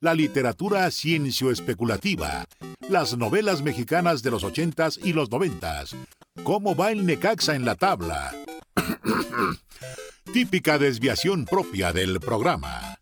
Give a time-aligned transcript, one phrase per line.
[0.00, 2.46] la literatura ciencio-especulativa,
[2.88, 5.96] las novelas mexicanas de los ochentas y los noventas,
[6.44, 8.32] cómo va el Necaxa en la tabla.
[10.32, 12.96] Típica desviación propia del programa.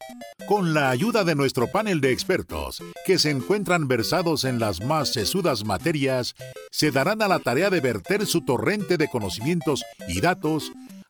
[0.46, 5.12] Con la ayuda de nuestro panel de expertos, que se encuentran versados en las más
[5.12, 6.34] sesudas materias,
[6.70, 10.72] se darán a la tarea de verter su torrente de conocimientos y datos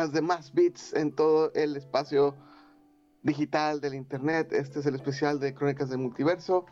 [0.00, 2.34] Podcast de más bits en todo el espacio
[3.22, 4.50] digital del internet.
[4.52, 6.64] Este es el especial de Crónicas del Multiverso,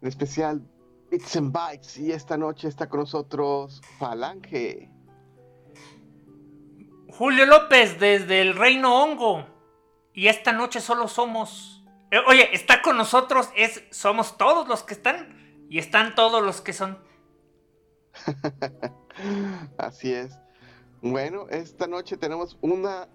[0.00, 0.62] el especial
[1.10, 1.98] Bits and Bytes.
[1.98, 4.90] Y esta noche está con nosotros Falange.
[7.10, 9.46] Julio López desde el Reino Hongo.
[10.12, 11.84] Y esta noche solo somos.
[12.10, 15.66] Eh, oye, está con nosotros, es, somos todos los que están.
[15.68, 16.98] Y están todos los que son.
[19.78, 20.36] Así es.
[21.02, 23.08] Bueno, esta noche tenemos una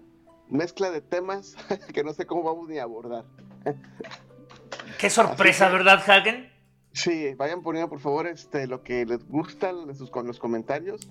[0.48, 1.56] mezcla de temas
[1.94, 3.24] que no sé cómo vamos ni a abordar.
[4.98, 6.52] Qué sorpresa, ¿verdad, Hagen?
[6.92, 9.70] Sí, vayan poniendo por favor este, lo que les gusta
[10.10, 11.06] con los comentarios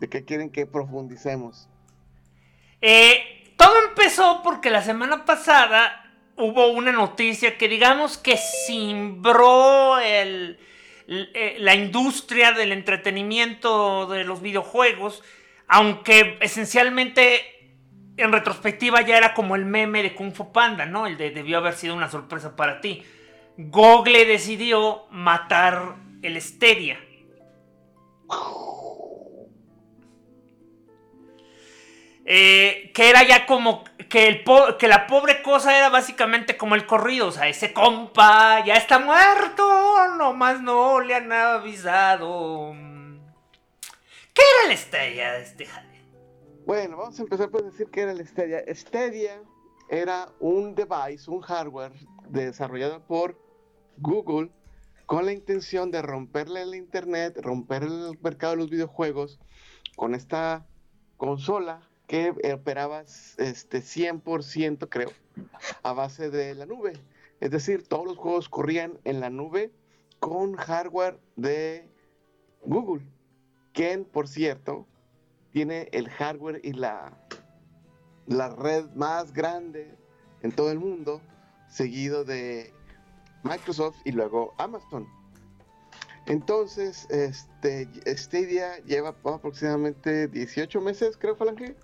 [0.00, 1.68] de qué quieren que profundicemos.
[2.80, 10.58] Eh, todo empezó porque la semana pasada hubo una noticia que digamos que simbró el,
[11.06, 15.22] eh, la industria del entretenimiento de los videojuegos
[15.68, 17.58] aunque esencialmente
[18.16, 21.06] en retrospectiva ya era como el meme de Kung Fu Panda, ¿no?
[21.06, 23.04] El de debió haber sido una sorpresa para ti.
[23.56, 26.98] Google decidió matar el Stadia.
[32.30, 34.44] Eh, que era ya como que, el
[34.78, 38.98] que la pobre cosa era básicamente como el corrido, o sea, ese compa ya está
[38.98, 39.64] muerto,
[40.18, 42.74] nomás no le han avisado.
[44.38, 45.66] ¿Qué era el Stadia de este
[46.64, 48.62] Bueno, vamos a empezar por decir qué era el Stadia.
[48.72, 49.42] Stadia
[49.88, 51.92] era un device, un hardware
[52.28, 53.36] desarrollado por
[53.96, 54.52] Google
[55.06, 59.40] con la intención de romperle el internet, romper el mercado de los videojuegos
[59.96, 60.68] con esta
[61.16, 65.10] consola que operaba este 100% creo
[65.82, 66.92] a base de la nube.
[67.40, 69.72] Es decir, todos los juegos corrían en la nube
[70.20, 71.88] con hardware de
[72.62, 73.04] Google
[73.78, 74.88] quien, por cierto,
[75.52, 77.16] tiene el hardware y la,
[78.26, 79.96] la red más grande
[80.42, 81.22] en todo el mundo,
[81.68, 82.74] seguido de
[83.44, 85.06] Microsoft y luego Amazon.
[86.26, 91.76] Entonces, este Stadia lleva aproximadamente 18 meses, creo, Falange.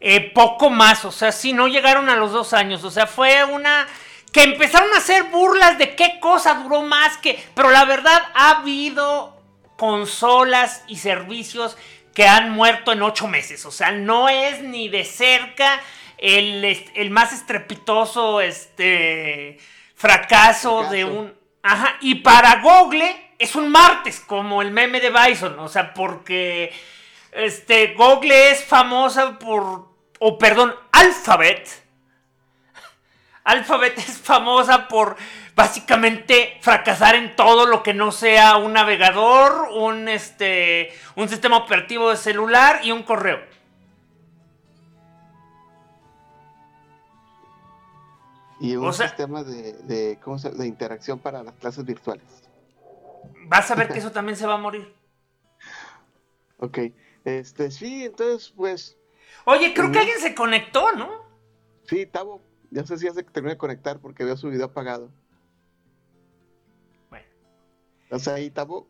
[0.00, 3.44] Eh, poco más, o sea, sí, no llegaron a los dos años, o sea, fue
[3.44, 3.86] una
[4.32, 8.58] que empezaron a hacer burlas de qué cosa duró más que, pero la verdad ha
[8.58, 9.35] habido
[9.76, 11.76] consolas y servicios
[12.14, 15.80] que han muerto en ocho meses, o sea, no es ni de cerca
[16.18, 16.64] el,
[16.94, 19.58] el más estrepitoso este
[19.94, 20.90] fracaso, fracaso.
[20.90, 25.68] de un, ajá, y para Google es un martes, como el meme de Bison, o
[25.68, 26.72] sea, porque
[27.32, 31.68] este, Google es famosa por, o perdón, Alphabet.
[33.44, 35.16] Alphabet es famosa por
[35.56, 42.10] básicamente fracasar en todo lo que no sea un navegador, un, este, un sistema operativo
[42.10, 43.40] de celular y un correo.
[48.60, 52.24] Y un sistema de, de, ¿cómo se, de interacción para las clases virtuales.
[53.46, 54.94] Vas a ver que eso también se va a morir.
[56.58, 56.78] Ok.
[57.24, 58.96] Este, sí, entonces, pues.
[59.46, 61.08] Oye, creo que alguien se conectó, ¿no?
[61.84, 62.42] Sí, Tavo.
[62.70, 65.10] Ya sé si ya se terminó de conectar porque veo su video apagado.
[68.16, 68.22] Bueno.
[68.22, 68.88] ¿Estás ahí, Tavo?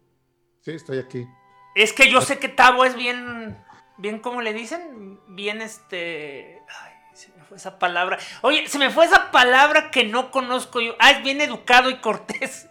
[0.60, 1.26] Sí, estoy aquí.
[1.74, 3.58] Es que yo sé que Tavo es bien.
[3.98, 5.20] Bien, ¿cómo le dicen?
[5.28, 6.62] Bien, este.
[6.68, 8.18] Ay, se me fue esa palabra.
[8.42, 10.94] Oye, se me fue esa palabra que no conozco yo.
[10.98, 12.66] Ah, es bien educado y cortés.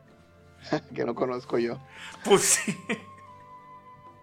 [0.94, 1.78] que no conozco yo.
[2.24, 2.76] Pues sí.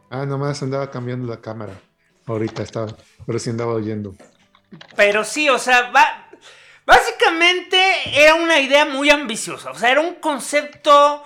[0.10, 1.74] Ah, nomás andaba cambiando la cámara.
[2.26, 2.88] Ahorita estaba,
[3.26, 4.16] pero sí andaba oyendo.
[4.96, 6.28] Pero sí, o sea, va,
[6.86, 7.78] básicamente
[8.14, 9.72] era una idea muy ambiciosa.
[9.72, 11.24] O sea, era un concepto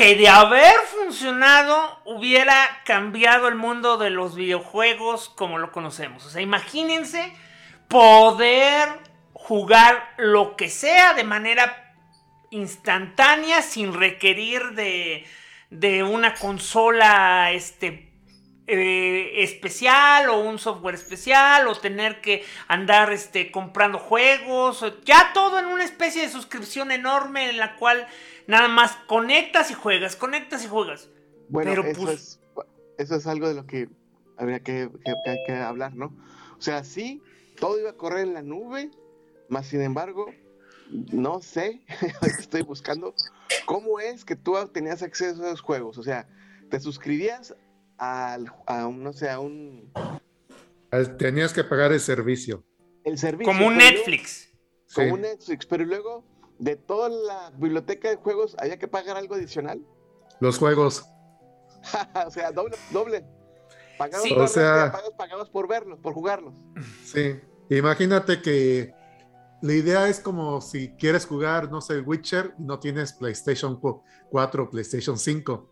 [0.00, 6.24] que de haber funcionado hubiera cambiado el mundo de los videojuegos como lo conocemos.
[6.24, 7.34] O sea, imagínense
[7.86, 8.88] poder
[9.34, 11.94] jugar lo que sea de manera
[12.48, 15.26] instantánea sin requerir de,
[15.68, 18.10] de una consola este,
[18.68, 25.58] eh, especial o un software especial o tener que andar este, comprando juegos, ya todo
[25.58, 28.06] en una especie de suscripción enorme en la cual
[28.50, 31.08] nada más conectas y juegas, conectas y juegas.
[31.48, 32.40] Bueno, Pero, eso, pues, es,
[32.98, 33.88] eso es algo de lo que
[34.36, 34.90] habría que,
[35.46, 36.16] que, hablar, ¿no?
[36.58, 37.22] O sea, sí,
[37.58, 38.90] todo iba a correr en la nube,
[39.48, 40.26] más sin embargo,
[41.12, 41.82] no sé,
[42.38, 43.14] estoy buscando
[43.66, 45.98] cómo es que tú tenías acceso a esos juegos.
[45.98, 46.28] O sea,
[46.68, 47.54] te suscribías
[47.98, 49.92] al, a un, no sé, a un...
[51.18, 52.64] Tenías que pagar el servicio.
[53.04, 53.52] El servicio.
[53.52, 54.50] Como un Netflix.
[54.92, 56.24] como un Netflix, pero luego
[56.60, 59.80] de toda la biblioteca de juegos había que pagar algo adicional.
[60.40, 61.04] Los juegos.
[62.26, 63.24] o sea, doble, doble.
[63.98, 66.54] Pagabas, o sea, pagabas por verlos, por jugarlos.
[67.04, 68.94] Sí, imagínate que
[69.60, 73.78] la idea es como si quieres jugar, no sé, Witcher y no tienes PlayStation
[74.30, 75.68] 4 o PlayStation 5.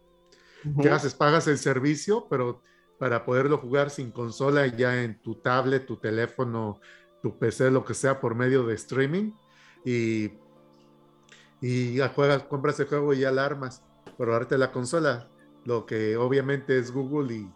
[0.83, 1.15] ¿Qué haces?
[1.15, 2.63] Pagas el servicio, pero
[2.99, 6.81] para poderlo jugar sin consola ya en tu tablet, tu teléfono,
[7.23, 9.33] tu PC, lo que sea, por medio de streaming.
[9.87, 10.33] Y,
[11.61, 13.83] y ya juegas, compras el juego y ya la armas.
[14.17, 15.29] Pero darte la consola,
[15.65, 17.51] lo que obviamente es Google y,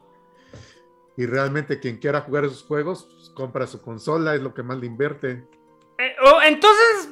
[1.16, 4.78] y realmente quien quiera jugar esos juegos, pues, compra su consola, es lo que más
[4.78, 5.46] le invierte.
[5.98, 7.10] Eh, oh, entonces,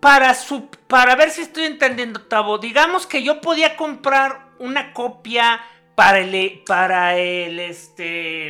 [0.00, 5.60] para, su, para ver si estoy entendiendo, Tavo, digamos que yo podía comprar una copia
[5.94, 8.48] para el, para el, este,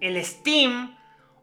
[0.00, 0.96] el Steam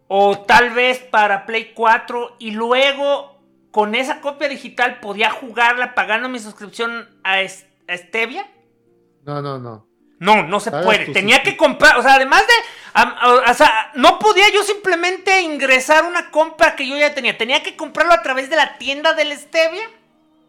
[0.07, 3.36] o tal vez para Play 4 y luego
[3.71, 8.49] con esa copia digital podía jugarla pagando mi suscripción a, Stevia?
[9.23, 9.87] No, no, no.
[10.19, 11.13] No, no se puede.
[11.13, 16.31] Tenía que comprar, o sea, además de, o sea, no podía yo simplemente ingresar una
[16.31, 17.37] compra que yo ya tenía.
[17.37, 19.87] Tenía que comprarlo a través de la tienda del Stevia.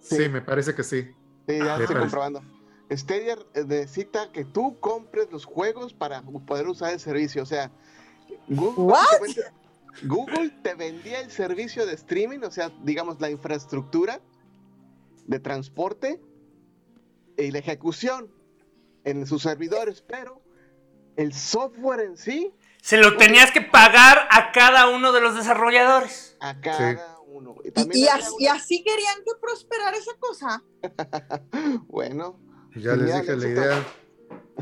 [0.01, 1.11] Sí, me parece que sí.
[1.47, 2.43] Sí, ya estoy comprobando.
[2.91, 7.43] Stadia necesita que tú compres los juegos para poder usar el servicio.
[7.43, 7.71] O sea,
[8.49, 8.97] Google,
[10.03, 14.21] Google te vendía el servicio de streaming, o sea, digamos la infraestructura
[15.27, 16.21] de transporte
[17.37, 18.33] y la ejecución
[19.05, 20.43] en sus servidores, pero
[21.17, 22.55] el software en sí.
[22.81, 26.37] Se lo tenías que pagar a cada uno de los desarrolladores.
[26.41, 27.57] A cada uno.
[27.65, 28.07] Y, y,
[28.47, 30.63] así, querían que prosperara esa cosa.
[31.89, 32.39] bueno,
[32.77, 33.87] ya les dije la idea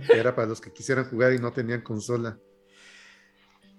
[0.09, 2.38] era para los que quisieran jugar y no tenían consola.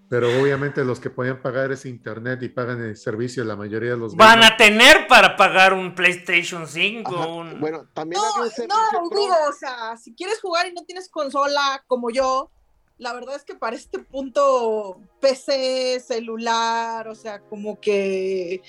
[0.10, 3.98] Pero obviamente los que podían pagar ese internet y pagan el servicio, la mayoría de
[3.98, 7.46] los van a tener para pagar un PlayStation 5.
[7.60, 12.10] Bueno, también no, no, digo, o sea, si quieres jugar y no tienes consola como
[12.10, 12.50] yo,
[12.98, 18.62] la verdad es que para este punto PC, celular, o sea, como que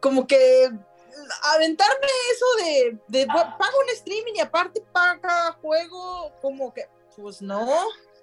[0.00, 0.68] como que
[1.54, 7.68] aventarme eso de, de paga un streaming y aparte paga juego, como que, pues no.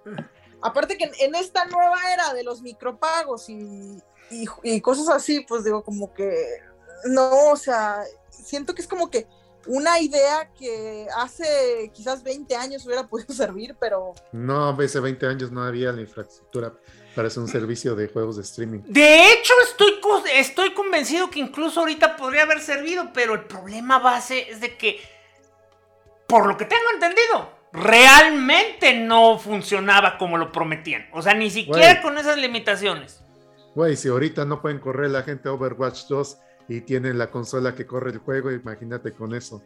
[0.61, 4.01] aparte que en, esta nueva era de los micropagos y,
[4.63, 6.33] y, cosas así, pues digo, como que
[7.05, 9.27] no, o sea, siento que es como que
[9.65, 14.13] una idea que hace quizás 20 años hubiera podido servir, pero...
[14.31, 16.73] No, hace 20 años no había la infraestructura
[17.15, 18.79] para hacer un servicio de juegos de streaming.
[18.85, 19.99] De hecho, estoy,
[20.35, 24.99] estoy convencido que incluso ahorita podría haber servido, pero el problema base es de que,
[26.27, 31.07] por lo que tengo entendido, realmente no funcionaba como lo prometían.
[31.11, 33.21] O sea, ni siquiera con esas limitaciones.
[33.75, 36.37] Güey, si ahorita no pueden correr la gente Overwatch 2
[36.69, 39.63] y tienen la consola que corre el juego, imagínate con eso.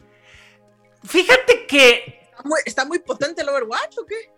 [1.03, 2.19] Fíjate que...
[2.65, 4.31] ¿Está muy, potente el Overwatch o qué?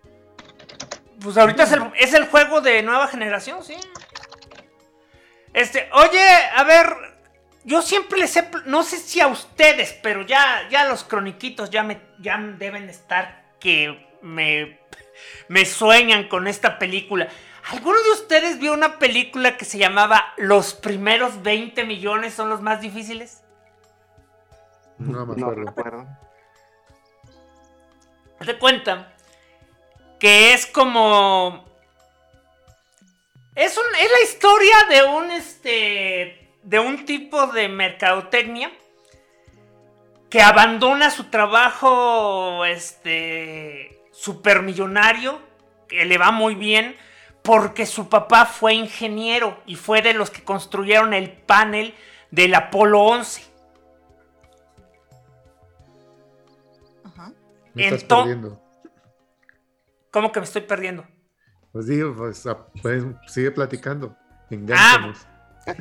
[1.22, 1.63] Pues ahorita
[1.98, 3.75] es el, juego de nueva generación, sí.
[5.53, 6.88] Este, oye, a ver,
[7.63, 11.84] yo siempre les he, no sé si a ustedes, pero ya, ya los croniquitos ya
[11.84, 14.79] me, ya deben estar que me,
[15.48, 17.27] me sueñan con esta película.
[17.72, 22.62] ¿Alguno de ustedes vio una película que se llamaba Los primeros 20 millones son los
[22.62, 23.43] más difíciles?
[25.00, 26.05] No me acuerdo.
[28.45, 29.12] Te cuenta
[30.19, 31.65] que es como.
[33.55, 36.51] Es, un, es la historia de un este.
[36.62, 38.72] de un tipo de mercadotecnia
[40.36, 45.39] que abandona su trabajo este supermillonario,
[45.88, 46.98] que le va muy bien
[47.42, 51.96] porque su papá fue ingeniero y fue de los que construyeron el panel
[52.32, 53.46] del Apolo 11.
[57.06, 57.32] Ajá.
[57.74, 58.62] Me estás perdiendo.
[60.12, 61.08] ¿Cómo que me estoy perdiendo?
[61.72, 64.18] Pues digo, pues, ah, pues sigue platicando.
[64.50, 65.18] Engánchanos.
[65.65, 65.74] Ah,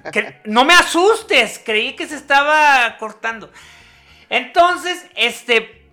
[0.44, 3.50] no me asustes, creí que se estaba cortando.
[4.36, 5.88] Entonces, este,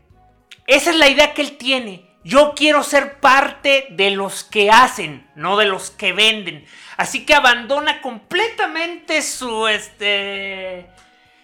[0.65, 2.09] esa es la idea que él tiene.
[2.23, 6.65] Yo quiero ser parte de los que hacen, no de los que venden.
[6.97, 10.89] Así que abandona completamente su, este,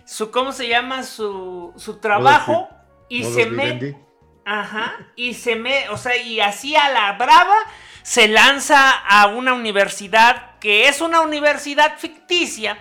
[0.06, 1.04] su, ¿cómo se llama?
[1.04, 2.68] Su, su trabajo
[3.10, 3.96] y se me,
[4.44, 7.58] ajá, y se me, o sea, y así a la brava
[8.02, 12.80] se lanza a una universidad que es una universidad ficticia,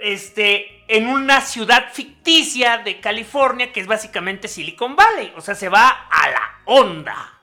[0.00, 5.32] este, en una ciudad ficticia de California que es básicamente Silicon Valley.
[5.36, 7.40] O sea, se va a la onda.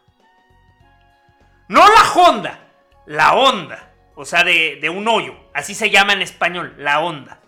[1.67, 2.59] No la Honda,
[3.05, 3.91] la onda.
[4.15, 5.35] O sea, de, un hoyo.
[5.53, 7.39] Así se llama en español, la onda.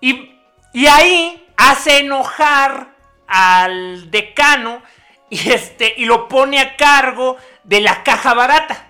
[0.00, 0.34] Y,
[0.72, 4.82] y ahí hace enojar al decano
[5.30, 8.87] y, este, y lo pone a cargo de la caja barata.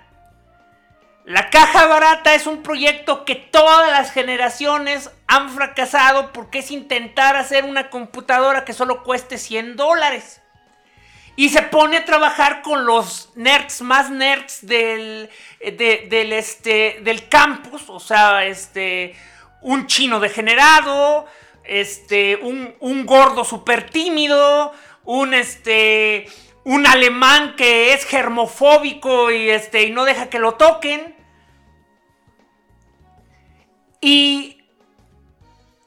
[1.28, 7.36] La caja barata es un proyecto que todas las generaciones han fracasado porque es intentar
[7.36, 10.40] hacer una computadora que solo cueste 100 dólares.
[11.36, 15.28] Y se pone a trabajar con los nerds más nerds del,
[15.60, 17.90] del, este, del campus.
[17.90, 19.14] O sea, este,
[19.60, 21.26] un chino degenerado,
[21.62, 24.72] este, un, un gordo súper tímido,
[25.04, 26.24] un, este,
[26.64, 31.17] un alemán que es germofóbico y, este, y no deja que lo toquen.
[34.00, 34.58] Y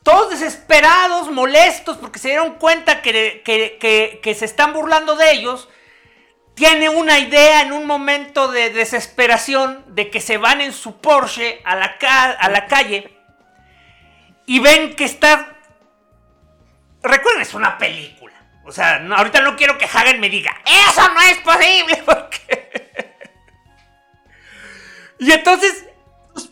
[0.04, 5.70] todos desesperados, molestos, porque se dieron cuenta que, se están burlando de ellos,
[6.56, 11.62] tiene una idea en un momento de desesperación de que se van en su Porsche
[11.64, 11.98] a la,
[12.40, 13.18] a la calle
[14.46, 15.58] y ven que está...
[17.04, 18.34] Recuerden, es una película.
[18.66, 23.12] O sea, ahorita no quiero que Hagen me diga, eso no es posible, porque...
[25.20, 25.86] y entonces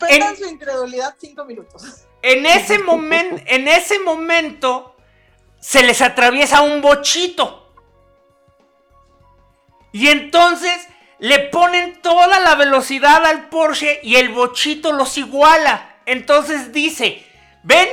[0.00, 2.06] Suspendan su incredulidad cinco minutos.
[2.22, 4.96] En ese, momento, en ese momento
[5.60, 7.74] se les atraviesa un bochito.
[9.92, 10.88] Y entonces
[11.18, 15.96] le ponen toda la velocidad al Porsche y el bochito los iguala.
[16.06, 17.24] Entonces dice,
[17.62, 17.88] ven,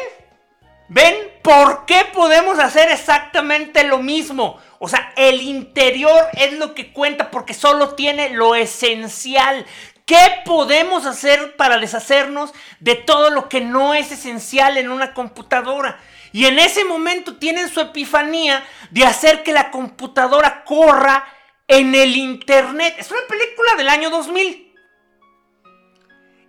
[0.87, 4.59] ven, ¿por qué podemos hacer exactamente lo mismo?
[4.79, 9.65] O sea, el interior es lo que cuenta porque solo tiene lo esencial.
[10.07, 15.99] ¿Qué podemos hacer para deshacernos de todo lo que no es esencial en una computadora?
[16.31, 21.27] Y en ese momento tienen su epifanía de hacer que la computadora corra
[21.67, 22.95] en el Internet.
[22.97, 24.73] Es una película del año 2000.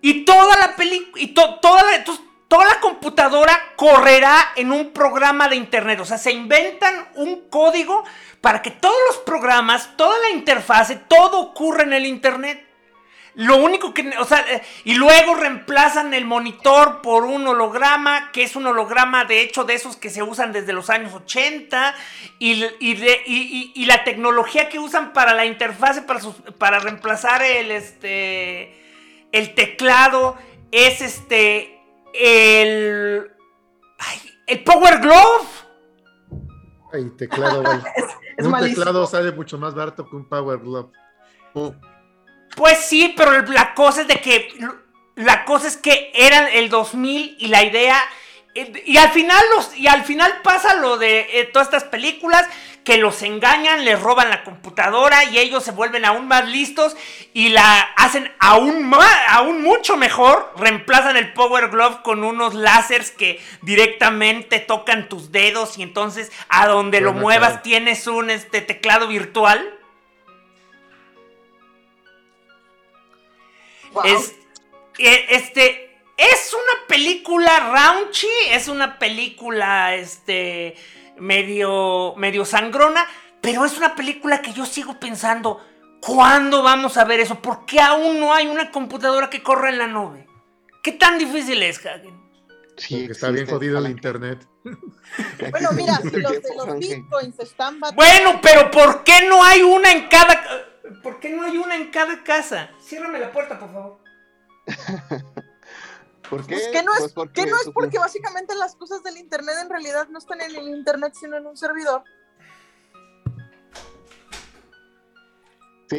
[0.02, 2.04] Y toda la película, y toda, la,
[2.46, 5.98] toda la computadora correrá en un programa de Internet.
[5.98, 8.04] O sea, se inventan un código
[8.40, 12.67] para que todos los programas, toda la interfase, todo ocurra en el Internet.
[13.38, 14.44] Lo único que, o sea,
[14.82, 19.74] y luego reemplazan el monitor por un holograma, que es un holograma de hecho de
[19.74, 21.94] esos que se usan desde los años 80,
[22.40, 26.18] y, y, la tecnología que usan para la interfase, para,
[26.58, 28.74] para reemplazar el, este,
[29.30, 30.36] el teclado,
[30.72, 31.80] es este,
[32.14, 33.30] el,
[34.48, 35.46] el Power Glove.
[36.92, 37.62] Ay, teclado,
[38.40, 40.90] un teclado sale mucho más barato que un Power Glove.
[41.54, 41.97] Mm.
[42.58, 44.52] Pues sí, pero la cosa es de que.
[45.14, 48.02] La cosa es que era el 2000 y la idea.
[48.84, 52.44] Y al final los, y al final pasa lo de eh, todas estas películas
[52.82, 56.96] que los engañan, les roban la computadora y ellos se vuelven aún más listos
[57.34, 60.52] y la hacen aún más, aún mucho mejor.
[60.56, 66.66] Reemplazan el Power Glove con unos láseres que directamente tocan tus dedos y entonces a
[66.66, 69.77] donde lo muevas tienes un este, teclado virtual.
[74.04, 74.34] Es,
[74.98, 80.74] eh, este, es una película raunchy, es una película, este,
[81.18, 83.06] medio, medio sangrona,
[83.40, 85.64] pero es una película que yo sigo pensando,
[86.00, 87.40] ¿cuándo vamos a ver eso?
[87.40, 90.26] ¿Por qué aún no hay una computadora que corra en la nube?
[90.82, 92.18] ¿Qué tan difícil es, Hagen?
[92.76, 94.46] Sí, está bien jodido el internet.
[95.50, 99.90] bueno, mira, si los de los bitcoins están Bueno, pero ¿por qué no hay una
[99.90, 100.40] en cada
[101.02, 102.70] ¿Por qué no hay una en cada casa?
[102.80, 103.98] Ciérrame la puerta, por favor.
[106.28, 106.56] ¿Por qué?
[106.56, 110.08] Pues que no es, pues no es porque básicamente las cosas del internet en realidad
[110.08, 112.04] no están en el internet, sino en un servidor.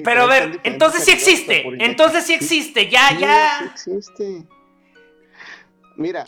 [0.03, 3.74] pero a ver, entonces sí existe, entonces sí existe, ya, ya.
[3.75, 4.46] Sí existe.
[5.96, 6.25] Mira,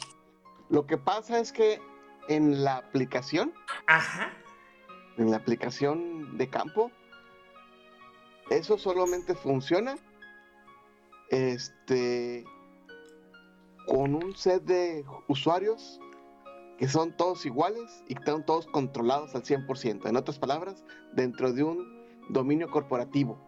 [0.70, 1.80] lo que pasa es que
[2.28, 3.54] en la aplicación,
[3.86, 4.34] Ajá.
[5.18, 6.92] en la aplicación de campo,
[8.52, 9.96] eso solamente funciona
[11.30, 12.44] este
[13.88, 16.00] con un set de usuarios
[16.78, 20.08] que son todos iguales y que están todos controlados al 100%.
[20.08, 23.40] En otras palabras, dentro de un dominio corporativo.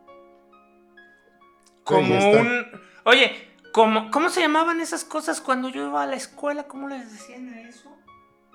[1.83, 2.65] Como un...
[3.03, 3.31] Oye,
[3.73, 6.67] ¿cómo, ¿cómo se llamaban esas cosas cuando yo iba a la escuela?
[6.67, 7.89] ¿Cómo les decían a eso?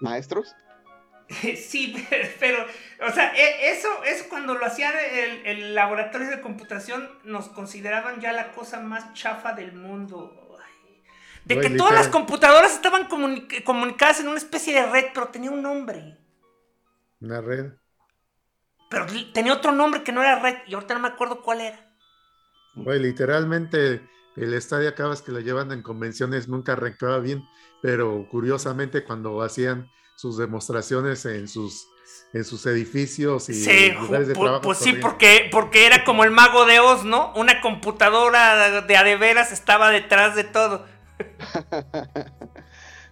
[0.01, 0.55] ¿Maestros?
[1.57, 1.95] Sí,
[2.41, 2.65] pero,
[3.07, 8.21] o sea, e, eso, es cuando lo hacían el, el, laboratorio de computación, nos consideraban
[8.21, 10.45] ya la cosa más chafa del mundo.
[11.45, 15.63] De que todas las computadoras estaban comunicadas en una especie de red, pero tenía un
[15.63, 16.19] nombre.
[17.23, 17.73] Una red.
[18.91, 21.95] Pero tenía otro nombre que no era red, y ahorita no me acuerdo cuál era.
[22.75, 27.43] Güey, literalmente el estadio acabas que lo llevan en convenciones nunca arrancaba bien,
[27.81, 31.87] pero curiosamente cuando hacían sus demostraciones en sus
[32.33, 34.63] en sus edificios y lugares de trabajo.
[34.63, 37.33] Pues sí, porque, porque era como el mago de Oz, ¿no?
[37.37, 40.85] Una computadora de adeveras estaba detrás de todo.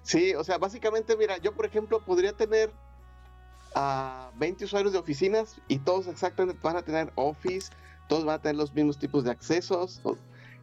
[0.03, 2.73] sí, o sea, básicamente, mira, yo por ejemplo podría tener
[3.75, 7.71] a 20 usuarios de oficinas y todos exactamente van a tener Office,
[8.09, 10.01] todos van a tener los mismos tipos de accesos,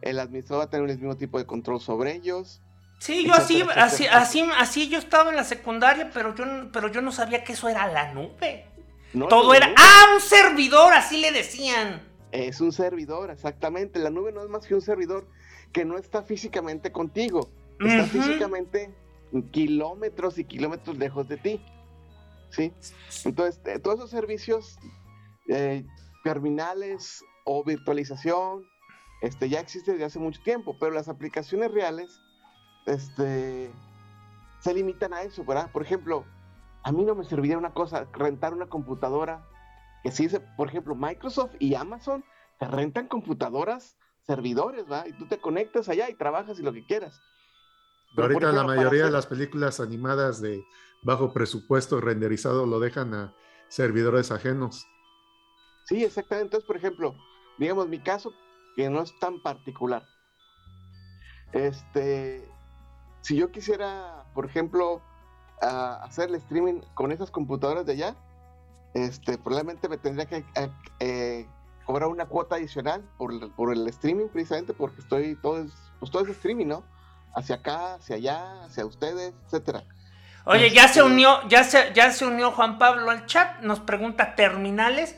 [0.02, 2.60] el administrador va a tener el mismo tipo de control sobre ellos.
[3.04, 7.02] Sí, yo así, así, así, así yo estaba en la secundaria, pero yo, pero yo
[7.02, 8.64] no sabía que eso era la nube.
[9.28, 12.00] Todo era, ah, un servidor, así le decían.
[12.32, 13.98] Es un servidor, exactamente.
[13.98, 15.28] La nube no es más que un servidor
[15.70, 17.50] que no está físicamente contigo.
[17.78, 18.94] Está físicamente
[19.50, 21.60] kilómetros y kilómetros lejos de ti.
[22.48, 22.72] ¿Sí?
[23.26, 24.78] Entonces, eh, todos esos servicios,
[25.48, 25.84] eh,
[26.24, 28.64] terminales o virtualización,
[29.20, 32.22] este, ya existen desde hace mucho tiempo, pero las aplicaciones reales
[32.86, 33.72] este,
[34.60, 35.70] se limitan a eso, ¿verdad?
[35.72, 36.24] Por ejemplo,
[36.82, 39.44] a mí no me serviría una cosa, rentar una computadora,
[40.02, 42.24] que si dice, por ejemplo, Microsoft y Amazon
[42.58, 45.06] te rentan computadoras, servidores, ¿verdad?
[45.06, 47.22] Y tú te conectas allá y trabajas y lo que quieras.
[48.14, 50.64] Pero ahorita la mayoría de las películas animadas de
[51.02, 53.34] bajo presupuesto renderizado lo dejan a
[53.68, 54.86] servidores ajenos.
[55.86, 56.46] Sí, exactamente.
[56.46, 57.16] Entonces, por ejemplo,
[57.58, 58.32] digamos mi caso,
[58.76, 60.06] que no es tan particular.
[61.52, 62.48] Este,
[63.24, 65.00] si yo quisiera, por ejemplo,
[65.62, 68.16] hacer el streaming con esas computadoras de allá,
[68.92, 70.44] este, probablemente me tendría que
[71.00, 71.48] eh,
[71.86, 76.28] cobrar una cuota adicional por, el streaming, precisamente porque estoy todo es, pues todo es
[76.28, 76.84] streaming, ¿no?
[77.34, 79.84] Hacia acá, hacia allá, hacia ustedes, etcétera.
[80.44, 83.80] Oye, ya se este, unió, ya se, ya se unió Juan Pablo al chat, nos
[83.80, 85.16] pregunta terminales.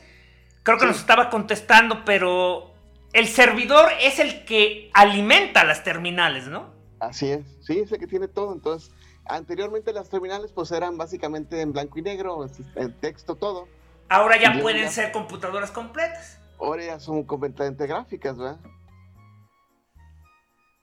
[0.63, 2.73] Creo que nos estaba contestando, pero
[3.11, 6.76] el servidor es el que alimenta las terminales, ¿no?
[6.99, 8.53] Así es, sí, es el que tiene todo.
[8.53, 8.91] Entonces,
[9.25, 13.67] anteriormente las terminales pues eran básicamente en blanco y negro, en texto, todo.
[14.09, 16.39] Ahora ya pueden ser computadoras completas.
[16.59, 18.59] Ahora ya son completamente gráficas, ¿verdad?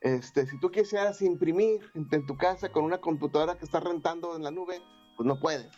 [0.00, 4.42] Este, si tú quisieras imprimir en, tu casa con una computadora que estás rentando en
[4.42, 4.82] la nube,
[5.16, 5.72] pues no puedes.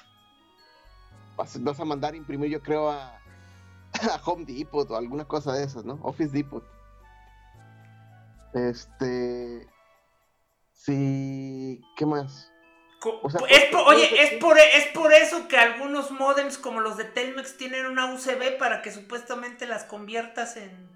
[1.37, 3.21] Vas, vas a mandar imprimir, yo creo, a,
[4.13, 6.01] a Home Depot o alguna cosa de esas, ¿no?
[6.03, 6.65] Office Depot.
[8.53, 9.69] Este.
[10.77, 11.81] Sí.
[11.97, 12.53] ¿Qué más?
[13.87, 18.13] oye, es por, es por eso que algunos modems como los de Telmex tienen una
[18.13, 20.91] USB para que supuestamente las conviertas en,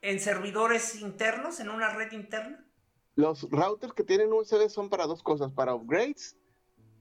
[0.00, 2.64] en servidores internos, en una red interna.
[3.16, 6.36] Los routers que tienen USB son para dos cosas, para upgrades,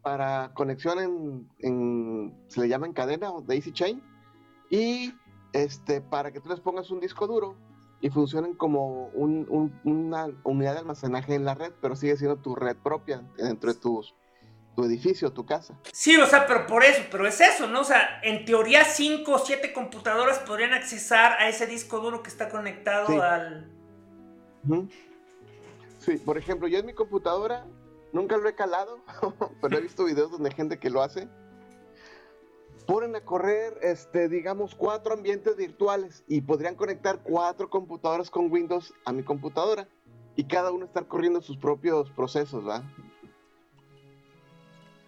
[0.01, 4.01] para conexión en, en se le llama en cadena o daisy chain,
[4.69, 5.13] y
[5.53, 7.55] este, para que tú les pongas un disco duro
[8.03, 12.75] y funcionen como una unidad de almacenaje en la red, pero sigue siendo tu red
[12.75, 14.03] propia dentro de tu,
[14.75, 15.79] tu edificio, tu casa.
[15.93, 17.79] Sí, o sea, pero por eso, pero es eso, ¿no?
[17.79, 22.29] O sea, en teoría cinco o siete computadoras podrían accesar a ese disco duro que
[22.29, 23.71] está conectado al...
[25.99, 27.65] Sí, por ejemplo, yo en mi computadora
[28.11, 29.01] nunca lo he calado,
[29.61, 31.29] pero he visto videos donde hay gente que lo hace
[32.85, 38.93] ponen a correr, este, digamos, cuatro ambientes virtuales y podrían conectar cuatro computadoras con Windows
[39.05, 39.87] a mi computadora
[40.35, 42.83] y cada uno estar corriendo sus propios procesos, ¿va?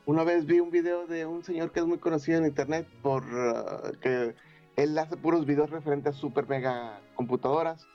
[0.06, 3.24] Una vez vi un video de un señor que es muy conocido en internet por
[3.24, 4.36] uh, que
[4.76, 7.88] él hace puros videos referentes a super mega computadoras,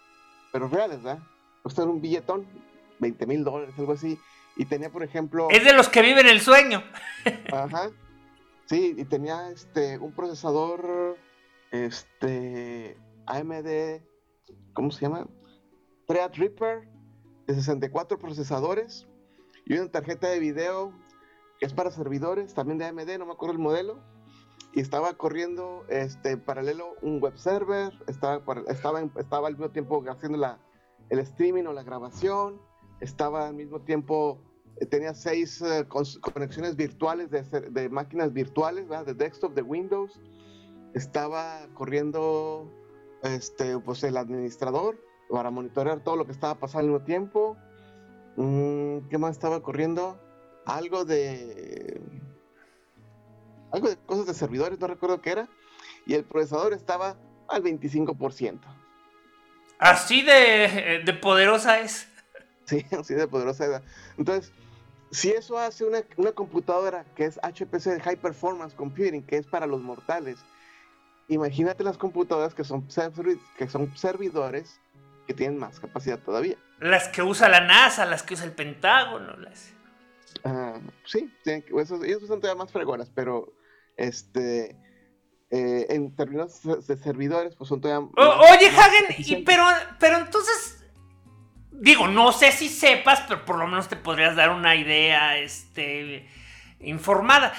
[0.52, 1.22] pero reales, ¿verdad?
[1.62, 2.46] Costan un billetón,
[2.98, 4.18] 20 mil dólares, algo así.
[4.56, 5.48] Y tenía, por ejemplo.
[5.50, 6.82] Es de los que viven el sueño.
[7.52, 7.90] Ajá.
[8.70, 11.18] Sí, y tenía este un procesador
[11.72, 14.00] este AMD,
[14.74, 15.26] ¿cómo se llama?
[16.06, 16.88] Threadripper
[17.48, 19.08] de 64 procesadores
[19.66, 20.92] y una tarjeta de video
[21.58, 23.98] que es para servidores, también de AMD, no me acuerdo el modelo.
[24.72, 28.36] Y estaba corriendo este, paralelo un web server, estaba,
[28.68, 30.60] estaba, estaba al mismo tiempo haciendo la,
[31.08, 32.62] el streaming o la grabación,
[33.00, 34.40] estaba al mismo tiempo
[34.90, 40.20] tenía seis eh, conexiones virtuales de, máquinas virtuales, de desktop, de Windows.
[40.94, 42.70] Estaba corriendo
[43.22, 44.98] este, pues el administrador
[45.30, 47.56] para monitorear todo lo que estaba pasando al mismo tiempo.
[48.36, 50.20] Mm, ¿Qué más estaba corriendo?
[50.66, 52.00] Algo de.
[53.72, 55.48] Algo de cosas de servidores, no recuerdo qué era.
[56.06, 57.16] Y el procesador estaba
[57.48, 58.60] al 25%.
[59.78, 62.08] Así de, de poderosa es.
[62.64, 63.82] Sí, así de poderosa es.
[64.18, 64.52] Entonces,
[65.10, 69.80] si eso hace una, computadora que es HPC High Performance Computing, que es para los
[69.80, 70.38] mortales,
[71.28, 72.86] imagínate las computadoras que son,
[73.56, 74.80] que son servidores
[75.26, 76.56] que tienen más capacidad todavía.
[76.78, 79.36] Las que usa la NASA, las que usa el Pentágono.
[79.36, 79.72] Las...
[80.44, 81.88] Ah, sí, ellos
[82.26, 83.52] son todavía más fregonas, pero
[83.96, 84.76] este
[85.50, 88.08] eh, en términos de servidores, pues son todavía.
[88.16, 89.64] oye, Hagen, pero,
[89.98, 90.79] pero entonces
[91.80, 96.28] digo, no sé si sepas, pero por lo menos te podrías dar una idea este,
[96.80, 97.52] informada.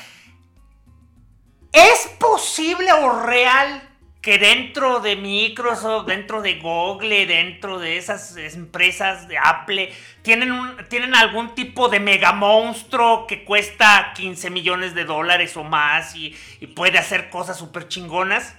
[1.73, 3.89] ¿Es posible o real
[4.21, 10.53] que dentro de Microsoft, dentro de Google, dentro de esas empresas de Apple, tienen,
[10.89, 16.35] tienen algún tipo de mega monstruo que cuesta 15 millones de dólares o más y,
[16.59, 18.55] y puede hacer cosas súper chingonas?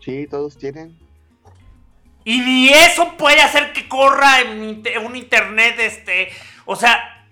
[0.00, 1.09] Sí, todos tienen.
[2.30, 4.44] Y ni eso puede hacer que corra
[5.04, 6.28] un internet, este.
[6.64, 7.26] O sea.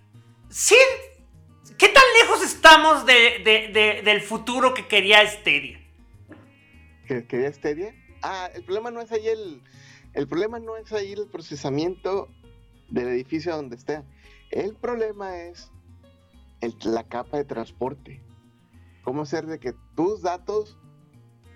[1.78, 5.80] ¿Qué tan lejos estamos del futuro que quería Stadia?
[7.06, 7.94] ¿Que quería Stadia?
[8.22, 9.62] Ah, el problema no es ahí el.
[10.14, 12.26] El problema no es ahí el procesamiento
[12.88, 14.02] del edificio donde esté.
[14.50, 15.70] El problema es
[16.82, 18.20] la capa de transporte.
[19.04, 20.76] ¿Cómo hacer de que tus datos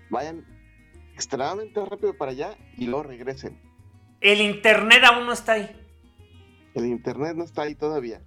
[0.09, 0.45] vayan
[1.13, 3.59] extremadamente rápido para allá y luego regresen.
[4.21, 5.69] El internet aún no está ahí.
[6.73, 8.21] El internet no está ahí todavía.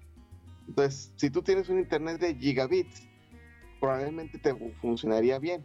[0.68, 3.06] Entonces, si tú tienes un internet de gigabits,
[3.80, 5.64] probablemente te funcionaría bien.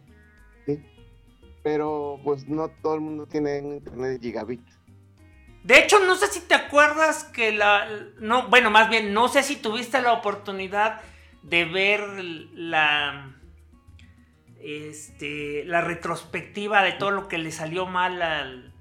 [1.62, 4.62] Pero pues no todo el mundo tiene un internet de gigabit.
[5.62, 7.86] De hecho, no sé si te acuerdas que la...
[8.18, 11.00] No, bueno, más bien, no sé si tuviste la oportunidad
[11.42, 12.00] de ver
[12.54, 13.36] la
[14.62, 18.72] este, la retrospectiva de todo lo que le salió mal al,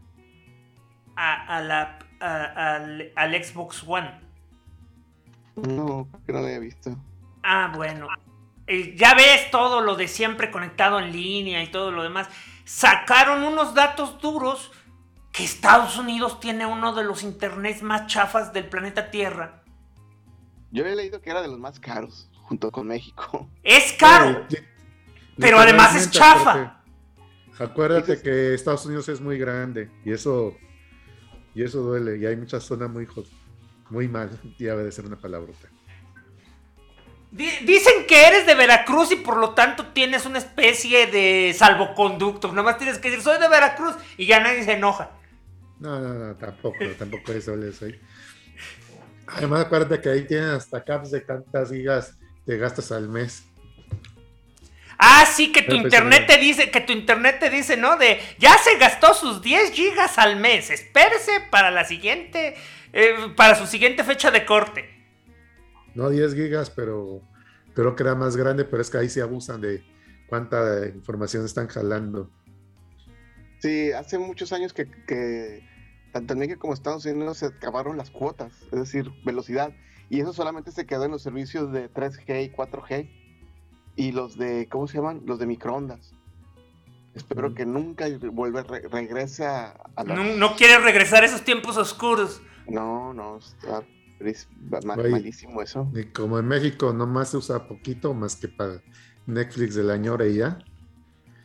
[1.15, 4.20] a, la, al, Xbox One.
[5.56, 6.96] No, que no lo había visto.
[7.44, 8.08] Ah, bueno.
[8.67, 12.30] Eh, ya ves todo lo de siempre conectado en línea y todo lo demás.
[12.63, 14.72] Sacaron unos datos duros
[15.32, 19.63] que Estados Unidos tiene uno de los internets más chafas del planeta Tierra.
[20.72, 23.50] Yo he leído que era de los más caros, junto con México.
[23.63, 24.46] Es caro.
[24.50, 24.71] Pero
[25.41, 26.82] además es chafa.
[27.60, 30.58] Acuérdate que Estados Unidos es muy grande y eso
[31.54, 33.08] Y eso duele, y hay muchas zonas muy,
[33.89, 35.67] muy mal, y debe de ser una palabrota.
[37.32, 42.51] Dicen que eres de Veracruz y por lo tanto tienes una especie de salvoconducto.
[42.51, 45.12] Nomás tienes que decir, soy de Veracruz y ya nadie se enoja.
[45.80, 47.97] No, no, no, tampoco, tampoco eso le soy.
[49.27, 53.45] Además, acuérdate que ahí tienen hasta caps de tantas gigas te gastas al mes.
[55.04, 57.98] Ah, sí, que tu internet te dice, que tu internet te dice, ¿no?
[57.98, 60.70] De ya se gastó sus 10 gigas al mes.
[60.70, 62.54] Espérese para la siguiente,
[62.94, 64.88] eh, para su siguiente fecha de corte.
[65.96, 67.20] No 10 gigas, pero
[67.74, 69.84] creo que era más grande, pero es que ahí se abusan de
[70.28, 72.30] cuánta información están jalando.
[73.58, 75.68] Sí, hace muchos años que, que
[76.14, 79.74] tanto en México como Estados Unidos se acabaron las cuotas, es decir, velocidad.
[80.12, 83.21] Y eso solamente se quedó en los servicios de 3G y 4G
[84.02, 85.22] y los de, ¿cómo se llaman?
[85.28, 86.12] Los de microondas.
[87.14, 92.42] Espero que nunca vuelva, regrese a, no, no quieres regresar a esos tiempos oscuros.
[92.68, 93.84] No, no, está
[94.86, 95.88] malísimo eso.
[95.94, 98.82] Y como en México nomás se usa poquito, más que para
[99.28, 100.58] Netflix del año y ya.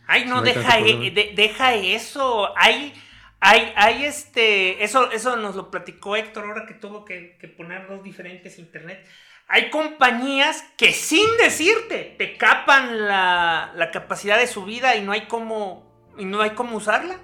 [0.06, 2.56] Ay, no, deja, e, deja eso.
[2.56, 2.94] Hay
[3.40, 8.02] hay, hay este, eso, eso nos lo platicó Héctor ahora que tuvo que, poner dos
[8.02, 9.06] diferentes internet.
[9.48, 15.26] Hay compañías que sin decirte te capan la, capacidad de su vida y no hay
[15.28, 15.84] cómo,
[16.18, 17.18] y no hay cómo usarla.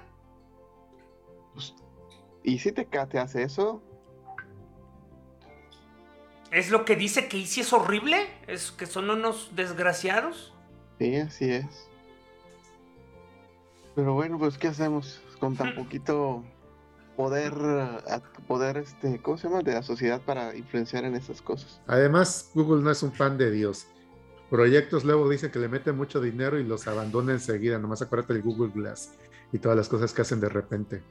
[1.53, 1.73] Pues,
[2.43, 3.81] ¿Y si te, te hace eso?
[6.51, 8.27] ¿Es lo que dice que Easy es horrible?
[8.47, 10.53] ¿Es que son unos desgraciados?
[10.99, 11.89] Sí, así es.
[13.95, 15.23] Pero bueno, pues ¿qué hacemos?
[15.43, 16.41] con tan poquito
[17.15, 17.53] poder,
[18.47, 19.61] poder este, ¿cómo se llama?
[19.61, 21.79] De la sociedad para influenciar en esas cosas.
[21.87, 23.87] Además, Google no es un fan de Dios.
[24.49, 27.79] Proyectos luego dicen que le meten mucho dinero y los abandona enseguida.
[27.79, 29.11] Nomás acuérdate del Google Glass
[29.51, 31.01] y todas las cosas que hacen de repente.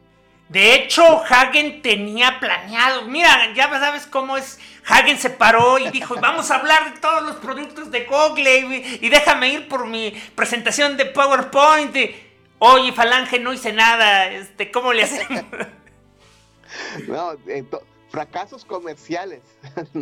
[0.48, 3.06] De hecho, Hagen tenía planeado.
[3.06, 4.58] Mira, ya sabes cómo es.
[4.86, 9.06] Hagen se paró y dijo: Vamos a hablar de todos los productos de Google y,
[9.06, 11.96] y déjame ir por mi presentación de PowerPoint.
[12.58, 15.42] Oye, Falange, no hice nada, este, ¿cómo le hacemos?
[17.08, 17.36] No,
[18.12, 19.40] fracasos comerciales,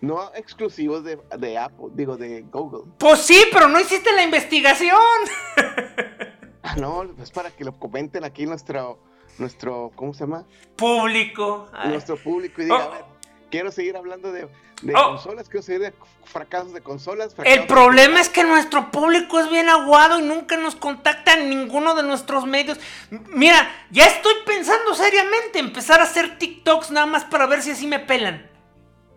[0.00, 2.90] no, exclusivos de, Apple, digo, de Google.
[2.98, 4.96] Pues sí, pero no hiciste la investigación.
[6.62, 8.98] Ah, no, es para que lo comenten aquí nuestro,
[9.38, 10.46] nuestro, ¿cómo se llama?
[10.76, 11.68] Público.
[11.86, 12.90] Nuestro público y diga, oh.
[12.90, 13.04] a ver,
[13.52, 15.10] quiero seguir hablando de, oh.
[15.10, 17.36] consolas, quiero seguir de fracasos de consolas.
[17.44, 21.94] el problema es que nuestro público es bien aguado y nunca nos contacta en ninguno
[21.94, 22.78] de nuestros medios.
[23.10, 27.86] Mira, ya estoy pensando seriamente empezar a hacer TikToks nada más para ver si así
[27.86, 28.50] me pelan.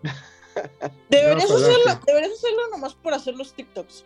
[1.08, 4.04] deberías, hacerlo, deberías hacerlo nomás por hacer los TikToks.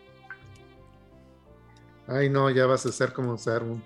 [2.07, 3.83] Ay, no, ya vas a ser como usar un,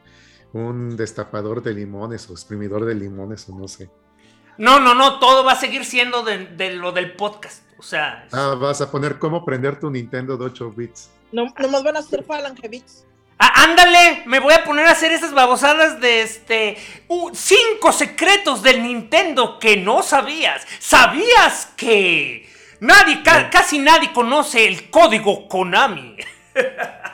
[0.52, 3.88] un destapador de limones o exprimidor de limones o no sé.
[4.58, 7.62] No, no, no, todo va a seguir siendo de, lo del podcast.
[7.78, 8.26] O sea.
[8.32, 11.10] Ah, vas a poner cómo prender tu Nintendo de 8 bits.
[11.32, 13.04] No, nomás van a hacer Falange bits.
[13.38, 16.76] Ah, ándale, me voy a poner a hacer esas babosadas de este.
[17.08, 20.64] Uh, cinco secretos del Nintendo que no sabías.
[20.78, 22.48] ¿Sabías que
[22.80, 26.16] nadie, casi nadie conoce el código Konami?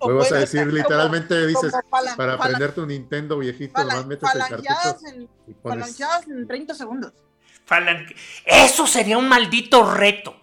[0.00, 1.72] Vamos a decir, literalmente dices,
[2.16, 7.12] para aprender tu Nintendo viejito, nomás metes el cartucho en, en 30 segundos.
[8.44, 10.36] Eso sería un maldito reto.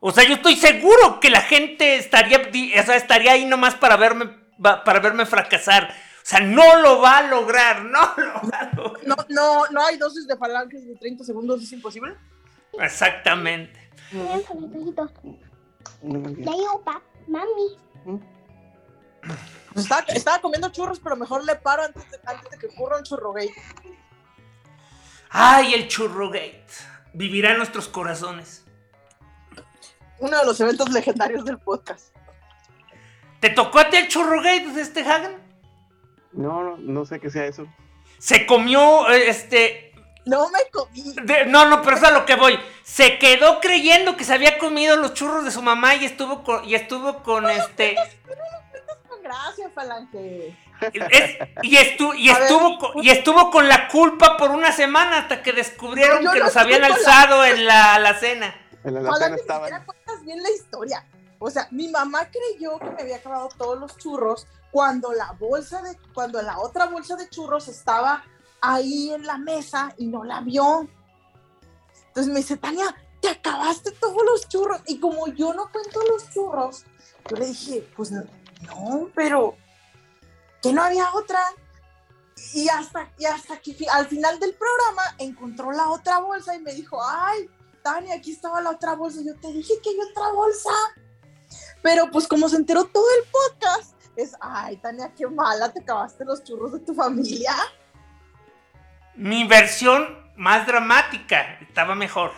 [0.00, 3.96] O sea, yo estoy seguro que la gente estaría, o sea, estaría ahí nomás para
[3.96, 4.28] verme,
[4.60, 5.88] para verme fracasar.
[5.90, 9.06] O sea, no lo va a lograr, no lo va a lograr.
[9.06, 12.14] No, no, no hay dosis de falanges de 30 segundos, es imposible.
[12.78, 13.90] Exactamente.
[17.26, 18.24] Mami.
[19.74, 22.18] Estaba, comiendo churros, pero mejor le paro antes de,
[22.58, 23.54] que ocurra un churrogate.
[25.30, 26.64] ¡Ay, el churrogate!
[27.12, 28.64] Vivirá en nuestros corazones.
[30.20, 32.14] Uno de los eventos legendarios del podcast.
[33.40, 35.36] ¿Te tocó a ti el churrogate de este Hagen?
[36.32, 37.66] No, no, no sé qué sea eso.
[38.18, 39.92] Se comió, eh, este,
[40.24, 41.14] no me comí.
[41.48, 42.58] no, no, pero es a lo que voy.
[42.82, 46.64] Se quedó creyendo que se había comido los churros de su mamá y estuvo con,
[46.64, 47.96] y estuvo con este.
[49.24, 50.54] Gracias, Falange.
[51.62, 56.30] y, estuvo, y, estuvo, y estuvo con la culpa por una semana hasta que descubrieron
[56.30, 58.54] que los habían alzado en la, la cena.
[58.84, 59.84] En la cena estaban.
[59.86, 61.06] cuentas bien la historia.
[61.38, 65.80] O sea, mi mamá creyó que me había acabado todos los churros cuando la bolsa
[65.80, 68.22] de, cuando la otra bolsa de churros estaba
[68.60, 70.86] ahí en la mesa y no la vio.
[72.08, 74.82] Entonces me dice, Tania, te acabaste todos los churros.
[74.86, 76.84] Y como yo no cuento los churros,
[77.30, 78.12] yo le dije, pues
[78.66, 79.56] no, pero
[80.62, 81.40] que no había otra.
[82.52, 86.74] Y hasta, y hasta que al final del programa encontró la otra bolsa y me
[86.74, 87.48] dijo, ay,
[87.82, 89.20] Tania, aquí estaba la otra bolsa.
[89.24, 90.70] Yo te dije que hay otra bolsa.
[91.82, 96.24] Pero pues como se enteró todo el podcast, es, ay, Tania, qué mala, te acabaste
[96.24, 97.54] los churros de tu familia.
[99.14, 102.32] Mi versión más dramática estaba mejor.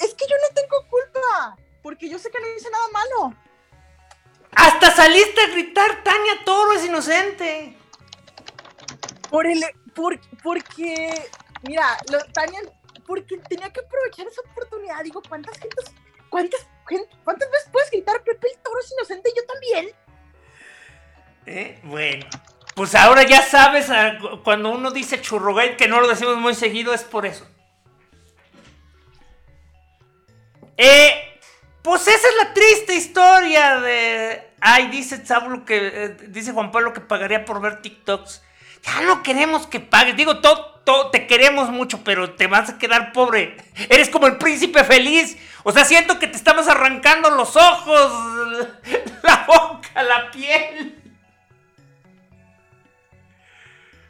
[0.00, 3.36] Es que yo no tengo culpa, porque yo sé que no hice nada malo.
[4.56, 7.76] Hasta saliste a gritar, Tania Toro es inocente.
[9.30, 9.64] Por el,
[9.94, 11.12] por, porque,
[11.62, 11.96] mira,
[12.32, 12.60] Tania,
[13.06, 15.02] porque tenía que aprovechar esa oportunidad.
[15.02, 15.84] Digo, ¿cuántas gentes,
[16.28, 16.66] cuántas,
[17.24, 19.30] cuántas veces puedes gritar Pepe el Toro es inocente?
[19.36, 19.90] Yo también.
[21.46, 21.80] ¿Eh?
[21.82, 22.26] Bueno,
[22.74, 26.94] pues ahora ya sabes, ah, cuando uno dice churrogate, que no lo decimos muy seguido,
[26.94, 27.46] es por eso.
[30.76, 31.33] Eh,
[31.84, 34.42] pues esa es la triste historia de.
[34.58, 35.22] Ay, dice
[35.66, 35.76] que.
[35.76, 38.40] Eh, dice Juan Pablo que pagaría por ver TikToks.
[38.84, 40.16] Ya no queremos que pagues.
[40.16, 43.58] Digo, todo, te queremos mucho, pero te vas a quedar pobre.
[43.90, 45.36] Eres como el príncipe feliz.
[45.62, 48.66] O sea, siento que te estamos arrancando los ojos,
[49.22, 51.03] la boca, la piel.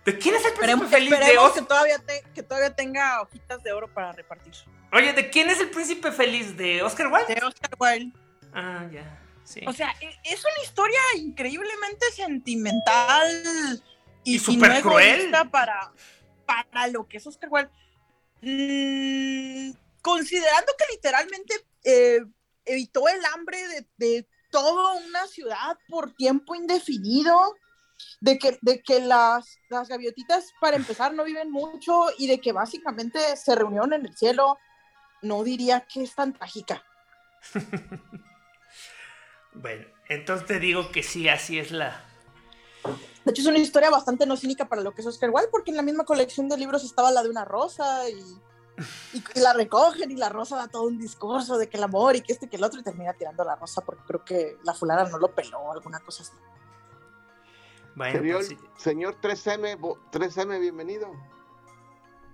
[0.05, 1.63] ¿De quién es el príncipe feliz de Oscar?
[1.63, 4.53] Que todavía, que todavía tenga hojitas de oro para repartir.
[4.93, 6.57] Oye, ¿de quién es el príncipe feliz?
[6.57, 7.35] ¿De Oscar Wilde?
[7.35, 8.13] De Oscar Wilde.
[8.53, 9.21] Ah, ya.
[9.45, 9.61] Sí.
[9.67, 13.83] O sea, e, es una historia increíblemente sentimental
[14.25, 15.93] y, súper cruel para,
[16.47, 17.71] para lo que es Oscar Wilde.
[18.43, 22.21] Mm, considerando que literalmente eh,
[22.67, 27.55] evitó el hambre de, de toda una ciudad por tiempo indefinido
[28.21, 32.53] de que, de que las, las gaviotitas, para empezar, no viven mucho y de que
[32.53, 34.59] básicamente se reunieron en el cielo,
[35.23, 36.83] no diría que es tan trágica.
[39.55, 42.05] bueno, entonces te digo que sí, así es la...
[43.25, 45.71] De hecho, es una historia bastante no cínica para lo que es Oscar Wilde, porque
[45.71, 48.23] en la misma colección de libros estaba la de una rosa y,
[49.15, 52.21] y, la recogen y la rosa da todo un discurso de que el amor y
[52.21, 54.75] que este y que el otro y termina tirando la rosa porque creo que la
[54.75, 56.33] fulana no lo peló o alguna cosa así.
[57.95, 59.79] Bueno, pues señor, 3M,
[60.11, 61.13] 3M, bienvenido.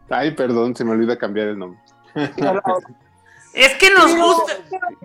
[0.09, 1.81] Ay, perdón, se me olvida cambiar el nombre.
[3.55, 4.55] es que nos gusta.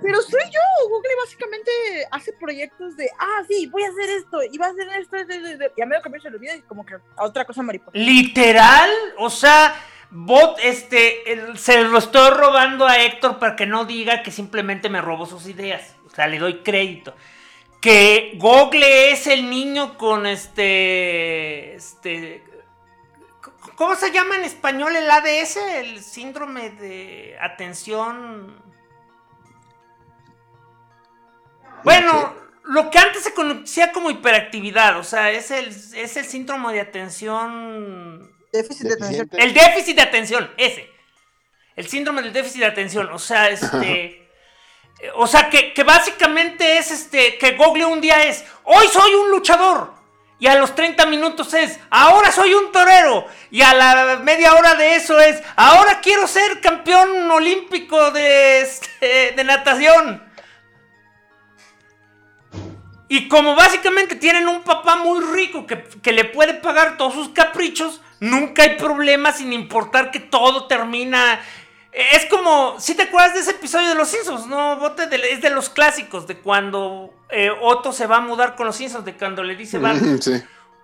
[0.01, 0.87] Pero, soy yo.
[0.89, 1.71] Google básicamente
[2.09, 5.17] hace proyectos de, ah, sí, voy a hacer esto, y va a hacer esto,
[5.75, 7.97] y a medio que se lo olvida y como que a otra cosa mariposa.
[7.97, 9.75] Literal, o sea,
[10.09, 11.23] bot, este,
[11.55, 15.47] se lo estoy robando a Héctor para que no diga que simplemente me robó sus
[15.47, 15.95] ideas.
[16.05, 17.13] O sea, le doy crédito
[17.85, 22.43] que Google es el niño con este, este,
[23.75, 25.57] ¿cómo se llama en español el ADS?
[25.57, 28.59] El síndrome de atención.
[31.83, 36.73] Bueno, lo que antes se conocía como hiperactividad, o sea, es el, es el síndrome
[36.73, 38.35] de atención.
[38.51, 39.29] Déficit de atención.
[39.33, 40.89] El déficit de atención, ese.
[41.75, 44.23] El síndrome del déficit de atención, o sea, este.
[45.15, 49.93] O sea, que, básicamente es este, que Google un día es, hoy soy un luchador.
[50.37, 53.25] Y a los 30 minutos es, ahora soy un torero.
[53.51, 59.33] Y a la media hora de eso es, ahora quiero ser campeón olímpico de, este,
[59.35, 60.23] de natación.
[63.07, 67.29] Y como básicamente tienen un papá muy rico que, que, le puede pagar todos sus
[67.29, 71.39] caprichos, nunca hay problema sin importar que todo termina
[71.95, 74.77] es como, si te acuerdas de ese episodio de Los Simpsons, ¿no?
[74.77, 78.75] Bote es de los clásicos, de cuando eh, Otto se va a mudar con los
[78.75, 80.33] Simpsons, de cuando le dice Van, sí.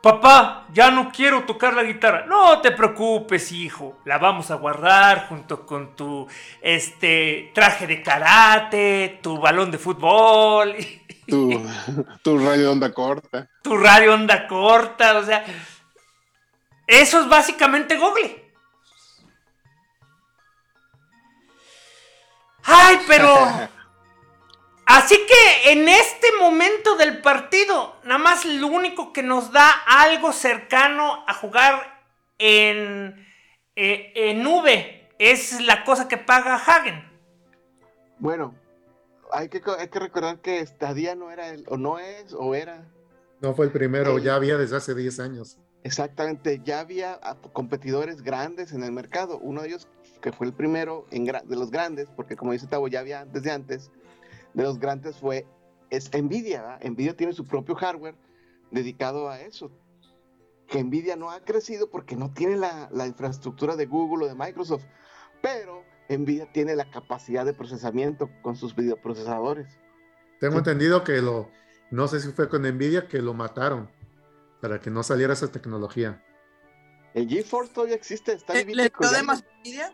[0.01, 2.25] papá, ya no quiero tocar la guitarra.
[2.27, 6.27] No te preocupes, hijo, la vamos a guardar junto con tu
[6.61, 10.75] este, traje de karate, tu balón de fútbol.
[11.27, 11.65] Tu,
[12.23, 13.47] tu radio onda corta.
[13.61, 15.45] Tu radio onda corta, o sea,
[16.87, 18.40] eso es básicamente Google.
[22.63, 23.33] Ay, pero...
[24.85, 30.33] Así que en este momento del partido, nada más lo único que nos da algo
[30.33, 32.03] cercano a jugar
[32.37, 33.25] en,
[33.77, 37.09] eh, en nube es la cosa que paga Hagen.
[38.19, 38.53] Bueno,
[39.31, 42.83] hay que, hay que recordar que Stadia no era el, o no es, o era.
[43.39, 45.57] No fue el primero, ya había desde hace 10 años.
[45.83, 49.39] Exactamente, ya había ah, competidores grandes en el mercado.
[49.39, 49.87] Uno de ellos
[50.21, 53.51] que fue el primero en de los grandes, porque como dice Tavo, ya había desde
[53.51, 53.91] antes,
[54.53, 55.45] de los grandes fue
[55.89, 56.79] es Nvidia.
[56.83, 58.15] Nvidia tiene su propio hardware
[58.71, 59.71] dedicado a eso.
[60.67, 64.35] Que Nvidia no ha crecido porque no tiene la, la infraestructura de Google o de
[64.35, 64.85] Microsoft,
[65.41, 69.67] pero Nvidia tiene la capacidad de procesamiento con sus videoprocesadores.
[70.39, 71.49] Tengo entendido que lo,
[71.91, 73.89] no sé si fue con Nvidia que lo mataron
[74.61, 76.23] para que no saliera esa tecnología.
[77.13, 79.91] El GeForce todavía existe, está ¿Le, vivito le dio de más envidia?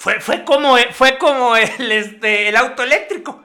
[0.00, 3.44] Fue, fue como, fue como el, este, el auto eléctrico.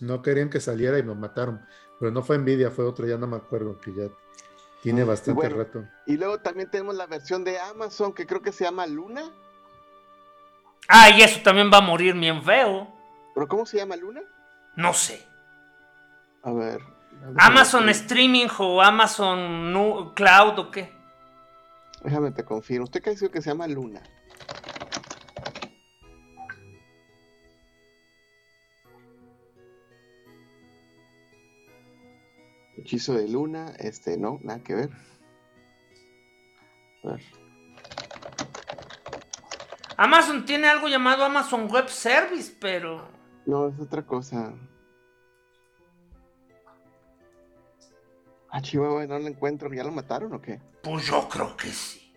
[0.00, 1.66] No querían que saliera y lo mataron.
[1.98, 4.08] Pero no fue Nvidia, fue otro, ya no me acuerdo, que ya
[4.82, 5.56] tiene bastante Bueno.
[5.56, 5.84] rato.
[6.04, 9.22] Y luego también tenemos la versión de Amazon que creo que se llama Luna.
[10.86, 12.92] Ah, y eso también va a morir bien feo.
[13.34, 14.20] ¿Pero cómo se llama Luna?
[14.76, 15.26] No sé.
[16.42, 16.82] A ver.
[17.38, 20.99] Amazon déjame, Streaming o Amazon Cloud o qué.
[22.02, 22.84] Déjame te confirmo.
[22.84, 24.02] Estoy casi que se llama Luna.
[32.76, 34.90] Hechizo de Luna, este, no, nada que ver.
[37.04, 37.22] A ver.
[39.98, 43.06] Amazon tiene algo llamado Amazon Web Service, pero...
[43.44, 44.54] No, es otra cosa.
[48.50, 49.72] Ah, Chihuahua, no lo encuentro.
[49.72, 50.60] ¿Ya lo mataron o qué?
[50.82, 52.12] Pues yo creo que sí.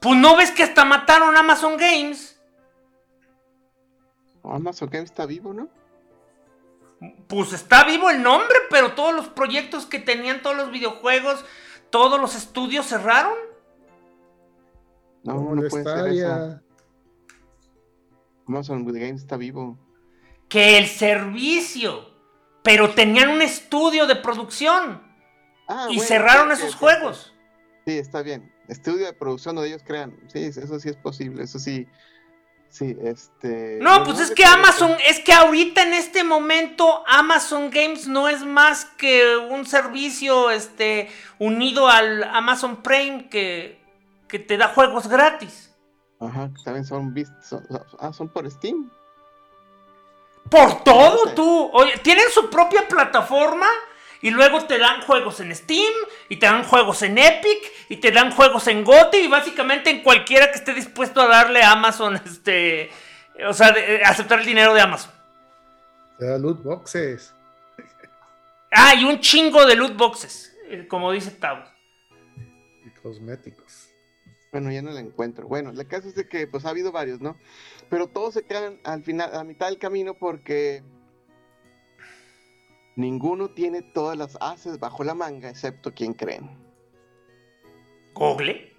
[0.00, 2.40] Pues no ves que hasta mataron a Amazon Games.
[4.42, 5.68] Amazon Game está vivo, ¿no?
[7.26, 11.44] Pues está vivo el nombre, pero todos los proyectos que tenían, todos los videojuegos,
[11.90, 13.34] todos los estudios cerraron.
[15.24, 16.60] No, ¿Cómo no puede ser eso.
[18.46, 19.76] Amazon Game está vivo.
[20.48, 22.14] Que el servicio.
[22.62, 25.05] Pero tenían un estudio de producción.
[25.68, 27.34] Ah, y bueno, cerraron esos juegos.
[27.86, 28.52] Sí, está bien.
[28.68, 30.16] Estudio de producción donde ellos crean.
[30.32, 31.44] Sí, eso sí es posible.
[31.44, 31.86] Eso sí.
[32.68, 33.78] Sí, este.
[33.80, 38.44] No, pues es que Amazon, es que ahorita en este momento Amazon Games no es
[38.44, 41.08] más que un servicio este,
[41.38, 43.80] unido al Amazon Prime que,
[44.28, 45.72] que te da juegos gratis.
[46.20, 47.62] Ajá, también son vistos.
[48.00, 48.90] ah, son por Steam.
[50.50, 51.34] Por todo, sé.
[51.34, 51.70] tú.
[51.72, 53.66] Oye, tienen su propia plataforma
[54.22, 55.92] y luego te dan juegos en Steam
[56.28, 60.02] y te dan juegos en Epic y te dan juegos en GOTY y básicamente en
[60.02, 62.90] cualquiera que esté dispuesto a darle a Amazon, este,
[63.48, 65.10] o sea, de- aceptar el dinero de Amazon.
[66.18, 67.32] Te da loot boxes.
[68.78, 71.62] Ah, y un chingo de loot boxes, eh, como dice Tavo.
[72.84, 73.88] y cosméticos.
[74.52, 75.46] Bueno, ya no la encuentro.
[75.46, 77.36] Bueno, el caso es de que pues ha habido varios, ¿no?
[77.88, 80.82] Pero todos se quedan al final, a mitad del camino porque
[82.96, 86.50] ninguno tiene todas las haces bajo la manga, excepto quien creen.
[88.14, 88.74] ¿Google?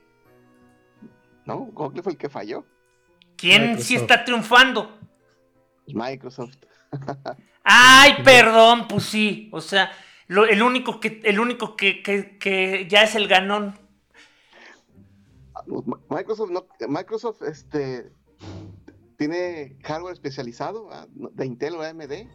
[1.45, 1.57] ¿No?
[1.72, 2.65] Google fue el que falló.
[3.38, 4.01] ¿Quién sí Microsoft.
[4.01, 4.99] está triunfando?
[5.88, 6.55] Microsoft.
[7.63, 9.49] Ay, perdón, pues sí.
[9.53, 9.91] O sea,
[10.28, 13.78] lo- el único que, el único que, que- que ya es el ganón.
[16.09, 18.11] Microsoft no, Microsoft este
[19.18, 22.28] tiene hardware especializado ah, de Intel o AMD.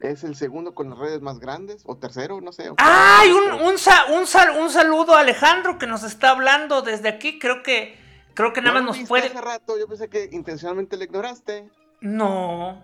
[0.00, 2.70] Es el segundo con las redes más grandes, o tercero, no sé.
[2.76, 3.30] ¡Ay!
[3.32, 7.38] Un, un, sa- un, sal- un saludo a Alejandro que nos está hablando desde aquí.
[7.40, 7.98] Creo que,
[8.34, 9.26] creo que nada ¿No más nos puede.
[9.26, 11.68] Hace rato yo pensé que intencionalmente lo ignoraste.
[12.00, 12.80] No.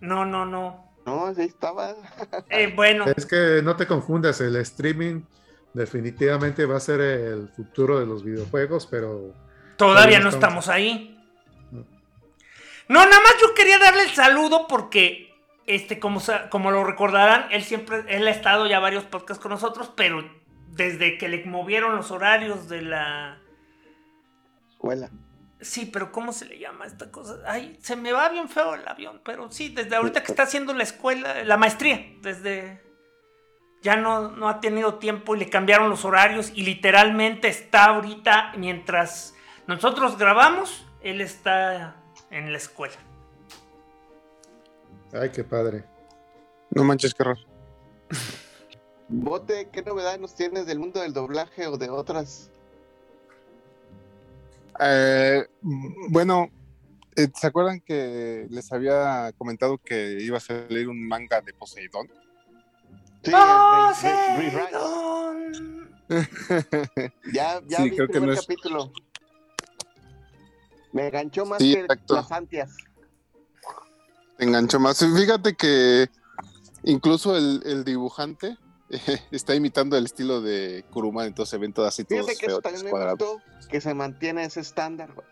[0.00, 0.90] No, no, no.
[1.04, 1.96] No, ahí estaba.
[2.48, 5.22] Eh, bueno, Es que no te confundas, el streaming
[5.74, 9.34] definitivamente va a ser el futuro de los videojuegos, pero
[9.76, 11.08] todavía no estamos- estamos ahí.
[12.88, 15.31] No, nada más yo quería darle el saludo porque,
[15.74, 16.20] este, como,
[16.50, 20.22] como lo recordarán, él siempre, él ha estado ya varios podcasts con nosotros, pero
[20.68, 23.38] desde que le movieron los horarios de la...
[24.70, 25.10] Escuela.
[25.60, 27.38] Sí, pero ¿cómo se le llama esta cosa?
[27.46, 30.74] Ay, se me va bien feo el avión, pero sí, desde ahorita que está haciendo
[30.74, 32.82] la escuela, la maestría, desde...
[33.80, 38.52] Ya no, no ha tenido tiempo y le cambiaron los horarios y literalmente está ahorita,
[38.56, 39.34] mientras
[39.66, 41.96] nosotros grabamos, él está
[42.30, 42.94] en la escuela.
[45.12, 45.84] Ay, qué padre.
[46.70, 47.40] No manches, qué raro.
[49.08, 52.50] Bote, ¿qué novedad nos tienes del mundo del doblaje o de otras?
[54.80, 55.46] Eh,
[56.08, 56.48] bueno,
[57.16, 62.08] eh, ¿se acuerdan que les había comentado que iba a salir un manga de Poseidón?
[63.22, 64.72] Sí, ¡Oh, el de- de- Re-Rise.
[64.72, 65.92] Poseidón!
[67.32, 68.92] Ya, ya Sí, vi creo el que no primer es- capítulo.
[70.92, 72.14] Me enganchó más Sí, que exacto.
[72.14, 72.76] las antias.
[74.42, 74.98] Enganchó más.
[74.98, 76.08] Fíjate que
[76.84, 78.58] incluso el, el dibujante
[79.30, 82.54] está imitando el estilo de Kuruman, entonces se ven todas así todos Fíjate que eso
[82.56, 83.18] feos, también me cuadrados.
[83.18, 85.12] gustó, que se mantiene ese estándar.
[85.14, 85.26] güey.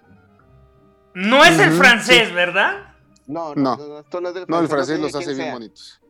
[1.14, 2.94] No es el francés, ¿verdad?
[3.26, 3.76] No, no, No.
[3.76, 5.52] no, no, esto no es del No, el francés, francés los hace bien sea.
[5.54, 6.00] bonitos.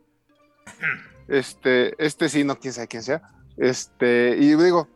[1.28, 3.22] Este, este sí, no quién sabe quién sea.
[3.56, 4.88] Este, y digo,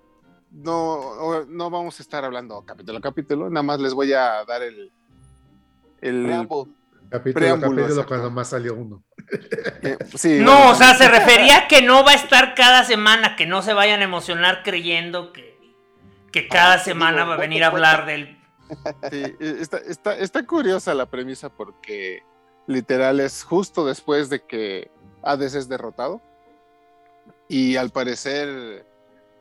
[0.51, 4.63] no, no vamos a estar hablando capítulo a capítulo, nada más les voy a dar
[4.63, 4.93] el,
[6.01, 6.49] el.
[7.19, 8.09] Capítulo, Preámbulo, capítulo exacto.
[8.09, 9.05] cuando más salió uno.
[9.83, 12.83] Eh, sí, No, bueno, o sea, se refería a que no va a estar cada
[12.85, 15.57] semana, que no se vayan a emocionar creyendo que,
[16.33, 18.37] que cada Ah, semana digo, va a venir a hablar del...
[19.13, 22.23] Sí, está, está, está curiosa la premisa porque
[22.67, 24.91] literal es justo después de que
[25.23, 26.21] Hades es derrotado.
[27.49, 28.85] Y al parecer,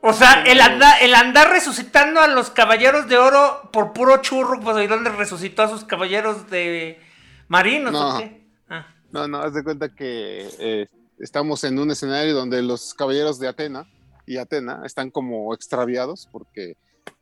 [0.01, 4.59] O sea, el, anda- el andar resucitando a los caballeros de oro por puro churro,
[4.59, 6.99] pues ahí donde resucitó a sus caballeros de
[7.47, 8.17] marinos No.
[8.17, 8.47] qué?
[8.69, 8.87] Ah.
[9.11, 10.87] no, no, haz de cuenta que eh,
[11.19, 13.87] estamos en un escenario donde los caballeros de Atena
[14.25, 16.77] y Atena están como extraviados porque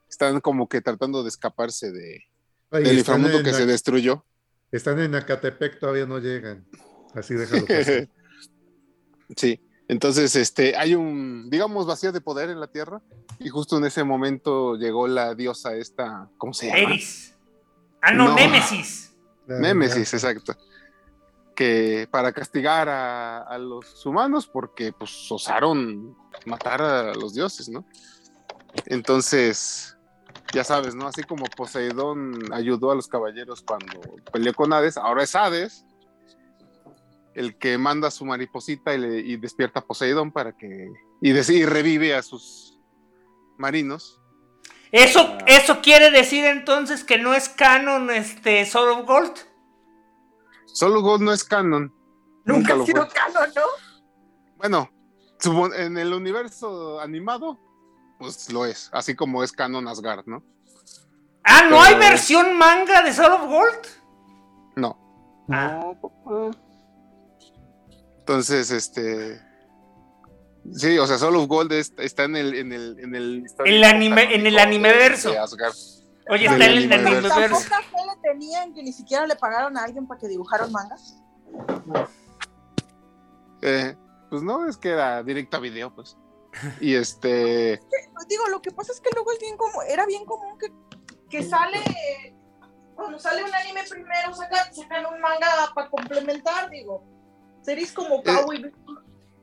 [0.09, 2.23] están como que tratando de escaparse de,
[2.69, 4.25] Ay, del inframundo que se destruyó.
[4.71, 6.65] están en Acatepec, todavía no llegan.
[7.13, 8.07] Así déjalo pasar.
[9.37, 13.01] Sí, entonces este, hay un, digamos, vacío de poder en la Tierra
[13.39, 16.79] y justo en ese momento llegó la diosa esta, ¿cómo se llama?
[16.79, 17.33] Eris.
[18.01, 18.35] Ah, no, No.
[18.35, 19.10] Némesis.
[19.59, 20.55] Némesis, exacto.
[21.55, 27.85] Que para castigar a, a los humanos porque pues osaron matar a los dioses, ¿no?
[28.85, 29.97] Entonces,
[30.53, 31.07] ya sabes, ¿no?
[31.07, 33.99] Así como Poseidón ayudó a los caballeros cuando
[34.31, 35.85] peleó con Hades, ahora es Hades
[37.33, 40.89] el que manda a su mariposita y, le- y despierta a Poseidón para que...
[41.21, 42.77] Y, y revive a sus
[43.57, 44.20] marinos.
[44.91, 45.37] Eso, Ah.
[45.47, 49.33] eso quiere decir entonces que no es canon este Soul of Gold.
[50.65, 51.93] Solo Gold no es canon.
[52.45, 53.13] Nunca lo ha sido fue.
[53.13, 53.61] canon, ¿no?
[54.57, 54.89] Bueno,
[55.75, 57.57] en el universo animado,
[58.19, 60.43] pues lo es, así como es canon Asgard, ¿no?
[61.43, 63.87] Ah, ¿no hay versión manga de Soul of Gold?
[64.75, 65.45] No.
[65.49, 65.79] Ah.
[65.83, 66.57] No, papá.
[68.19, 69.41] Entonces, este.
[70.73, 72.53] Sí, o sea, Soul of Gold es- está en el.
[72.53, 75.31] En el, en el, El anime- en el animeverso.
[75.31, 75.73] de Asgard.
[76.29, 77.55] Oye, está en el anime anime ¿Tan verso.
[77.63, 80.71] poca fe le tenían que ni siquiera le pagaron a alguien para que dibujara un
[80.71, 80.95] manga?
[83.61, 83.95] Eh,
[84.29, 86.15] pues no, es que era directo a video, pues.
[86.79, 87.79] Y este.
[88.13, 90.67] Pues digo, lo que pasa es que luego es bien como, era bien común que,
[91.29, 91.79] que sale,
[92.95, 97.03] cuando sale un anime primero, sacan, sacan un manga para complementar, digo.
[97.61, 99.00] Series como Cowboy Bebop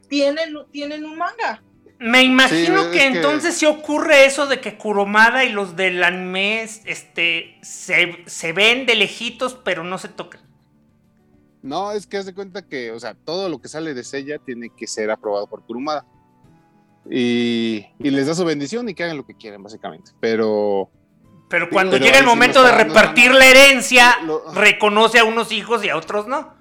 [0.09, 1.63] tienen, tienen un manga.
[2.01, 5.75] Me imagino Sí, que es que- entonces sí ocurre eso de que Kuromada y los
[5.75, 10.41] del anime este, se, se ven de lejitos, pero no se tocan.
[11.61, 14.39] No, es que haz de cuenta que, o sea, todo lo que sale de Sella
[14.39, 16.07] tiene que ser aprobado por Kurumada.
[17.11, 20.13] Y, y les da su bendición y que hagan lo que quieran, básicamente.
[20.21, 20.91] Pero.
[21.49, 25.51] Pero cuando pero llega el sí momento de repartir la herencia, Lo- reconoce a unos
[25.51, 26.55] hijos y a otros no.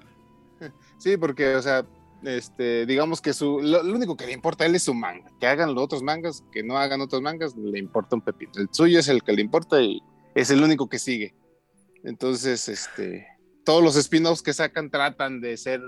[0.98, 1.84] Sí, porque, o sea,
[2.22, 5.30] este, digamos que su, lo, lo único que le importa a él es su manga.
[5.40, 8.52] Que hagan los otros mangas, que no hagan otros mangas, le importa un pepino.
[8.56, 10.00] El suyo es el que le importa y
[10.34, 11.34] es el único que sigue.
[12.04, 13.26] Entonces, este,
[13.64, 15.80] todos los spin-offs que sacan tratan de ser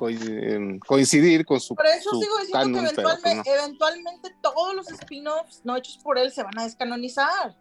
[0.00, 1.74] em, coincidir con su.
[1.74, 5.98] Por eso su sigo diciendo canon, que pero, pues, eventualmente, todos los spin-offs no hechos
[5.98, 7.56] por él se van a descanonizar.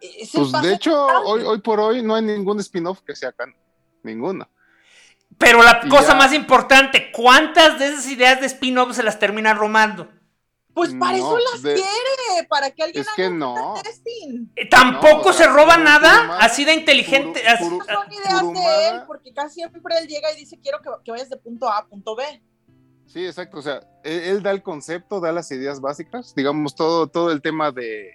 [0.00, 3.32] Es el Pues de hecho, hoy, hoy por hoy no hay ningún spin-off que sea
[3.32, 3.56] canon.
[4.02, 4.48] Ninguno.
[5.38, 6.14] Pero la cosa ya.
[6.14, 10.08] más importante, ¿cuántas de esas ideas de spin-off se las termina romando?
[10.74, 13.74] Pues para eso No, las de- quiere, para que alguien Es haga que un no.
[13.82, 14.46] testing.
[14.56, 17.42] Eh, Tampoco No, o sea, se roba Kuro- nada, así de inteligente.
[17.42, 20.80] Kuro- así- No son ideas de él, porque casi siempre él llega y dice quiero
[20.80, 22.24] que, que vayas de punto A a punto B.
[23.06, 23.58] Sí, exacto.
[23.58, 27.42] O sea, él, él da el concepto, da las ideas básicas, digamos, todo, todo el
[27.42, 28.12] tema de,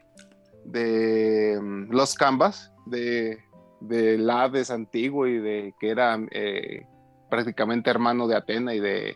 [0.66, 3.38] de mm, los canvas, de,
[3.82, 6.88] del Hades antiguo y de que era eh,
[7.30, 9.16] prácticamente hermano de Atena y de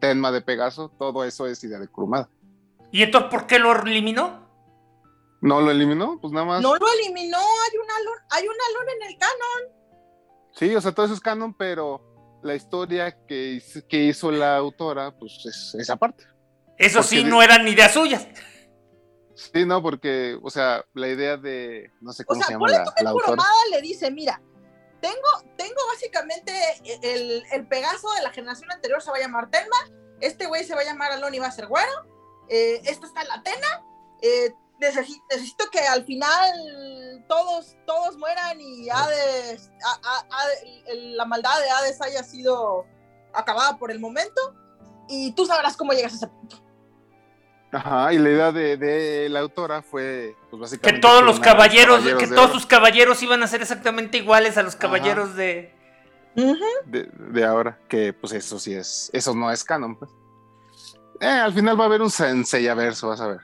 [0.00, 2.28] Tenma de Pegaso, todo eso es idea de Kurumada.
[2.90, 4.42] ¿Y entonces por qué lo eliminó?
[5.40, 6.18] ¿No lo eliminó?
[6.20, 6.62] Pues nada más.
[6.62, 9.82] No lo eliminó, hay un alon, hay un alon en el canon.
[10.52, 14.56] Sí, o sea, todo eso es canon, pero la historia que, hizo- que hizo la
[14.56, 16.24] autora, pues es esa parte.
[16.78, 18.26] Eso Porque sí, de- no eran ideas suyas.
[19.34, 22.68] Sí, no, porque, o sea, la idea de, no sé O cómo sea, se llama
[22.68, 23.42] la, tú que la autora.
[23.70, 24.40] Le dice, mira,
[25.02, 26.52] tengo, tengo básicamente
[27.02, 29.76] el, el Pegaso de la generación anterior se va a llamar Tenma,
[30.20, 31.90] este güey se va a llamar Alon y va a ser güero,
[32.48, 33.84] eh, esta está la Atena,
[34.22, 39.70] eh, necesi- necesito que al final todos, todos mueran y Hades,
[40.94, 42.86] la maldad de Hades haya sido
[43.34, 44.40] acabada por el momento
[45.08, 46.61] y tú sabrás cómo llegas a ese punto.
[47.72, 51.00] Ajá, y la idea de, de la autora fue, pues Que básicamente.
[51.00, 54.74] todos los a caballeros, que todos sus caballeros iban a ser exactamente iguales a los
[54.74, 54.80] Ajá.
[54.82, 55.74] caballeros de.
[56.34, 60.10] De, de ahora, que pues eso sí es, eso no es canon, pues.
[61.20, 63.40] Eh, al final va a haver un Sensei verso, vas a ver.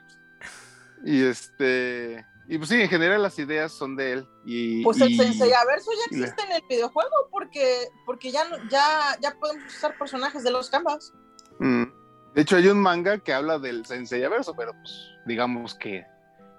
[1.05, 4.27] Y este, Y pues sí, en general las ideas son de él.
[4.45, 8.31] Y, Pues el y- Sensei Averso ya y la- existe en el videojuego porque, porque
[8.31, 11.13] ya, no- ya, ya podemos usar personajes de los canvas.
[11.59, 11.83] Mm.
[12.35, 16.05] De hecho, hay un manga que habla del Sensei Averso, pero pues digamos que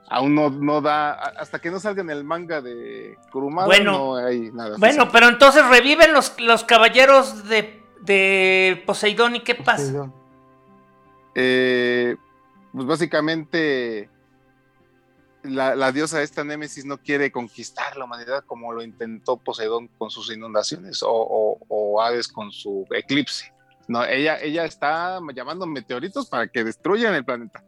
[0.08, 3.92] aún no, no da, hasta que no salga en el manga de Kurumada, Bueno.
[3.92, 4.76] no hay nada.
[4.78, 10.10] Bueno, pero entonces reviven los, los caballeros de, de Poseidón y qué pasa.
[11.34, 12.16] Eh,
[12.72, 14.10] pues básicamente
[15.44, 20.10] la, la diosa esta Némesis no quiere conquistar la humanidad como lo intentó Poseidón con
[20.10, 23.52] sus inundaciones o, o- o Hades con su eclipse.
[23.90, 27.64] No, ella, ella está llamando meteoritos para que destruyan el planeta.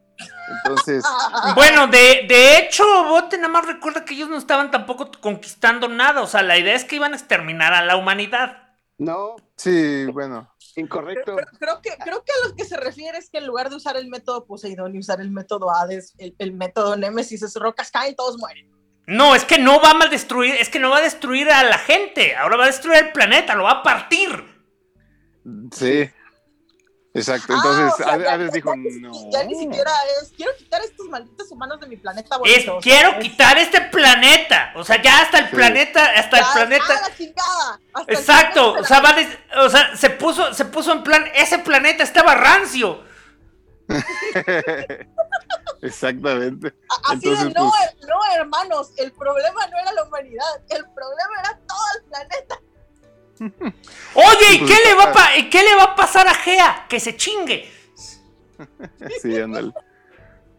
[0.62, 1.04] Entonces,
[1.56, 6.22] Bueno, de, de hecho, Bote nada más recuerda que ellos no estaban tampoco conquistando nada.
[6.22, 8.76] O sea, la idea es que iban a exterminar a la humanidad.
[8.98, 10.48] No, sí, bueno.
[10.76, 11.34] incorrecto.
[11.34, 13.74] Pero creo que, creo que a lo que se refiere es que en lugar de
[13.74, 17.90] usar el método Poseidón y usar el método Hades, el, el método Némesis es rocas
[17.90, 18.70] caen todos mueren.
[19.08, 21.78] No, es que no va a destruir, es que no va a destruir a la
[21.78, 22.36] gente.
[22.36, 24.51] Ahora va a destruir el planeta, lo va a partir.
[25.72, 26.10] Sí.
[27.14, 27.52] Exacto.
[27.52, 29.12] Ah, Entonces, o sea, Hades ya- Hades ya- dijo, ya ni- no.
[29.30, 29.90] Ya ni siquiera
[30.22, 32.36] es, quiero quitar a estos malditos humanos de mi planeta.
[32.36, 34.72] Es bonito", o sea, quiero es- quitar este planeta.
[34.76, 35.54] O sea, ya hasta el Sí.
[35.56, 36.84] planeta, hasta el planeta.
[36.88, 37.80] ¡ah, la chingada!
[37.92, 41.02] Hasta el Exacto, planeta o sea, va des- o sea, se puso, se puso en
[41.02, 43.04] plan, ese planeta estaba rancio.
[45.82, 46.74] Exactamente.
[47.04, 51.40] Así Entonces, de, no, pues- no, hermanos, el problema no era la humanidad, el problema
[51.40, 52.58] era todo el planeta.
[54.14, 56.86] Oye, ¿y qué le va a, pa- y qué le va a pasar a Gea?
[56.88, 57.70] Que se chingue.
[59.22, 59.72] Sí, ándale.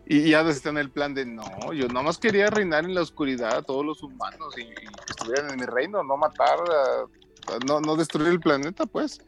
[0.05, 2.93] Y, y Hades está en el plan de no, yo nada más quería reinar en
[2.93, 6.59] la oscuridad a todos los humanos y, y que estuvieran en mi reino, no matar,
[6.59, 9.21] a- a- no, no destruir el planeta, pues.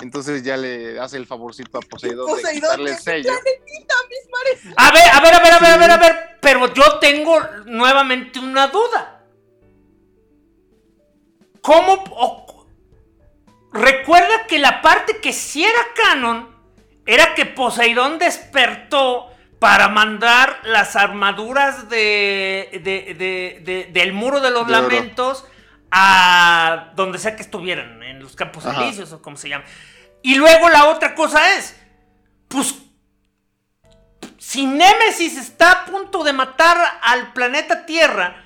[0.00, 3.30] Entonces ya le hace el favorcito a Poseidón, de Poseidón, quitarle el sello.
[3.30, 4.74] planetita, mis mares.
[4.78, 6.16] A ver, a ver, a ver, a ver, a ver, a ver.
[6.40, 9.24] Pero yo tengo nuevamente una duda.
[11.60, 11.94] ¿Cómo?
[12.10, 12.43] o-
[13.74, 16.48] recuerda que la parte que sí era canon
[17.04, 24.50] era que Poseidón despertó para mandar las armaduras de, de- de- de- del muro de
[24.50, 25.44] los lamentos
[25.90, 28.82] a donde sea que estuvieran, en los campos Ajá.
[28.84, 29.64] elíseos o como se llama.
[30.22, 31.78] Y luego la otra cosa es,
[32.48, 32.74] pues
[34.38, 38.42] si Némesis está a punto de matar al planeta Tierra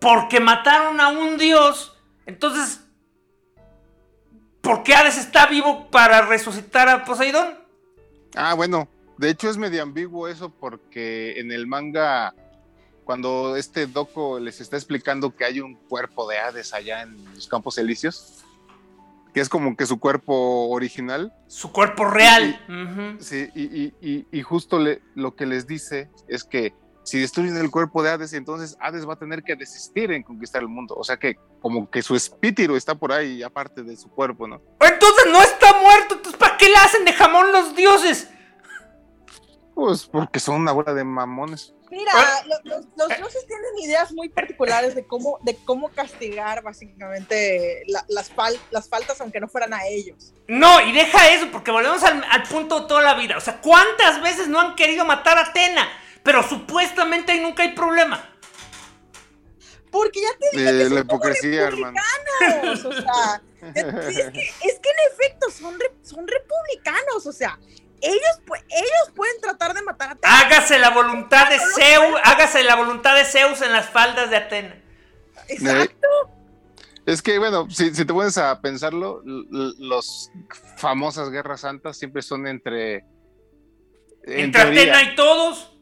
[0.00, 1.96] porque mataron a un dios,
[2.26, 2.80] entonces,
[4.66, 7.54] ¿por qué Hades está vivo para resucitar a Poseidón?
[8.34, 8.88] Ah, bueno,
[9.18, 12.34] de hecho es medio ambiguo eso porque en el manga,
[13.04, 17.46] cuando este Doco les está explicando que hay un cuerpo de Hades allá en los
[17.48, 18.42] Campos Elíseos,
[19.32, 22.58] que es como que su cuerpo original, Su cuerpo real.
[22.68, 23.22] Ujú.
[23.22, 26.74] sí, y, y- y- y justo le- lo que les dice es que
[27.06, 30.60] si destruyen el cuerpo de Hades, entonces Hades va a tener que desistir en conquistar
[30.60, 30.94] el mundo.
[30.98, 34.60] O sea que como que su espíritu está por ahí, aparte de su cuerpo, ¿no?
[34.80, 38.28] Entonces no está muerto, entonces ¿para qué le hacen de jamón los dioses?
[39.74, 41.74] Pues porque son una bola de mamones.
[41.90, 42.42] Mira, Ah.
[42.46, 48.04] lo- los, los dioses tienen ideas muy particulares de cómo, de cómo castigar básicamente la-
[48.08, 50.34] las, fal- las faltas aunque no fueran a ellos.
[50.48, 53.36] No, y deja eso, porque volvemos al, al punto de toda la vida.
[53.36, 55.86] O sea, ¿cuántas veces no han querido matar a Atena?
[56.26, 58.22] Pero supuestamente ahí nunca hay problema.
[59.90, 61.96] Porque ya te dije Eh, que la hipocresía, hermano.
[62.40, 63.42] republicanos, o sea,
[63.74, 63.84] es,
[64.32, 67.58] que, es que en efecto son, re- son republicanos, o sea,
[68.02, 70.40] ellos, ellos pueden tratar de matar a Atena.
[70.40, 74.82] Hágase la voluntad de Zeus, hágase la voluntad de Zeus en las faldas de Atena.
[75.48, 76.08] Exacto.
[77.06, 80.30] Es que, bueno, si, si te pones a pensarlo, las
[80.76, 82.96] famosas guerras santas siempre son entre.
[84.24, 85.72] en Entre teoría, Atena y todos.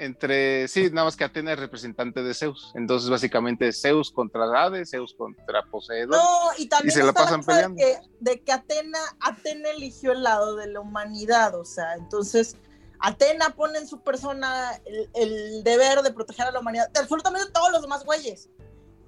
[0.00, 0.66] Entre.
[0.68, 2.72] Sí, nada más que Atena es representante de Zeus.
[2.74, 6.10] Entonces, básicamente, Zeus contra Hades, Zeus contra Poseidón.
[6.10, 7.76] No, y también Y se la pasan cosa de peleando.
[7.76, 12.56] que, de que Atena, Atena eligió el lado de la humanidad, o sea, entonces
[12.98, 17.50] Atena pone en su persona el, el deber de proteger a la humanidad, de absolutamente
[17.52, 18.48] todos los demás güeyes.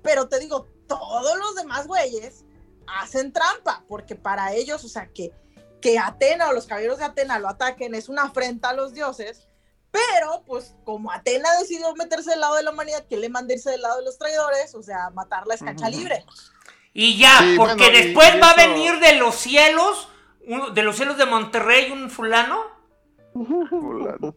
[0.02, 2.44] Pero te digo, todos los demás güeyes
[2.86, 5.32] hacen trampa, porque para ellos, o sea, que,
[5.80, 9.48] que Atena o los caballeros de Atena lo ataquen es una afrenta a los dioses.
[9.92, 13.70] Pero, pues, como Atena decidió meterse del lado de la humanidad, que le manda irse
[13.70, 15.98] del lado de los traidores, o sea, matarla es cancha Ujú.
[15.98, 16.24] libre.
[16.94, 20.08] Y ya, Sí, porque bueno, después y va a venir de los cielos,
[20.46, 22.62] uno- de los cielos de Monterrey, un fulano.
[23.34, 24.34] Fulano.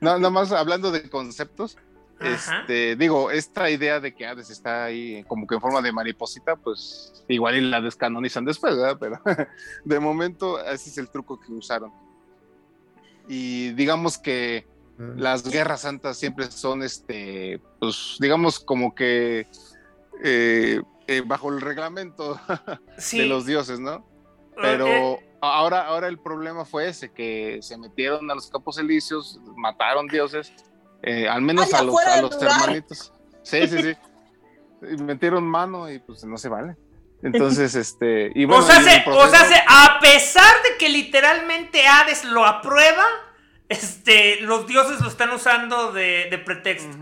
[0.00, 1.76] No, nada más hablando de conceptos.
[2.20, 2.60] Ajá.
[2.60, 6.56] Este, digo, esta idea de que Hades está ahí como que en forma de mariposita,
[6.56, 8.96] pues igual y la descanonizan después, ¿verdad?
[9.00, 9.20] Pero
[9.84, 11.92] de momento ese es el truco que usaron.
[13.28, 14.66] Y digamos que.
[14.98, 19.46] Las guerras santas siempre son, este, pues, digamos, como que
[20.22, 22.38] eh, eh, bajo el reglamento
[22.98, 23.18] Sí.
[23.18, 24.06] de los dioses, ¿no?
[24.52, 29.40] Eh, Pero ahora, ahora el problema fue ese, que se metieron a los campos elíseos,
[29.56, 30.52] mataron dioses,
[31.02, 33.12] eh, al menos Ay, a los, a los hermanitos.
[33.42, 33.92] Sí, sí, sí.
[34.82, 36.76] Y metieron mano y pues no se vale.
[37.22, 38.30] Entonces, este.
[38.34, 40.76] Y bueno, o sea, y en se- el o sea, proceso- se- a pesar de
[40.78, 43.02] que literalmente Hades lo aprueba,
[43.68, 46.96] este, los dioses lo están usando de, de pretexto.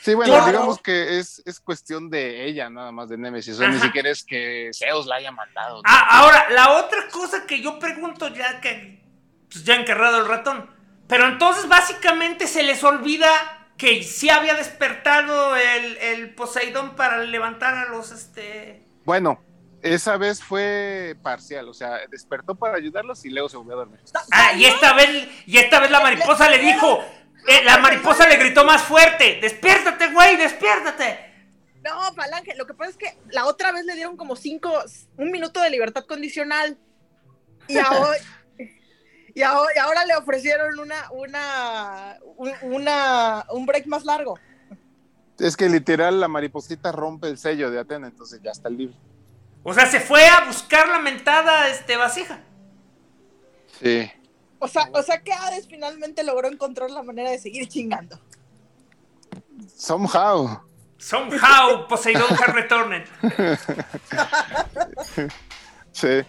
[0.00, 0.46] Sí, bueno, Claro.
[0.46, 3.54] digamos que es, es cuestión de ella, nada más de Nemesis.
[3.56, 5.76] O sea, ni siquiera es que Zeus la haya mandado.
[5.76, 5.82] ¿no?
[5.84, 9.02] Ah, ahora, la otra cosa que yo pregunto ya que
[9.50, 10.70] pues, ya encarrado el ratón.
[11.08, 13.28] Pero entonces básicamente se les olvida
[13.76, 18.82] que sí había despertado el, el Poseidón para levantar a los este.
[19.04, 19.40] Bueno,
[19.82, 24.00] esa vez fue parcial, o sea, despertó para ayudarlos y luego se volvió a dormir.
[24.32, 27.00] Ah, y esta vez, y esta vez la mariposa le dijo.
[27.48, 29.38] eh, la mariposa le gritó más fuerte.
[29.40, 31.24] Despiértate, güey, despiértate.
[31.84, 34.72] No, Falange, lo que pasa es que la otra vez le dieron como cinco,
[35.18, 36.76] un minuto de libertad condicional.
[37.68, 38.16] Y ahora,
[39.34, 44.36] y ahora, y ahora le ofrecieron una, una, un- una, un break más largo.
[45.38, 48.96] Es que literal la mariposita rompe el sello de Atena, entonces ya está libre.
[49.68, 52.38] O sea, se fue a buscar la mentada este, vasija.
[53.80, 54.08] Sí.
[54.60, 58.16] O sea, o sea que Hades finalmente logró encontrar la manera de seguir chingando.
[59.76, 60.60] Somehow.
[60.98, 63.06] Somehow Poseidón has returned.
[65.90, 66.22] Sí.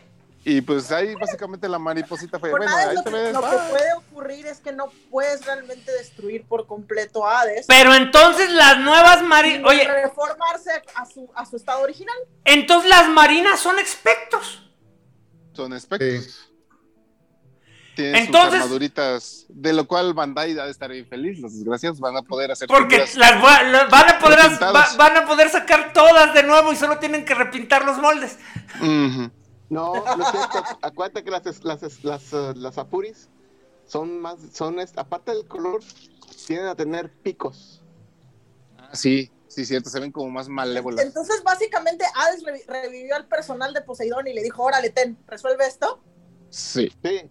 [0.50, 3.34] Y pues ahí básicamente la mariposita fue, bueno, Hades ahí lo, te que, ves.
[3.34, 7.66] lo que puede ocurrir es que no puedes realmente destruir por completo a Hades.
[7.68, 9.70] Pero entonces las nuevas marinas.
[9.70, 12.16] Oye, reformarse a su, a su estado original.
[12.46, 14.72] entonces las marinas son espectros.
[15.52, 16.24] Son espectros.
[16.24, 16.54] Sí.
[17.98, 21.40] Tienen Entonces- sus armaduritas, de lo cual Bandai ha de estar bien feliz.
[21.40, 25.18] Los desgraciados van a poder hacer Porque las va- la- van a poder va- van
[25.18, 28.38] a poder sacar todas de nuevo y solo tienen que repintar los moldes.
[28.80, 29.30] Ujú.
[29.70, 30.64] No, no es cierto.
[30.82, 33.30] Acuérdate que las, las, las, eh, las apuris
[33.86, 35.82] son más, son, aparte del color,
[36.46, 37.84] tienden a tener picos.
[38.78, 41.06] Ah, sí, sí, cierto, se ven como más malévolas.
[41.06, 45.66] Entonces, básicamente, Hades revi- revivió al personal de Poseidón y le dijo, órale, ten, resuelve
[45.66, 46.02] esto.
[46.50, 46.90] Sí.
[47.04, 47.30] Sí,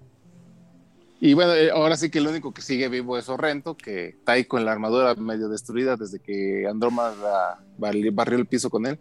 [1.21, 4.33] Y bueno, eh, ahora sí que el único que sigue vivo es Sorrento, que está
[4.33, 9.01] ahí con la armadura medio destruida desde que Andrómeda barri- barrió el piso con él.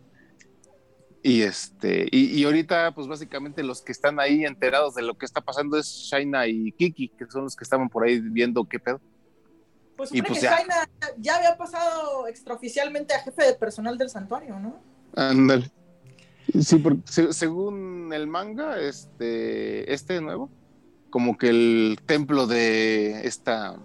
[1.28, 5.26] Y este, y, y ahorita, pues básicamente los que están ahí enterados de lo que
[5.26, 8.78] está pasando es Shaina y Kiki, que son los que estaban por ahí viendo qué
[8.80, 9.02] pedo.
[9.98, 10.56] Pues Y pues que ya.
[10.58, 14.78] Shaina ya había pasado extraoficialmente a jefe de personal del santuario, ¿no?
[15.16, 15.72] Ándale.
[16.62, 20.52] Sí, porque se- según el manga, este, este nuevo,
[21.10, 23.80] como que el templo de esta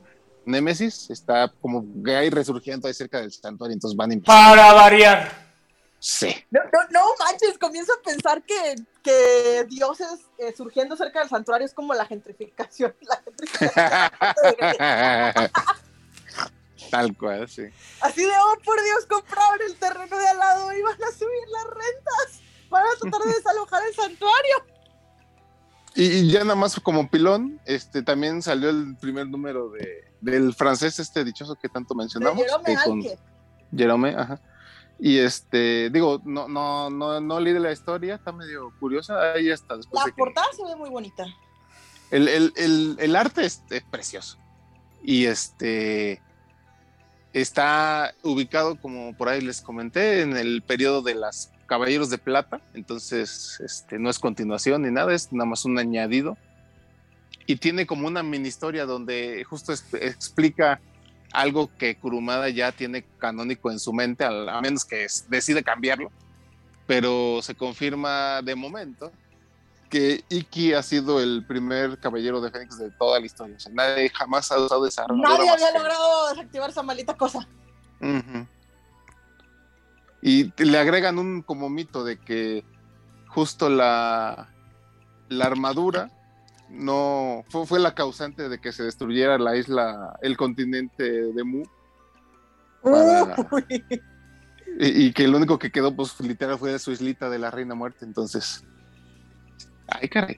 [0.44, 4.56] Némesis está como que hay resurgiendo ahí cerca del santuario, entonces van a empezar.
[4.56, 5.49] Para variar.
[6.00, 6.34] Sí.
[6.50, 11.66] No, no, no manches, comienzo a pensar que, que dioses eh, surgiendo cerca del santuario
[11.66, 12.96] es como la gentrificación.
[13.02, 15.50] La gentrificación.
[16.90, 17.64] Tal cual, sí.
[18.00, 21.48] Así de, oh, por Dios, compraron el terreno de al lado y van a subir
[21.52, 22.40] las rentas.
[22.70, 24.56] Van a tratar de desalojar el santuario.
[25.94, 30.54] Y, y ya nada más como pilón, este también salió el primer número de, del
[30.54, 32.42] francés este dichoso que tanto De mencionamos.
[32.42, 33.04] Jerome que con-.
[33.76, 34.40] Jerome, ajá.
[35.02, 39.32] Y este, digo, no, no, no, no leí la historia, está medio curiosa.
[39.32, 41.24] Ahí está después La de que- portada se ve muy bonita.
[42.10, 44.36] El, el- el- el arte es, es precioso.
[45.02, 46.20] Y este
[47.32, 52.60] está ubicado, como por ahí les comenté, en el periodo de las Caballeros de Plata.
[52.74, 56.36] Entonces, este, no es continuación ni nada, es nada más un añadido.
[57.46, 60.80] Y tiene como una mini historia donde justo explica
[61.32, 66.10] algo que Kurumada ya tiene canónico en su mente, a menos que es- decide cambiarlo.
[66.86, 69.12] Pero se confirma de momento
[69.88, 73.56] que Iki ha sido el primer caballero de Fénix de toda la historia.
[73.56, 75.30] O sea, nadie jamás ha usado esa armadura.
[75.38, 77.46] Nadie había logrado desactivar esa maldita cosa.
[80.22, 82.64] Y le agregan un como mito de que
[83.28, 84.48] justo la,
[85.28, 86.10] la armadura
[86.70, 91.62] no fue, fue la causante de que se destruyera la isla, el continente de Mu.
[92.82, 93.34] Para-.
[94.78, 97.74] Y, y que lo único que quedó, pues literal, fue su islita de la Reina
[97.74, 98.04] Muerte.
[98.04, 98.64] Entonces,
[99.88, 100.36] ay, caray.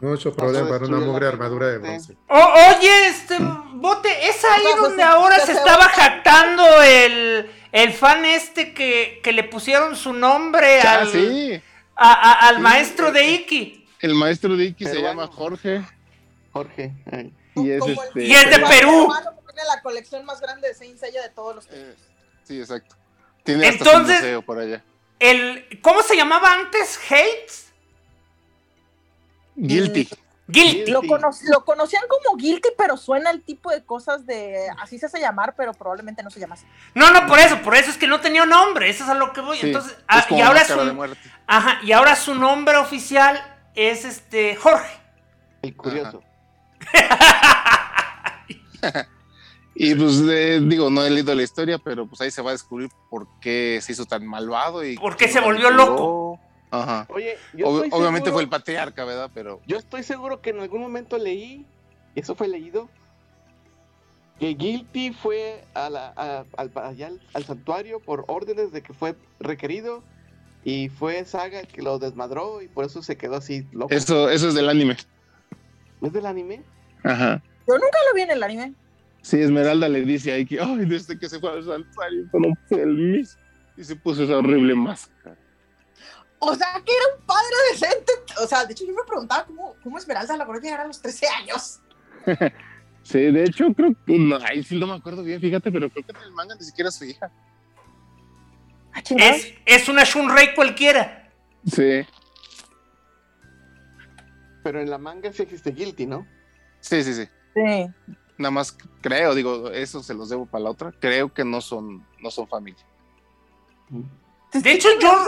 [0.00, 2.16] Mucho problema para una mugre armadura de bronce.
[2.28, 3.36] Oye, este
[3.74, 9.44] bote, es ahí donde ahora se estaba jactando el, el fan este que, que le
[9.44, 11.62] pusieron su nombre Ah, al, sí,
[11.94, 13.77] a- a- al Sí, maestro de Iki.
[14.00, 15.84] El maestro de Iki se llama Jorge.
[16.52, 16.92] Jorge.
[17.10, 17.32] ay.
[17.56, 18.24] Y es este.
[18.24, 19.08] Y de pero- Perú.
[19.52, 21.94] Tiene la colección más grande de Saint Seiya de todos los tiempos.
[22.00, 22.04] Eh,
[22.44, 22.94] sí, exacto.
[23.42, 24.84] Tiene hasta Entonces- su museo por allá.
[25.18, 26.96] El, ¿Cómo se llamaba antes?
[27.10, 27.72] ¿Hates?
[29.56, 30.08] Guilty.
[30.46, 30.90] Guilty.
[30.90, 34.68] Lo, cono- lo conocían como Guilty, pero suena el tipo de cosas de.
[34.80, 36.64] Así se hace llamar, pero probablemente no se llama así.
[36.94, 39.32] No, no, por eso, por eso es que no tenía nombre, eso es a lo
[39.32, 39.58] que voy.
[39.58, 44.04] Sí, Entonces, es ah, como y ahora su, ajá, y ahora su nombre oficial es
[44.04, 44.90] este Jorge.
[45.62, 46.22] El curioso.
[49.80, 52.52] Y pues eh, digo, no he leído la historia, pero pues ahí se va a
[52.52, 56.40] descubrir por qué se hizo tan malvado y ¿Por qué se volvió loco?
[56.72, 57.06] Ajá.
[57.10, 59.30] Oye, yo Ob- estoy obviamente seguro- fue el patriarca, ¿verdad?
[59.32, 61.64] Pero Yo estoy seguro que en algún momento leí,
[62.16, 62.88] y eso fue leído,
[64.40, 68.92] que Guilty fue a la- a- al, allá al, al santuario por órdenes de que
[68.92, 70.02] fue requerido
[70.64, 73.94] y fue Saga el que lo desmadró y por eso se quedó así loco.
[73.94, 74.96] eso, eso es del anime.
[76.02, 76.62] ¿Es del anime?
[77.04, 77.42] Ajá.
[77.66, 78.74] Yo nunca lo vi en el anime.
[79.22, 82.82] Sí, Esmeralda le dice ahí que, ay, desde que se fue al santuario no fue
[82.82, 83.40] el mismo.
[83.76, 85.36] Y se puso esa horrible máscara.
[86.40, 88.12] O sea, que era un padre decente.
[88.42, 91.26] O sea, de hecho, yo me preguntaba cómo, cómo Esmeralda logró llegar a los 13
[91.28, 91.80] años.
[93.08, 96.04] Sí, de hecho, creo que, no, ay, sí no me acuerdo bien, fíjate, pero creo
[96.04, 97.30] que en el manga ni siquiera es su hija.
[98.98, 99.14] Ah.
[99.18, 101.30] Es, es una Shunrei cualquiera.
[101.66, 102.06] Sí,
[104.62, 106.26] Pero en la manga sí existe Guilty, ¿no?
[106.80, 107.28] sí, sí, sí.
[107.54, 107.86] Sí.
[108.38, 110.92] Nada más creo, digo, eso se los debo para la otra.
[110.92, 112.84] Creo que no son, no son familia.
[114.52, 115.24] De hecho, yo-.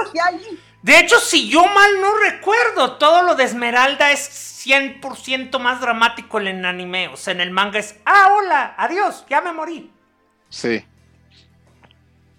[0.82, 6.38] De hecho, si yo mal no recuerdo, todo lo de Esmeralda es 100% más dramático
[6.38, 7.08] en el anime.
[7.08, 9.90] O sea, en el manga es, ah, hola, adiós, ya me morí.
[10.48, 10.84] Sí.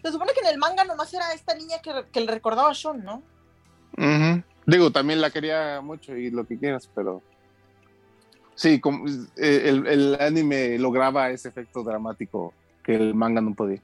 [0.01, 2.73] Se supone que en el manga nomás era esta niña que, que le recordaba a
[2.73, 3.23] Sean, ¿no?
[4.65, 7.21] Digo, también la quería mucho y lo que quieras, pero.
[8.55, 13.81] Sí, como, eh, el, el anime lograba ese efecto dramático que el manga no podía.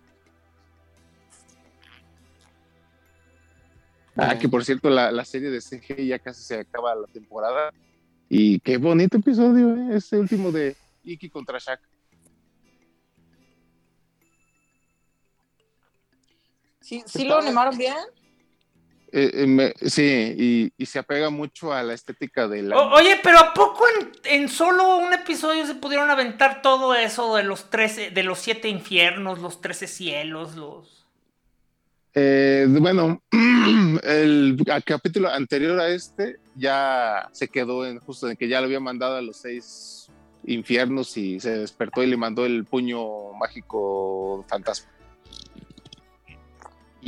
[4.16, 7.72] Ah, que por cierto, la, la serie de CG ya casi se acaba la temporada.
[8.30, 9.98] Y qué bonito episodio, ¿eh?
[9.98, 11.80] Este último de Iki contra Shaq.
[16.88, 17.96] Sí, sí lo animaron bien.
[19.12, 22.78] Eh, eh, me- sí, y, y se apega mucho a la estética de la.
[22.78, 27.36] O- oye, pero ¿a poco en, en solo un episodio se pudieron aventar todo eso
[27.36, 31.06] de los 13, de los siete infiernos, los 13 cielos, los...
[32.14, 33.22] Eh, bueno,
[34.04, 38.66] el a- capítulo anterior a este ya se quedó en justo en que ya lo
[38.68, 40.08] había mandado a los seis
[40.46, 44.90] infiernos y se despertó y le mandó el puño mágico fantasma.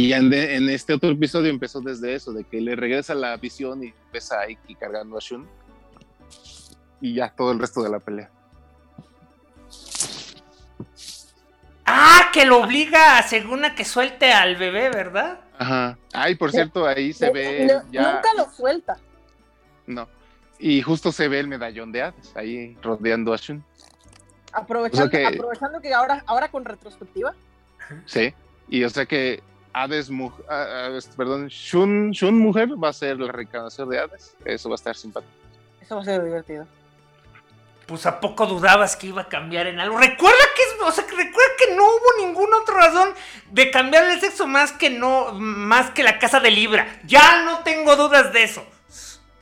[0.01, 3.35] Y en, de- en este otro episodio empezó desde eso, de que le regresa la
[3.35, 5.45] visión y empieza a Iki cargando a Shun.
[7.01, 8.29] Y ya todo el resto de la pelea.
[11.85, 15.41] Ah, que lo obliga según a que suelte al bebé, ¿verdad?
[15.57, 15.97] Ajá.
[16.13, 18.13] Ay, por cierto, ahí se No- ve no- ya.
[18.13, 18.97] Nunca lo suelta.
[19.85, 20.07] No.
[20.59, 23.61] Y justo se ve el medallón de Hades ahí rodeando a Shun.
[24.53, 27.33] Aprovechando, O sea que- aprovechando que ahora, ahora con retrospectiva.
[28.05, 28.33] Sí.
[28.69, 29.41] Y o sea que
[29.83, 30.09] Hades,
[30.49, 34.35] ah, ah, perdón, Shun, Shun mujer va a ser la reencarnación de Hades.
[34.45, 35.31] Eso va a estar simpático.
[35.81, 36.67] Eso va a ser divertido.
[37.87, 39.97] Pues a poco dudabas que iba a cambiar en algo.
[39.97, 43.09] Recuerda que es, o sea, que recuerda que no hubo ninguna otra razón
[43.51, 46.99] de cambiar el sexo más que no, más que la casa de Libra.
[47.05, 48.63] Ya no tengo dudas de eso.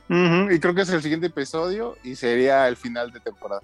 [0.08, 3.60] Y creo que es el siguiente episodio y sería el final de temporada.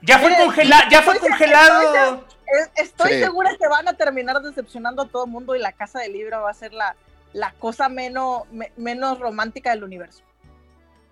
[0.00, 2.24] Ya fue Mire, congelado, ya fue congelado.
[2.52, 3.20] Es- Estoy Sí.
[3.20, 6.42] segura que van a terminar decepcionando a todo el mundo y la casa del libro
[6.42, 6.96] va a ser la,
[7.32, 10.22] la cosa menos, me- menos romántica del universo.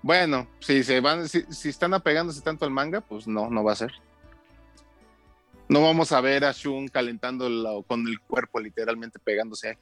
[0.03, 3.73] Bueno, si se van, si, si están apegándose tanto al manga, pues no, no va
[3.73, 3.93] a ser.
[5.69, 9.77] No vamos a ver a Shun calentándolo con el cuerpo, literalmente pegándose.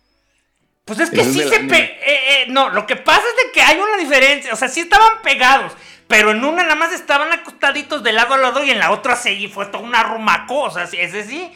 [0.84, 1.76] Pues es que sí se pe...
[1.78, 4.52] eh, eh, no, lo que pasa es de que hay una diferencia.
[4.52, 5.72] O sea, sí estaban pegados.
[6.06, 9.16] Pero en una nada más estaban acostaditos de lado a lado y en la otra
[9.16, 10.60] sí fue toda una rumaco.
[10.60, 11.50] O sea, sí, ese sí.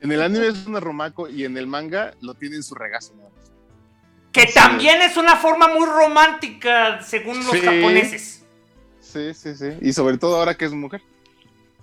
[0.00, 3.14] En el anime es un romaco y en el manga lo tiene en su regazo.
[4.30, 4.54] Que Sí.
[4.54, 7.60] también es una forma muy romántica según los Sí.
[7.60, 8.44] japoneses.
[9.00, 9.70] Sí, sí, sí.
[9.80, 11.02] Y sobre todo ahora que es mujer.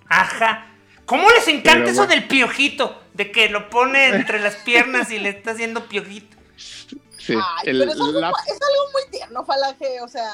[0.08, 0.64] Ajá.
[1.04, 2.14] ¿Cómo les encanta Pero eso bueno.
[2.14, 3.02] del piojito?
[3.12, 6.35] De que lo pone entre las piernas y le está haciendo piojito.
[6.56, 7.34] Sí.
[7.34, 10.30] Ay, el, pero es algo, lap, es algo muy tierno, Falange, o sea...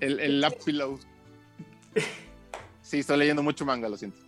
[0.00, 0.98] el, el lap pillow.
[2.82, 4.18] Sí, estoy leyendo mucho manga, lo siento.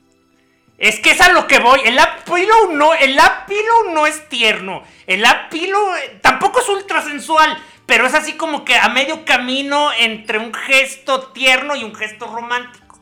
[0.79, 1.81] Es que es a lo que voy.
[1.85, 4.83] El lap pillow no, el lap pillow no es tierno.
[5.07, 9.25] El lap pillow eh, tampoco es ultra sensual, pero es así como que a medio
[9.25, 12.99] camino entre un gesto tierno y un gesto romántico.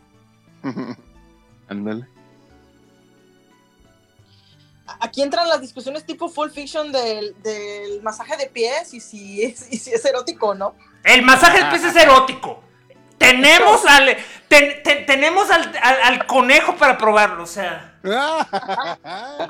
[1.68, 2.07] Ándale.
[5.01, 9.72] Aquí entran las discusiones tipo full fiction del, del masaje de pies y si es,
[9.72, 10.74] y si es erótico o no.
[11.05, 12.62] El masaje de pies es erótico.
[13.18, 14.16] Tenemos al,
[14.49, 17.99] ten- ten- tenemos al, al- al conejo para probarlo, o sea.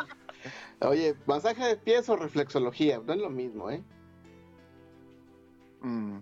[0.81, 3.83] Oye, masaje de pies o reflexología, no es lo mismo, ¿eh?
[5.83, 6.19] Mm.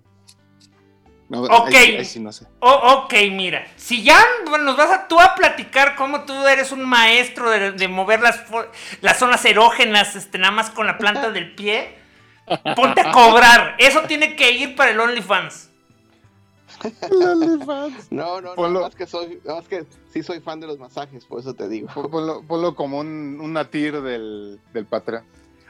[1.28, 1.68] No, Ok.
[1.74, 2.46] ahí- ahí sí no sé.
[2.60, 3.66] Oh, ok, mira.
[3.76, 4.18] Si ya
[4.62, 8.44] nos vas a tú a platicar cómo tú eres un maestro de, de mover las,
[9.02, 11.98] las zonas erógenas, este, nada más con la planta del pie,
[12.74, 13.74] ponte a cobrar.
[13.78, 15.68] Eso tiene que ir para el OnlyFans.
[18.10, 21.24] No, no, Ponlo- no, más que soy, más que sí soy fan de los masajes,
[21.24, 21.88] por eso te digo.
[22.10, 25.24] Ponlo, ponlo como un, una tir del, del patrón.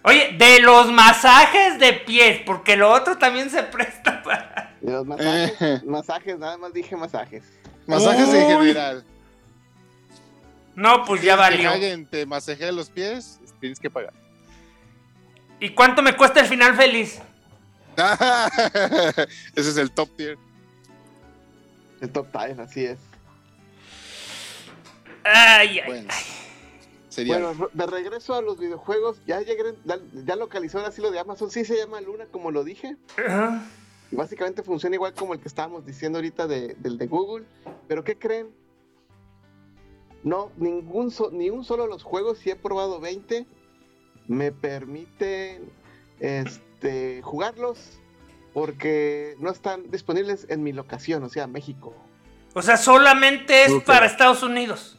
[0.09, 4.75] Oye, de los masajes de pies, porque lo otro también se presta para.
[4.81, 7.45] De los masajes, masajes, nada más dije masajes.
[7.87, 8.69] Masajes en Uy.
[8.69, 9.05] general.
[10.75, 11.71] No, pues ya Que valió.
[11.71, 14.15] alguien te masajee los pies, tienes que pagar.
[15.61, 17.19] ¿Y cuánto me cuesta el final feliz?
[19.57, 20.39] Ese es el top tier.
[22.01, 22.99] El top tier, así es.
[25.25, 25.87] Ay, ay.
[25.87, 26.09] Bueno,
[27.19, 27.39] sería.
[27.39, 31.51] Bueno, de regreso a los videojuegos, ya llegué, ya, ya localizó el asilo de Amazon,
[31.51, 32.97] sí se llama Luna, como lo dije.
[33.27, 33.65] Ajá.
[34.11, 37.45] Y básicamente funciona igual como el que estábamos diciendo ahorita de- del de Google.
[37.87, 38.49] Pero ¿qué creen?
[40.23, 43.47] No, ningún so- ni un solo de los juegos, si he probado 20,
[44.27, 45.71] me permiten
[46.21, 47.99] este, jugarlos
[48.53, 51.95] porque no están disponibles en mi locación, o sea, México.
[52.55, 54.99] O sea, solamente es para Estados Unidos.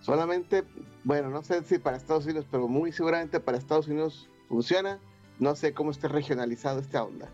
[0.00, 0.64] Solamente,
[1.04, 4.98] bueno, no sé si para Estados Unidos, pero muy seguramente para Estados Unidos funciona.
[5.38, 7.28] No sé cómo esté regionalizado esta onda.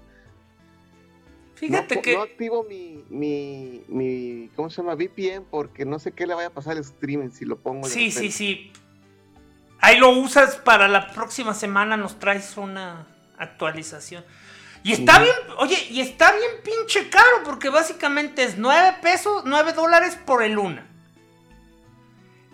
[1.56, 2.14] Fíjate no, que.
[2.14, 4.94] no activo mi, mi, mi, ¿cómo se llama?
[4.94, 7.88] VPN porque no sé qué le vaya a pasar al streaming si lo pongo.
[7.88, 8.72] Sí, sí, sí.
[9.80, 13.06] Ahí lo usas para la próxima semana, nos traes una
[13.38, 14.24] actualización.
[14.82, 19.72] Y está bien, oye, y está bien pinche caro, porque básicamente es 9 pesos, 9
[19.72, 20.86] dólares por el Luna.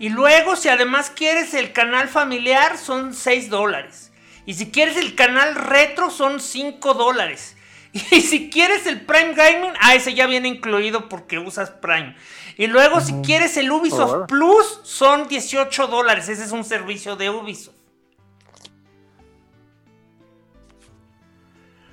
[0.02, 4.10] Y luego, si además quieres el canal familiar, son 6 dólares.
[4.44, 7.56] Y si quieres el canal retro, son 5 dólares.
[7.92, 12.16] Y si quieres el Prime Gaming, ah, ese ya viene incluido porque usas Prime.
[12.56, 14.26] Y luego, si quieres el Ubisoft.
[14.26, 16.28] Plus, son 18 dólares.
[16.28, 17.76] Ese es un servicio de Ubisoft.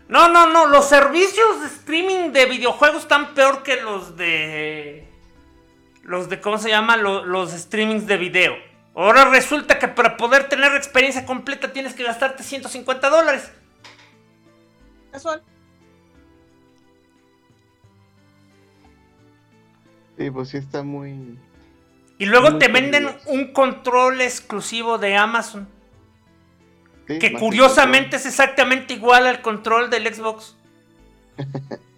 [0.07, 0.65] No, no, no.
[0.65, 5.08] Los servicios de streaming de videojuegos están peor que los de.
[6.09, 6.97] Los de, ¿cómo se llama?
[6.97, 8.55] Lo- Los, streamings de video.
[8.95, 13.51] Ahora resulta que para poder tener la experiencia completa tienes que gastarte 150 dólares.
[15.11, 15.43] Casual.
[20.17, 21.37] Sí, pues sí está muy...
[22.17, 23.29] Y luego Muy te venden curioso.
[23.29, 25.69] un control exclusivo de Amazon.
[27.07, 30.57] sí, Que curiosamente es exactamente igual al control del Xbox.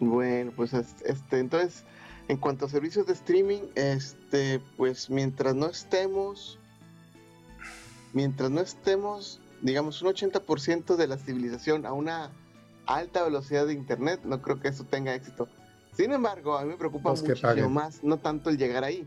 [0.00, 1.84] Bueno, pues es- este, entonces,
[2.28, 6.58] en cuanto a servicios de streaming, este, pues mientras no estemos,
[8.12, 12.30] mientras no estemos, digamos, un 80% de la civilización a una
[12.86, 15.48] alta velocidad de internet, no creo que eso tenga éxito.
[15.92, 17.72] Sin embargo, a mí me preocupa muchísimo paguen.
[17.72, 19.06] más, no tanto el llegar ahí.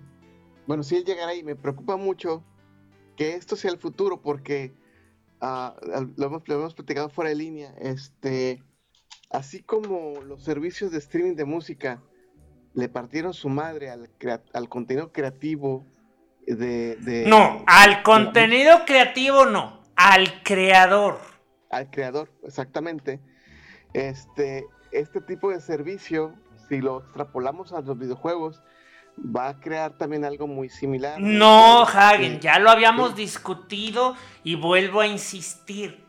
[0.68, 2.44] Bueno, sí el llegar ahí, me preocupa mucho
[3.18, 4.74] que esto sea el futuro, porque
[5.40, 8.64] al- lo, hemos, lo hemos platicado fuera de línea, este,
[9.34, 12.02] así como los servicios de streaming de música
[12.74, 14.10] le partieron su madre al,
[14.54, 15.86] al contenido creativo
[16.48, 19.82] de, de- No, al contenido creativo no.
[19.96, 21.20] Al creador.
[21.70, 23.20] al creador, exactamente.
[23.94, 26.34] Este, este tipo de servicio,
[26.70, 28.62] si lo extrapolamos a los videojuegos,
[29.20, 31.20] va a crear también algo muy similar.
[31.20, 36.03] No, Este, Hagen, ya lo habíamos discutido y vuelvo a insistir.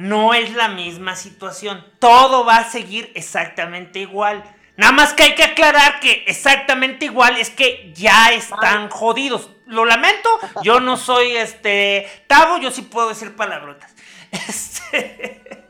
[0.00, 1.84] No es la misma situación.
[1.98, 4.42] Todo va a seguir exactamente igual.
[4.78, 9.50] Nada más que hay que aclarar que exactamente igual es que ya están jodidos.
[9.66, 10.30] Lo lamento,
[10.62, 13.94] yo no soy este Tavo, yo sí puedo decir palabrotas.
[14.32, 15.66] Este,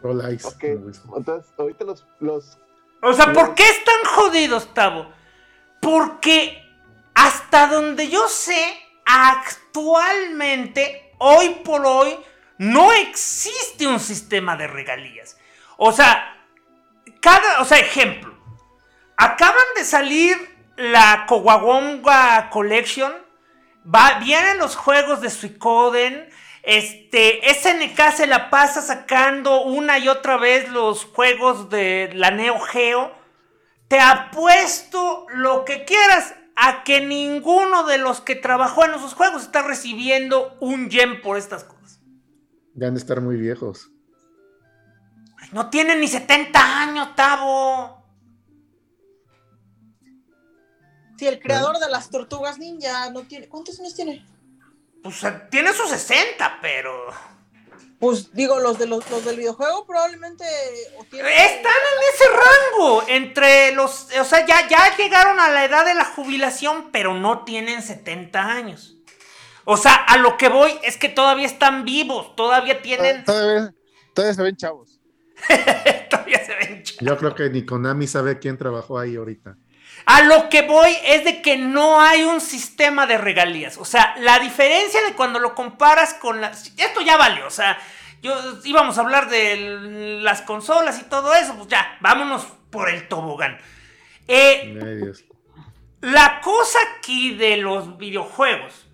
[0.00, 0.46] Pro likes.
[0.46, 0.64] Ok,
[1.16, 2.58] entonces ahorita los, los
[3.02, 5.12] o sea, ¿por qué están jodidos, Tavo?
[5.82, 6.64] Porque
[7.14, 12.16] hasta donde yo sé, actualmente, hoy por hoy,
[12.58, 15.38] no existe un sistema de regalías.
[15.76, 16.36] O sea,
[17.20, 18.34] cada, o sea, ejemplo,
[19.16, 20.36] acaban de salir
[20.76, 23.12] la Coahuonga Collection,
[23.84, 26.28] va, vienen los juegos de Suicoden,
[26.62, 32.60] este, SNK se la pasa sacando una y otra vez los juegos de la Neo
[32.60, 33.16] Geo.
[33.88, 39.42] Te apuesto lo que quieras a que ninguno de los que trabajó en esos juegos
[39.42, 41.77] está recibiendo un yen por estas cosas.
[42.78, 43.90] Ya han de estar muy viejos.
[45.52, 48.04] no tienen ni 70 años, Tavo.
[51.18, 53.48] Si el creador de las tortugas ninja no tiene.
[53.48, 54.24] ¿Cuántos años tiene?
[55.02, 55.20] Pues
[55.50, 57.06] tiene sus 60, pero.
[57.98, 60.44] Pues digo, los de los, del videojuego probablemente.
[61.00, 63.02] Están en ese rango.
[63.08, 64.06] Entre los.
[64.20, 68.40] O sea, ya, ya llegaron a la edad de la jubilación, pero no tienen 70
[68.40, 68.97] años.
[69.70, 72.34] O sea, a lo que voy es que todavía están vivos.
[72.34, 73.22] Todavía tienen.
[73.22, 73.74] Todavía,
[74.14, 74.98] todavía se ven chavos.
[76.10, 77.02] todavía se ven chavos.
[77.02, 79.58] Yo creo que ni Konami sabe quién trabajó ahí ahorita.
[80.06, 83.76] A lo que voy es de que no hay un sistema de regalías.
[83.76, 86.72] O sea, la diferencia de cuando lo comparas con las...
[86.78, 87.78] Esto ya valió, o sea,
[88.22, 93.06] yo íbamos a hablar de las consolas y todo eso, pues ya, vámonos por el
[93.06, 93.58] tobogán.
[94.28, 95.12] Eh,
[96.00, 98.87] la cosa aquí de los videojuegos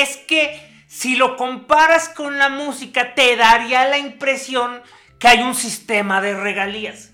[0.00, 4.82] es que si lo comparas con la música, te daría la impresión
[5.18, 7.12] que hay un sistema de regalías.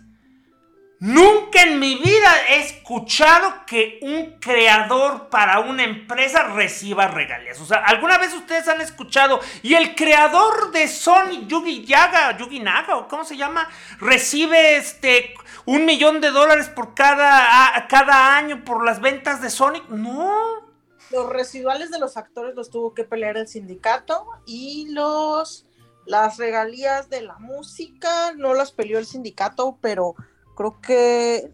[1.00, 7.60] Nunca en mi vida he escuchado que un creador para una empresa reciba regalías.
[7.60, 12.58] O sea, ¿alguna vez ustedes han escuchado y el creador de Sony, Yugi Yaga, Yugi
[12.58, 13.68] Naga, o cómo se llama,
[14.00, 15.34] recibe este
[15.66, 19.88] un millón de dólares por cada, cada año por las ventas de Sonic?
[19.90, 20.67] No.
[21.10, 25.64] Los residuales de los actores los tuvo que pelear el sindicato y los
[26.06, 30.14] las regalías de la música no las peleó el sindicato, pero
[30.56, 31.52] creo que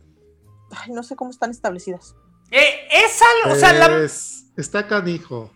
[0.90, 2.14] no sé cómo están establecidas.
[2.50, 4.04] Eh, es algo, o sea, la...
[4.56, 5.50] está canijo.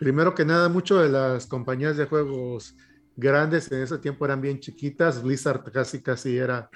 [0.00, 2.74] Primero que nada, mucho de las compañías de juegos
[3.16, 5.22] grandes en ese tiempo eran bien chiquitas.
[5.22, 6.70] Blizzard casi casi era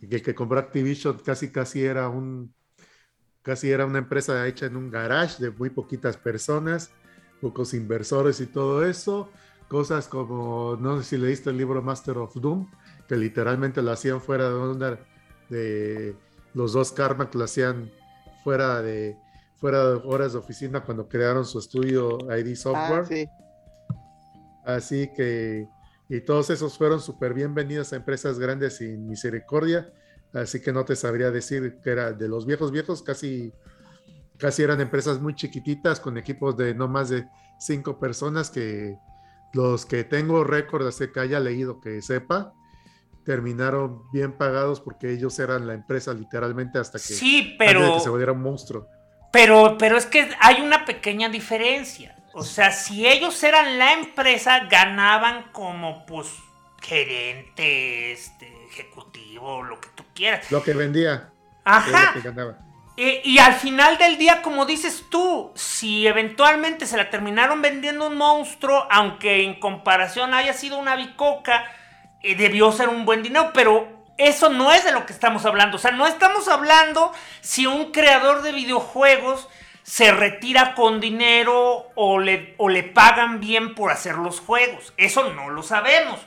[0.00, 2.54] el que compró Activision casi casi era un
[3.44, 6.90] casi era una empresa hecha en un garage de muy poquitas personas,
[7.40, 9.30] pocos inversores y todo eso.
[9.68, 12.68] Cosas como, no sé si leíste el libro Master of Doom,
[13.06, 14.98] que literalmente lo hacían fuera de onda
[15.50, 16.16] de
[16.54, 17.90] los dos Karma que lo hacían
[18.42, 19.16] fuera de,
[19.56, 23.28] fuera de horas de oficina cuando crearon su estudio ID ah, Software.
[24.64, 25.68] Así que,
[26.08, 29.92] y todos esos fueron súper bienvenidos a empresas grandes sin misericordia.
[30.34, 33.52] Así que no te sabría decir que era de los viejos viejos, casi,
[34.36, 37.26] casi eran empresas muy chiquititas con equipos de no más de
[37.58, 38.98] cinco personas que
[39.52, 42.52] los que tengo récord, así que haya leído que sepa,
[43.24, 48.32] terminaron bien pagados porque ellos eran la empresa literalmente hasta que, sí, pero, se volviera
[48.32, 48.88] un monstruo.
[49.32, 52.16] Pero, pero es que hay una pequeña diferencia.
[52.34, 56.28] O sea, si ellos eran la empresa, ganaban como pues
[56.84, 60.50] gerente, este, ejecutivo, lo que tú quieras.
[60.50, 61.30] Lo que vendía.
[61.64, 62.14] Ajá.
[62.96, 68.16] y al final del día, como dices tú, si eventualmente se la terminaron vendiendo un
[68.16, 71.64] monstruo, aunque en comparación haya sido una bicoca,
[72.22, 75.76] eh, debió ser un buen dinero, pero eso no es de lo que estamos hablando.
[75.76, 79.48] O sea, no estamos hablando si un creador de videojuegos
[79.82, 84.94] se retira con dinero o le, o le pagan bien por hacer los juegos.
[84.96, 86.20] Eso no lo sabemos.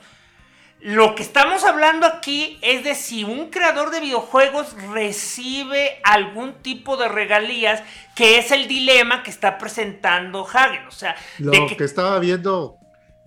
[0.80, 6.96] Lo que estamos hablando aquí es de si un creador de videojuegos recibe algún tipo
[6.96, 7.82] de regalías,
[8.14, 10.86] que es el dilema que está presentando Hagen.
[10.86, 12.78] O sea, lo que, que estaba viendo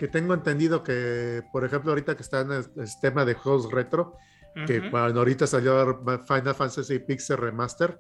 [0.02, 4.18] que tengo entendido que, por ejemplo, ahorita que está en el, sistema de juegos retro,
[4.66, 8.00] que cuando ahorita salió Final Fantasy Pixel Remaster,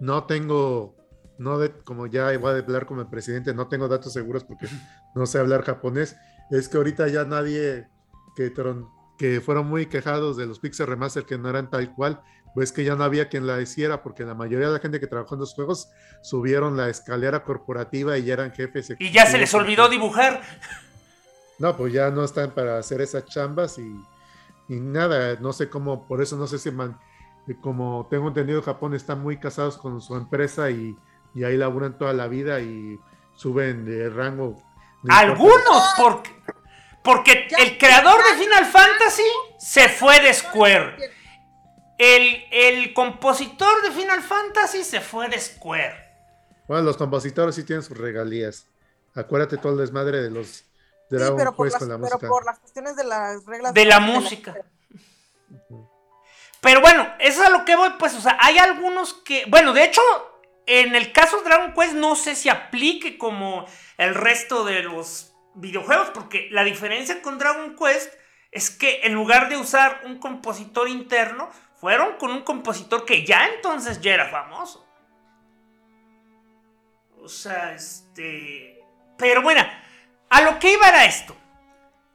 [0.00, 0.96] no tengo,
[1.36, 4.68] no de, como ya voy a hablar como el presidente, no tengo datos seguros porque
[5.14, 6.16] no sé hablar japonés,
[6.50, 7.88] es que ahorita ya nadie
[8.34, 8.52] que,
[9.18, 12.22] que fueron muy quejados de los Pixel Remaster que no eran tal cual,
[12.54, 15.06] pues que ya no había quien la hiciera porque la mayoría de la gente que
[15.06, 15.88] trabajó en los juegos
[16.22, 18.94] subieron la escalera corporativa y ya eran jefes.
[18.98, 20.40] Y ya se les olvidó dibujar.
[21.58, 23.94] No, pues ya no están para hacer esas chambas y,
[24.68, 26.98] nada, no sé cómo, por eso no sé si man,
[27.60, 30.96] como tengo entendido, Japón están muy casados con su empresa y,
[31.36, 32.98] ahí laburan toda la vida y
[33.34, 34.62] suben de rango.
[35.08, 36.30] Algunos, porque,
[37.04, 39.22] porque el creador de Final Fantasy
[39.58, 40.96] se fue de Square.
[41.98, 46.02] El, el compositor de Final Fantasy se fue de Square.
[46.66, 48.66] Bueno, los compositores sí tienen sus regalías.
[49.14, 50.64] Acuérdate todo el desmadre de los
[51.10, 51.66] pero, por
[52.44, 54.56] las, cuestiones de las reglas de, la música.
[56.60, 59.74] Pero bueno, eso es a lo que voy, pues, o sea, hay algunos que, bueno,
[59.74, 60.00] de hecho,
[60.66, 63.66] en el caso de Dragon Quest no sé si aplique como
[63.98, 68.12] el resto de los videojuegos, porque la diferencia con Dragon Quest
[68.50, 71.50] es que en lugar de usar un compositor interno,
[71.80, 74.86] fueron con un compositor que ya entonces ya era famoso.
[77.20, 78.82] O sea, este...
[79.18, 79.62] Pero bueno,
[80.30, 81.36] a lo que iba era esto.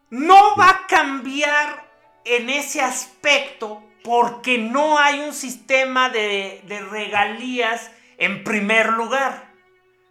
[0.10, 1.88] No va a cambiar
[2.26, 9.49] en ese aspecto porque no hay un sistema de, de regalías en primer lugar.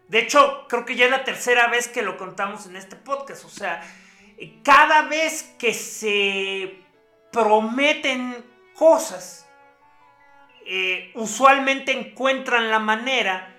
[0.08, 3.44] De hecho, creo que ya es la tercera vez que lo contamos en este podcast.
[3.44, 3.82] O sea,
[4.64, 6.82] cada vez que se
[7.30, 8.44] prometen
[8.74, 9.46] cosas,
[10.66, 13.54] eh, usualmente encuentran la manera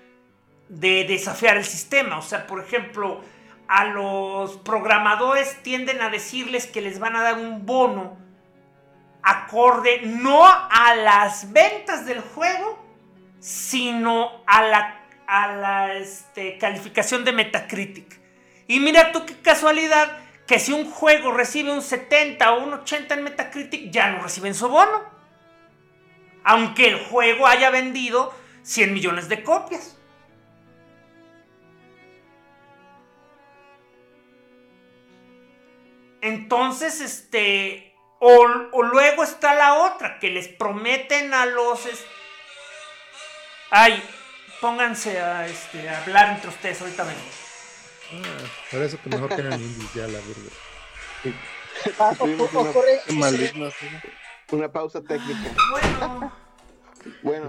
[0.68, 2.18] de desafiar el sistema.
[2.18, 3.22] O sea, por ejemplo,
[3.68, 8.18] a los programadores tienden a decirles que les van a dar un bono
[9.22, 12.78] acorde no a las ventas del juego,
[13.38, 14.99] sino a la,
[15.30, 18.20] a la este, calificación de Metacritic.
[18.66, 23.14] Y mira tú qué casualidad que si un juego recibe un 70 o un 80
[23.14, 25.20] en Metacritic, ya no reciben su bono
[26.44, 29.96] aunque el juego haya vendido 100 millones de copias.
[36.22, 38.46] Entonces, este, o,
[38.82, 41.88] luego está la otra, que les prometen a los...
[43.70, 44.02] ay,
[44.60, 47.20] pónganse a, este, hablar entre ustedes, ahorita vengo.
[48.12, 50.52] Ah, por eso que mejor tengan indies ya, la verdad.
[54.52, 55.54] Una pausa técnica.
[55.70, 56.32] Bueno.
[57.22, 57.48] bueno.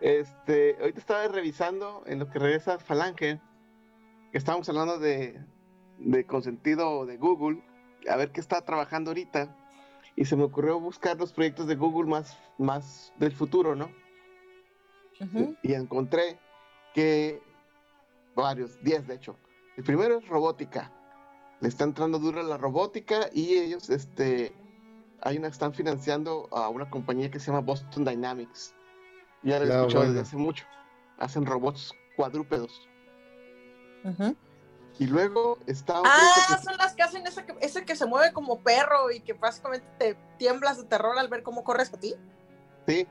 [0.00, 3.40] Este, ahorita estaba revisando en lo que regresa Falange,
[4.32, 5.40] que estábamos hablando de,
[5.98, 7.64] de consentido de Google,
[8.08, 9.56] a ver qué está trabajando ahorita.
[10.16, 13.90] Y se me ocurrió buscar los proyectos de Google más, más del futuro, ¿no?
[15.32, 16.38] Y, y encontré
[16.92, 17.42] que
[18.34, 19.36] varios, 10 de hecho.
[19.76, 20.90] El primero es robótica.
[21.60, 24.54] Le está entrando duro la robótica y ellos, este,
[25.22, 28.74] hay una que están financiando a una compañía que se llama Boston Dynamics.
[29.42, 30.64] Ya lo he escuchado desde hace mucho.
[31.18, 32.88] Hacen robots cuadrúpedos.
[34.98, 36.00] Y luego está.
[36.04, 39.32] Ah, son las que hacen ese que, ese que se mueve como perro y que
[39.32, 42.14] básicamente te tiemblas de terror al ver cómo corres a ti.
[42.86, 43.06] Sí.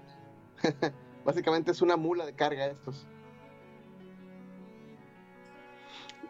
[1.25, 3.07] básicamente es una mula de carga estos.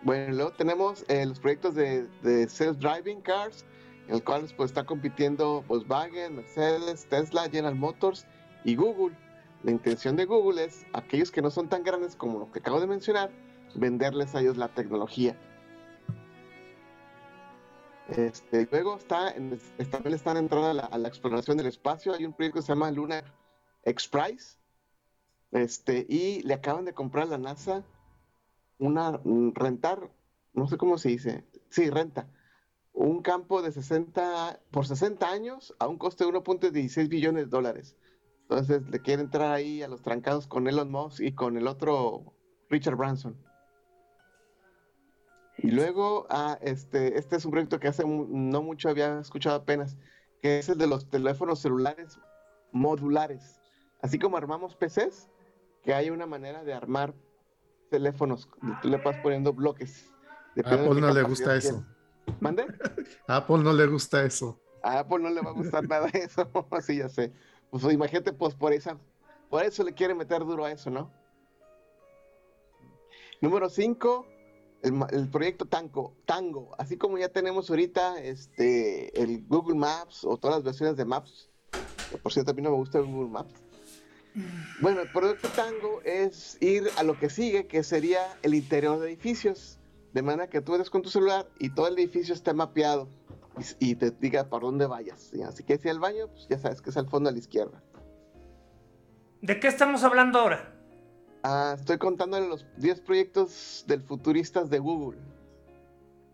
[0.03, 3.65] Bueno, luego tenemos eh, los proyectos de, self-driving cars
[4.07, 8.25] en el cual pues, está compitiendo Volkswagen, Mercedes, Tesla, General Motors
[8.65, 9.15] y Google.
[9.63, 12.81] La intención de Google es, aquellos que no son tan grandes como los que acabo
[12.81, 13.31] de mencionar,
[13.75, 15.37] venderles a ellos la tecnología.
[18.09, 19.33] Este, luego está,
[19.89, 22.13] también están entrando a la, exploración del espacio.
[22.13, 23.23] Hay un proyecto que se llama Lunar
[23.85, 24.57] X Prize.
[25.53, 27.85] Este, y le acaban de comprar a la NASA
[28.79, 29.21] una
[29.53, 30.11] rentar,
[30.53, 32.27] no sé cómo se dice, sí, renta,
[32.91, 37.95] un campo de 60 por 60 años a un coste de 1.16 billones de dólares.
[38.41, 42.33] Entonces le quiere entrar ahí a los trancados con Elon Musk y con el otro
[42.69, 43.37] Richard Branson.
[45.59, 49.97] Y luego, ah, este, este es un proyecto que hace no mucho había escuchado apenas,
[50.41, 52.19] que es el de los teléfonos celulares
[52.71, 53.61] modulares.
[54.01, 55.29] Así como armamos PCs,
[55.83, 57.13] que hay una manera de armar
[57.89, 58.49] teléfonos.
[58.81, 60.09] Tú le vas poniendo bloques.
[60.63, 61.85] A Apple no le gusta eso.
[62.39, 62.65] ¿Mande?
[63.27, 64.59] A Apple no le gusta eso.
[64.81, 66.49] A Apple no le va a gustar nada eso.
[66.81, 67.31] sí, ya sé.
[67.69, 68.97] Pues imagínate, pues por esa,
[69.49, 71.11] por eso le quiere meter duro a eso, ¿no?
[73.41, 74.27] Número 5,
[74.83, 76.71] el, proyecto Tango, Tango.
[76.77, 81.49] Así como ya tenemos ahorita este, el Google Maps o todas las versiones de Maps.
[82.21, 83.62] por cierto, a mí no me gusta el Google Maps.
[84.81, 89.07] Bueno, el proyecto Tango es ir a lo que sigue, que sería el interior de
[89.07, 89.79] edificios
[90.13, 93.09] de manera que tú eres con tu celular y todo el edificio esté mapeado
[93.79, 95.31] y, te diga por dónde vayas.
[95.47, 97.81] Así que si el baño, pues ya sabes que es al fondo a la izquierda.
[99.41, 100.73] ¿De qué estamos hablando ahora?
[101.43, 105.19] Ah, estoy contándole los 10 proyectos del futuristas de Google.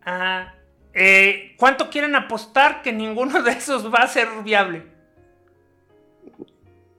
[0.06, 0.54] Ah,
[0.94, 4.99] eh, ¿cuánto quieren apostar que ninguno de esos va a ser viable?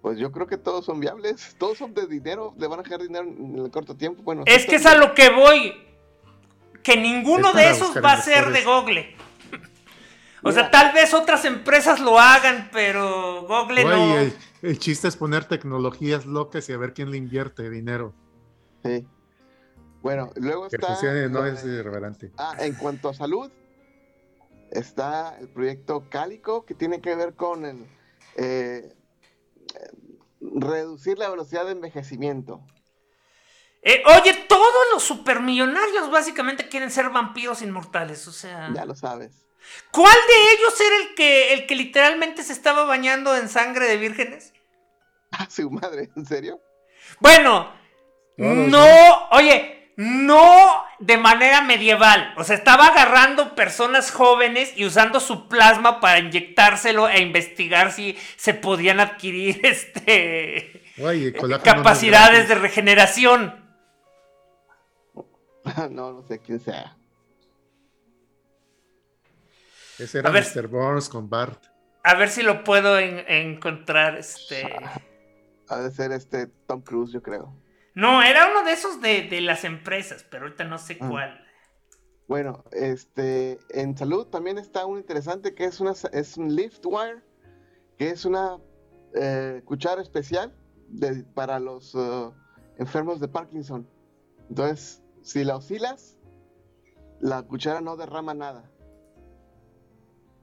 [0.03, 3.03] Pues yo creo que todos son viables, todos son de dinero, le van a dejar
[3.03, 4.23] dinero en el corto tiempo.
[4.23, 5.75] Bueno, es que es a lo que voy
[6.83, 9.17] que ninguno de esos va a ser de Google.
[10.43, 14.17] O sea, tal vez otras empresas lo hagan, pero Google no.
[14.63, 18.15] El, chiste es poner tecnologías locas y a ver quién le invierte dinero.
[18.83, 19.07] Sí.
[20.01, 20.97] Bueno, luego está.
[21.29, 22.33] no es irrelevante.
[22.39, 23.51] Ah, en cuanto a salud,
[24.71, 27.87] está el proyecto Cálico, que tiene que ver con el.
[28.37, 28.95] Eh,
[30.41, 32.61] reducir la velocidad de envejecimiento.
[33.83, 38.71] Eh, oye, todos los supermillonarios básicamente quieren ser vampiros inmortales, o sea.
[38.75, 39.47] Ya lo sabes.
[39.91, 43.97] ¿Cuál de ellos era el que, el que literalmente se estaba bañando en sangre de
[43.97, 44.53] vírgenes?
[45.33, 46.61] Ah, su madre, ¿en serio?
[47.21, 47.73] Bueno,
[48.37, 52.33] no, oye, no de manera medieval.
[52.39, 58.17] O sea, estaba agarrando personas jóvenes y usando su plasma para inyectárselo e investigar si
[58.37, 60.83] se podían adquirir este
[61.63, 63.61] capacidades de regeneración.
[65.91, 66.97] No, no sé quién sea.
[69.99, 70.67] Ese era Mr.
[70.67, 71.67] Burns con Bart.
[72.03, 74.17] A ver si lo puedo encontrar.
[74.17, 74.67] Este.
[75.69, 77.55] Ha de ser este Tom Cruise, yo creo.
[77.95, 81.09] No, era uno de esos de, las empresas, pero ahorita no sé ah.
[81.09, 81.47] cuál.
[82.29, 87.23] Bueno, este, en salud también está un interesante que es, una, es un lift wire,
[87.99, 88.59] que es una
[89.15, 90.55] eh, cuchara especial
[91.35, 92.33] para los uh,
[92.79, 93.89] enfermos de Parkinson.
[94.49, 96.19] Entonces, si la oscilas,
[97.21, 98.71] la cuchara no derrama nada,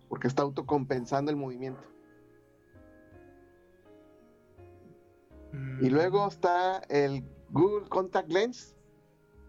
[0.09, 1.83] porque está autocompensando el movimiento.
[5.81, 6.29] Y luego mm.
[6.29, 8.75] está el Google Contact Lens,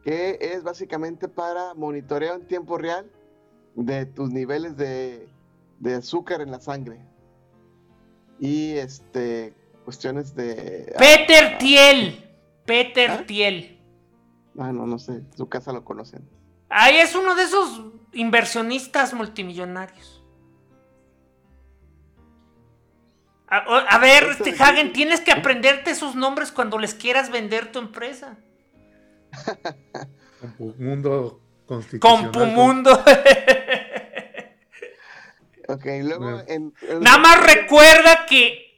[0.02, 3.10] que es básicamente para monitoreo en tiempo real
[3.74, 5.28] de tus niveles de,
[5.96, 7.00] azúcar en la sangre.
[8.40, 9.54] Y este
[9.84, 10.94] cuestiones de.
[10.98, 12.24] Peter ah, Thiel.
[12.64, 13.24] Peter ¿Ah?
[13.26, 13.80] Thiel.
[14.58, 15.22] Ah, no, no sé.
[15.36, 16.28] Su casa lo conocen.
[16.68, 20.17] Ahí es uno de esos inversionistas multimillonarios.
[23.50, 28.36] A, ver, este Hagen, tienes que aprenderte esos nombres cuando les quieras vender tu empresa.
[30.40, 32.30] Compumundo constitucional.
[32.30, 32.92] Compumundo.
[35.68, 36.42] ok, luego
[37.00, 38.68] Nada más recuerda que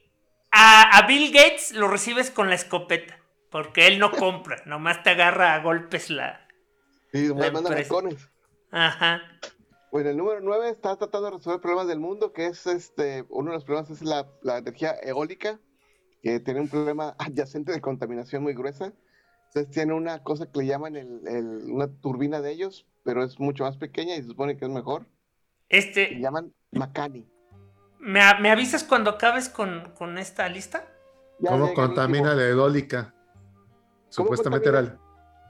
[0.52, 3.16] a, Bill Gates lo recibes con la escopeta.
[3.50, 6.46] Porque él no compra, nomás te agarra a golpes la.
[7.12, 7.76] Sí, la manda
[8.70, 9.22] Ajá.
[9.90, 13.50] Bueno, el número 9 está tratando de resolver problemas del mundo, que es este, uno
[13.50, 15.58] de los problemas es la, energía eólica,
[16.22, 18.92] que tiene un problema adyacente de contaminación muy gruesa.
[19.46, 20.96] Entonces tiene una cosa que le llaman
[21.68, 25.06] una turbina de ellos, pero es mucho más pequeña y se supone que es mejor.
[25.68, 26.10] Este.
[26.10, 27.28] Le llaman Macani.
[27.98, 30.86] ¿Me, avisas cuando acabes con, esta lista?
[31.44, 33.12] ¿Cómo contamina la eólica?
[34.08, 34.98] Supuestamente era el...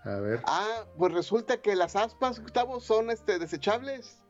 [0.04, 0.40] A ver.
[0.46, 4.20] Ah, pues resulta que las aspas, Gustavo, son este, desechables.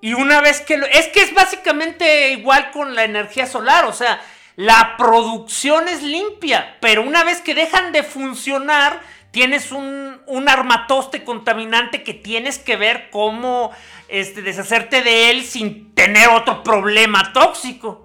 [0.00, 0.86] Y una vez que lo...
[0.86, 4.20] Es que es básicamente igual con la energía solar, o sea,
[4.56, 9.00] la producción es limpia, pero una vez que dejan de funcionar,
[9.30, 13.70] tienes un, un armatoste contaminante que tienes que ver cómo
[14.08, 18.04] este, deshacerte de él sin tener otro problema tóxico.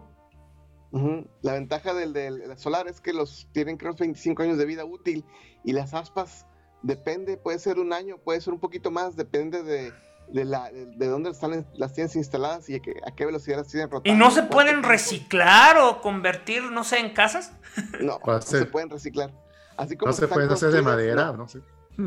[1.42, 5.26] La ventaja del, del, solar es que los tienen creo 25 años de vida útil
[5.64, 6.46] y las aspas
[6.84, 9.92] depende, puede ser un año, puede ser un poquito más, depende de
[10.34, 14.16] de, la, de dónde están las tienes instaladas y a qué, velocidad las tienen rotando.
[14.16, 17.54] ¿Y no se pueden reciclar o convertir, no sé, en casas?
[18.02, 19.32] No, no se pueden reciclar.
[19.78, 21.62] Así como no se pueden hacer de madera, no, sé.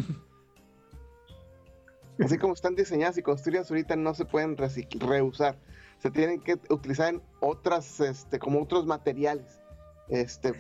[2.25, 5.59] Así como están diseñadas y construidas ahorita no se pueden reusar.
[5.99, 9.61] Se tienen que utilizar en otras, este, como otros materiales.
[10.09, 10.53] Este,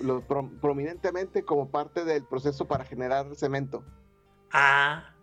[0.60, 3.84] prominentemente como parte del proceso para generar cemento.
[4.52, 5.15] Ah.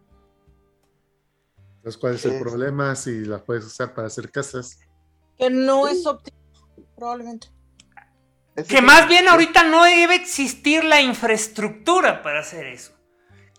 [1.84, 4.80] Entonces, ¿cuál es el problema si las puedes usar para hacer casas?
[5.38, 6.38] Que no es óptimo,
[6.95, 7.47] probablemente.
[8.69, 12.93] que más bien ahorita no debe existir la infraestructura para hacer eso.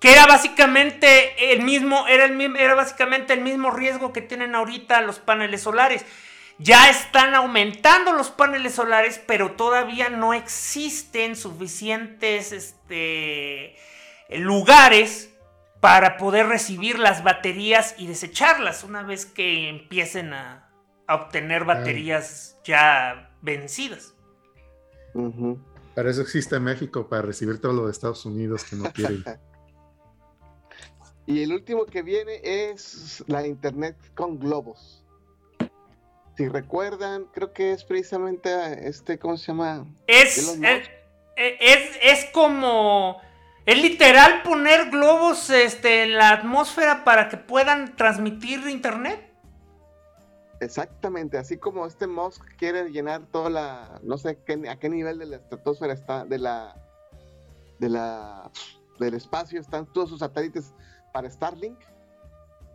[0.00, 5.02] Que era básicamente el mismo, era, el, era básicamente el mismo riesgo que tienen ahorita
[5.02, 6.06] los paneles solares.
[6.58, 13.76] Ya están aumentando los paneles solares, pero todavía no existen suficientes este,
[14.30, 15.33] lugares
[15.84, 20.70] para poder recibir las baterías y desecharlas una vez que empiecen a,
[21.06, 24.14] obtener baterías ya vencidas.
[25.94, 29.22] Para eso existe México, para recibir todo lo de Estados Unidos que no quieren.
[31.26, 35.04] y el último que viene es la Internet con globos.
[36.38, 39.84] Si recuerdan, creo que es precisamente este, ¿cómo se llama?
[40.06, 40.88] Es, es,
[41.36, 43.20] es, es como
[43.66, 49.30] es literal poner globos este, en la atmósfera para que puedan transmitir internet.
[50.60, 54.38] Exactamente, así como este Musk quiere llenar toda la, no sé
[54.68, 56.76] a qué nivel de la estratosfera está, de la,
[57.78, 58.50] de la,
[58.98, 60.74] del espacio están todos sus satélites
[61.12, 61.78] para Starlink,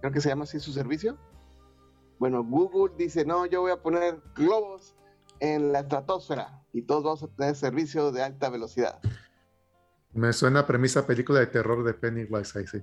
[0.01, 1.17] creo que se llama así su servicio.
[2.19, 4.95] Bueno, Google dice, no, yo voy a poner globos
[5.39, 8.99] en la estratosfera y todos vamos a tener servicio de alta velocidad.
[10.13, 12.79] Me suena a premisa película de terror de Pennywise ahí sí.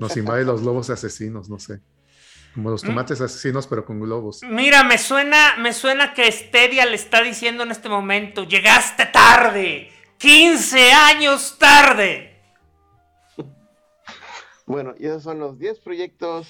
[0.00, 1.80] Nos invade los globos asesinos, no sé.
[2.54, 2.86] Como los mm.
[2.86, 4.40] tomates asesinos, pero con globos.
[4.48, 9.90] Mira, me suena, me suena que Stadia le está diciendo en este momento: llegaste tarde.
[10.18, 12.42] 15 años tarde.
[14.66, 16.46] Bueno, y esos son los 10 proyectos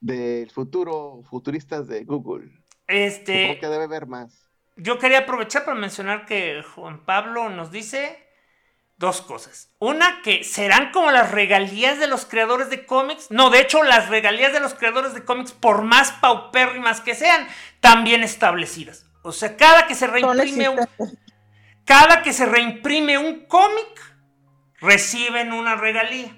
[0.00, 2.50] del futuro, futuristas de Google.
[2.86, 3.42] Este.
[3.42, 4.48] Supongo que debe haber más.
[4.76, 8.21] Yo quería aprovechar para mencionar que Juan Pablo nos dice
[9.02, 9.68] dos cosas.
[9.78, 13.26] Una, que serán como las regalías de los creadores de cómics.
[13.30, 17.46] No, de hecho, las regalías de los creadores de cómics, por más paupérrimas que sean,
[17.80, 19.06] también establecidas.
[19.22, 20.78] O sea, cada que se reimprime un,
[21.84, 24.16] cada que se reimprime un cómic,
[24.80, 26.34] reciben una regalía.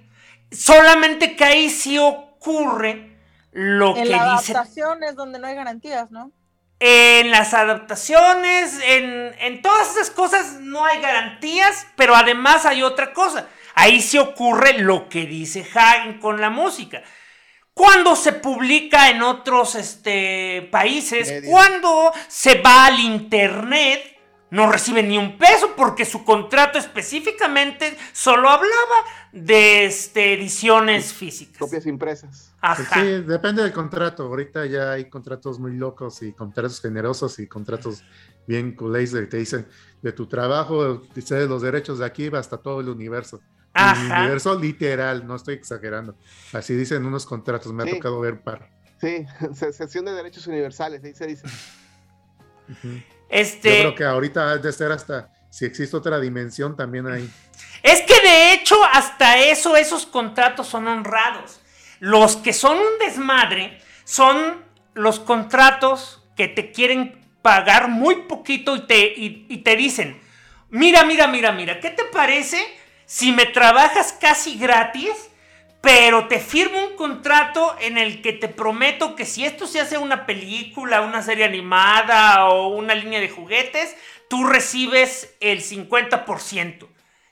[0.50, 3.20] Solamente que ahí sí ocurre
[3.52, 6.32] lo En que dice adaptación es donde no hay garantías, ¿no?
[6.80, 13.12] En las adaptaciones, en, en todas esas cosas no hay garantías, pero además hay otra
[13.12, 13.48] cosa.
[13.74, 17.02] Ahí se ocurre lo que dice Hagen con la música.
[17.74, 24.16] Cuando se publica en otros este, países, cuando se va al internet,
[24.50, 31.58] no recibe ni un peso porque su contrato específicamente solo hablaba de este, ediciones físicas.
[31.58, 32.52] Copias impresas.
[32.66, 32.76] Ajá.
[32.76, 34.22] Pues Sí, depende del contrato.
[34.24, 38.02] Ahorita ya hay contratos muy locos y contratos generosos y contratos
[38.46, 39.66] bien culés de que te dicen
[40.00, 43.40] de tu trabajo, dice los derechos de aquí va hasta todo el universo.
[43.74, 44.20] El Ajá.
[44.20, 46.16] universo literal, no estoy exagerando.
[46.52, 48.70] Así dicen unos contratos, me ha tocado ver par.
[49.00, 51.46] Sí, se- sesión de derechos universales, ahí se dice.
[52.68, 52.88] Ujú.
[52.88, 57.30] Yo Este, creo que ahorita ha de ser hasta, si existe otra dimensión, también hay.
[57.82, 61.60] Es que de hecho, hasta eso, esos contratos son honrados.
[62.00, 64.64] Los que son un desmadre son
[64.94, 70.20] los contratos que te quieren pagar muy poquito y te, y, y te dicen,
[70.70, 72.64] mira, mira, mira, mira, ¿qué te parece
[73.06, 75.30] si me trabajas casi gratis?
[75.80, 79.98] Pero te firmo un contrato en el que te prometo que si esto se hace
[79.98, 83.94] una película, una serie animada o una línea de juguetes,
[84.30, 86.88] tú recibes el 50%.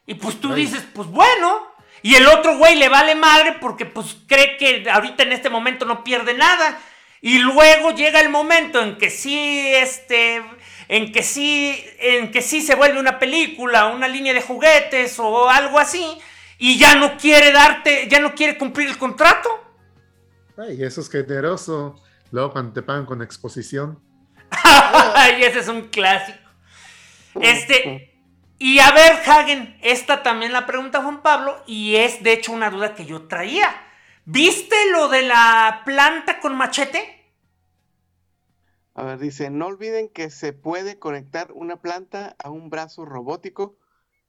[0.06, 1.71] Y pues tú dices, pues bueno.
[2.02, 5.84] Y el otro güey le vale madre porque pues cree que ahorita en este momento
[5.84, 6.78] no pierde nada.
[7.20, 10.42] Y luego llega el momento en que sí, este,
[10.88, 15.48] en que sí, en que sí se vuelve una película, una línea de juguetes o
[15.48, 16.04] algo así.
[16.58, 19.48] Y ya no quiere darte, ya no quiere cumplir el contrato.
[20.58, 22.02] Ay, eso es generoso.
[22.32, 24.00] Luego cuando te pagan con exposición.
[25.38, 26.38] y ese es un clásico.
[27.40, 28.11] Este,
[28.62, 32.70] y a ver, Hagen, esta también la pregunta Juan Pablo, y es de hecho una
[32.70, 33.68] duda que yo traía.
[34.24, 37.18] ¿Viste lo de la planta con machete?
[38.94, 43.76] A ver, dice, no olviden que se puede conectar una planta a un brazo robótico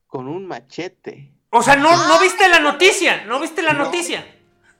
[0.07, 1.34] con un machete.
[1.49, 3.85] O sea, no, no viste la noticia, no viste la No.
[3.85, 4.26] noticia.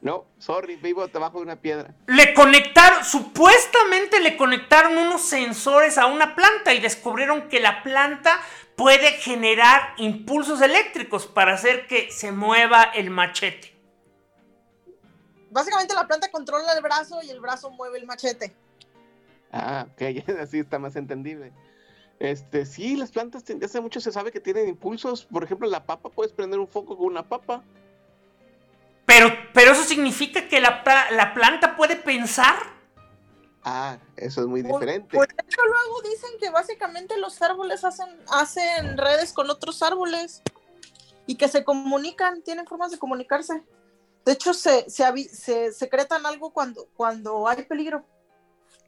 [0.04, 1.96] No, sorry, vivo debajo de una piedra.
[2.08, 8.38] Le conectaron, supuestamente le conectaron unos sensores a una planta y descubrieron que la planta
[8.76, 13.74] puede generar impulsos eléctricos para hacer que se mueva el machete.
[15.50, 18.54] Básicamente la planta controla el brazo y el brazo mueve el machete.
[19.54, 20.02] Ah, ok,
[20.42, 21.54] así está más entendible.
[22.20, 25.24] Este, sí, las plantas desde hace mucho se sabe que tienen impulsos.
[25.24, 27.64] Por ejemplo, la papa, puedes prender un foco con una papa.
[29.06, 32.56] Pero, pero eso significa que la, pla- la planta puede pensar.
[33.66, 35.16] Ah, eso es muy diferente.
[35.16, 40.42] Pues de hecho luego dicen que básicamente los árboles hacen, hacen redes con otros árboles
[41.28, 43.64] y que se comunican, tienen formas de comunicarse.
[44.26, 48.06] De hecho, se, se, se secretan algo cuando, cuando hay peligro.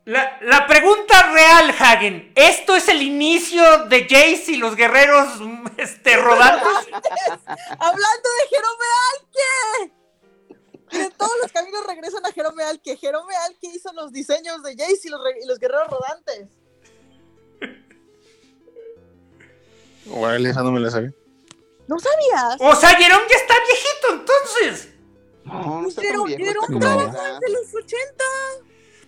[0.05, 5.27] La, la pregunta real, Hagen, ¿esto es el inicio de Jace y los guerreros
[5.77, 6.67] este, rodantes?
[7.79, 9.93] Hablando de Jerome Alque.
[10.95, 12.95] Miren, todos los caminos regresan a Jerome Alque.
[12.97, 16.47] Jerome Alque hizo los diseños de Jace y los, y los guerreros rodantes.
[20.11, 21.11] Órale, esa no me la sabía.
[21.87, 22.57] ¿No sabías?
[22.59, 24.89] O sea, Jerome ya está viejito entonces.
[25.43, 28.23] No, no está Pero tan viejo, desde los 80.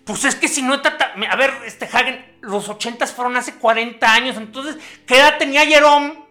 [0.06, 3.56] Pues es que si no está tan- A ver, este Hagen, los 80 fueron hace
[3.56, 6.26] 40 años, entonces, ¿qué edad tenía Jerome?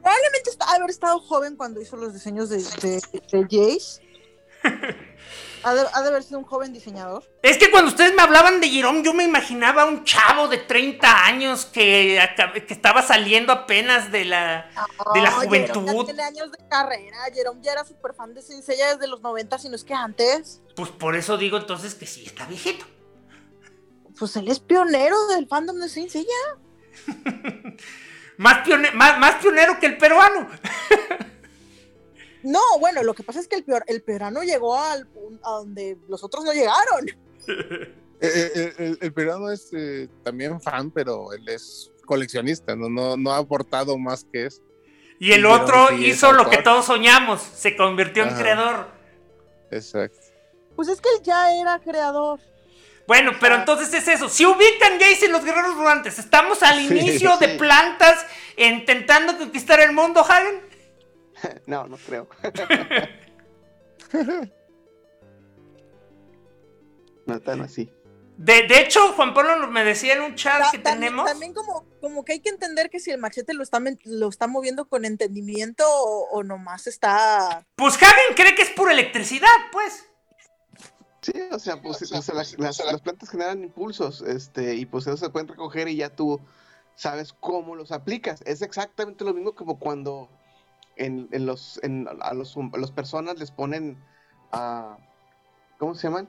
[0.00, 3.00] Probablemente de haber estado joven cuando hizo los diseños de, de,
[3.32, 4.00] de Jace.
[5.62, 7.22] Ha de, ha de haber sido un joven diseñador.
[7.42, 11.26] Es que cuando ustedes me hablaban de Jerome, yo me imaginaba un chavo de 30
[11.26, 12.18] años que,
[12.68, 14.70] estaba saliendo apenas de la,
[15.12, 15.84] de la juventud.
[15.84, 17.18] Jerome ya tiene años de carrera.
[17.34, 20.62] Jerome ya era súper fan de Seiya desde los 90, si no es que antes.
[20.74, 22.86] Pues por eso digo entonces que sí está viejito.
[24.18, 25.88] Pues él es pionero del fandom de.
[28.38, 30.48] Más, pione- más, más pionero que el peruano.
[32.42, 35.08] No, bueno, lo que pasa es que el, peor, el peruano llegó al,
[35.42, 37.06] a donde los otros no llegaron.
[38.22, 43.16] Eh, eh, el, el peruano es eh, también fan, pero él es coleccionista, no, no,
[43.16, 44.60] no ha aportado más que eso.
[45.18, 48.88] Y el otro sí hizo lo que todos soñamos, se convirtió en creador.
[49.70, 50.18] Exacto.
[50.76, 52.40] Pues es que él ya era creador.
[53.06, 54.28] Bueno, pero entonces es eso.
[54.28, 58.24] Si ubican Jace los guerreros rodantes, estamos al inicio de plantas
[58.56, 60.60] intentando conquistar el mundo, Hagen.
[61.66, 62.28] No, no creo.
[67.26, 67.92] no tan así.
[68.36, 71.30] De, de, hecho, Juan Pablo me decía en un chat que también, tenemos.
[71.30, 74.46] También como, como que hay que entender que si el machete lo está, lo está
[74.46, 77.66] moviendo con entendimiento o, o nomás está.
[77.76, 80.06] Pues Hagen cree que es pura electricidad, pues.
[81.20, 85.06] Sí, o sea, pues, o sea, las, las, las, plantas generan impulsos, este, y pues
[85.06, 86.40] ellos se pueden recoger y ya tú
[86.94, 88.42] sabes cómo los aplicas.
[88.46, 90.30] Es exactamente lo mismo como cuando
[91.00, 93.96] en, en los, en, a, los, a las personas les ponen,
[94.52, 94.96] uh,
[95.78, 96.28] ¿cómo se llaman?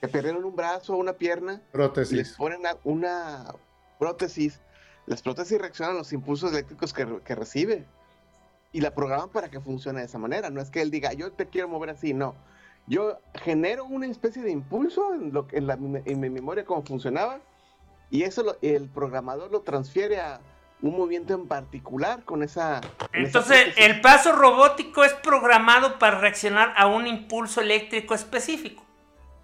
[0.00, 1.60] Que perdieron un brazo o una pierna.
[1.72, 2.16] Prótesis.
[2.16, 3.54] Les ponen una,
[3.98, 4.60] prótesis.
[5.06, 7.84] Las prótesis reaccionan a los impulsos eléctricos que, que recibe.
[8.72, 10.50] Y la programan para que funcione de esa manera.
[10.50, 12.34] No es que él diga, yo te quiero mover así, no
[12.86, 17.40] yo genero una especie de impulso en, lo, en, la, en mi memoria cómo funcionaba
[18.10, 20.40] y eso lo, el programador lo transfiere a
[20.82, 22.80] un movimiento en particular con esa...
[23.12, 28.84] Entonces, esa el paso robótico es programado para reaccionar a un impulso eléctrico específico.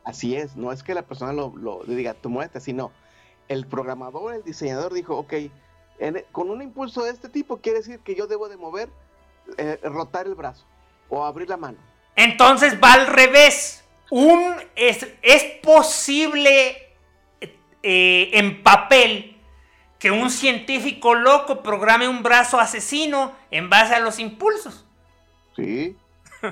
[0.05, 2.93] Así es, no es que la persona lo, diga, tú muévete así, no.
[3.49, 5.35] El programador, el diseñador dijo, ok,
[5.99, 8.89] en, con un impulso de este tipo quiere decir que yo debo de mover,
[9.57, 10.67] eh, rotar el brazo
[11.09, 11.79] o abrir la mano.
[12.17, 13.85] Entonces va al revés.
[14.11, 16.95] Un, es, es posible
[17.83, 19.32] eh, en papel
[20.03, 24.85] que un científico loco programe un brazo asesino en base a los impulsos.
[25.55, 25.97] Sí.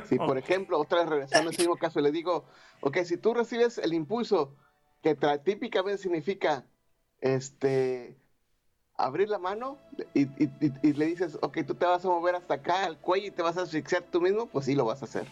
[0.09, 2.45] Si, por ejemplo, otra vez regresando al mismo caso, le digo,
[2.81, 4.55] ok, si tú recibes el impulso
[5.03, 6.65] que típicamente significa
[7.21, 8.17] este
[8.97, 9.79] abrir la mano
[10.15, 13.27] y, y, y, le dices, ok, tú te vas a mover hasta acá al cuello
[13.27, 15.27] y te vas a asfixiar tú mismo, pues sí lo vas a hacer.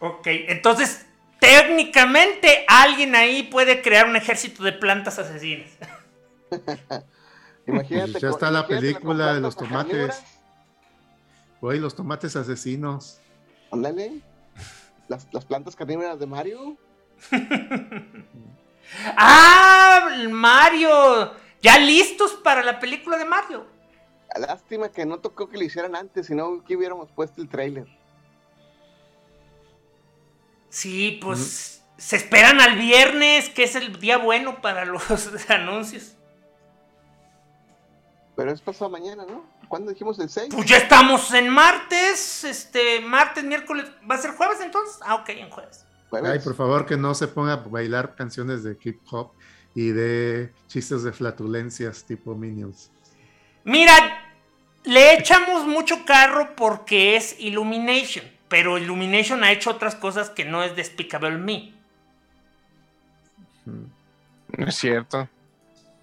[0.00, 1.06] Ok, entonces
[1.44, 5.70] técnicamente alguien ahí puede crear un ejército de plantas asesinas.
[7.66, 8.18] imagínate.
[8.18, 10.22] Ya está la película de los tomates.
[11.60, 13.20] Güey, los tomates asesinos.
[13.70, 14.20] Ándale.
[15.08, 16.78] Las, las plantas carnívoras de Mario.
[19.16, 20.08] ¡Ah!
[20.30, 21.32] Mario.
[21.60, 23.66] Ya listos para la película de Mario.
[24.38, 27.86] Lástima que no tocó que lo hicieran antes, sino que hubiéramos puesto el trailer.
[30.74, 32.00] Sí, pues mm.
[32.00, 35.08] se esperan al viernes, que es el día bueno para los
[35.48, 36.16] anuncios.
[38.34, 39.48] Pero es pasado mañana, ¿no?
[39.68, 40.48] ¿Cuándo dijimos el 6?
[40.52, 44.98] Pues ya estamos en martes, este, martes, miércoles, ¿va a ser jueves entonces?
[45.02, 45.86] Ah, ok, en jueves.
[46.10, 46.30] ¿Jueves?
[46.32, 49.30] Ay, por favor, que no se ponga a bailar canciones de hip hop
[49.76, 52.90] y de chistes de flatulencias tipo Minions.
[53.62, 53.94] Mira,
[54.82, 58.24] le echamos mucho carro porque es Illumination,
[58.54, 61.74] pero Illumination ha hecho otras cosas que no es Despicable Me.
[63.64, 65.28] No es cierto.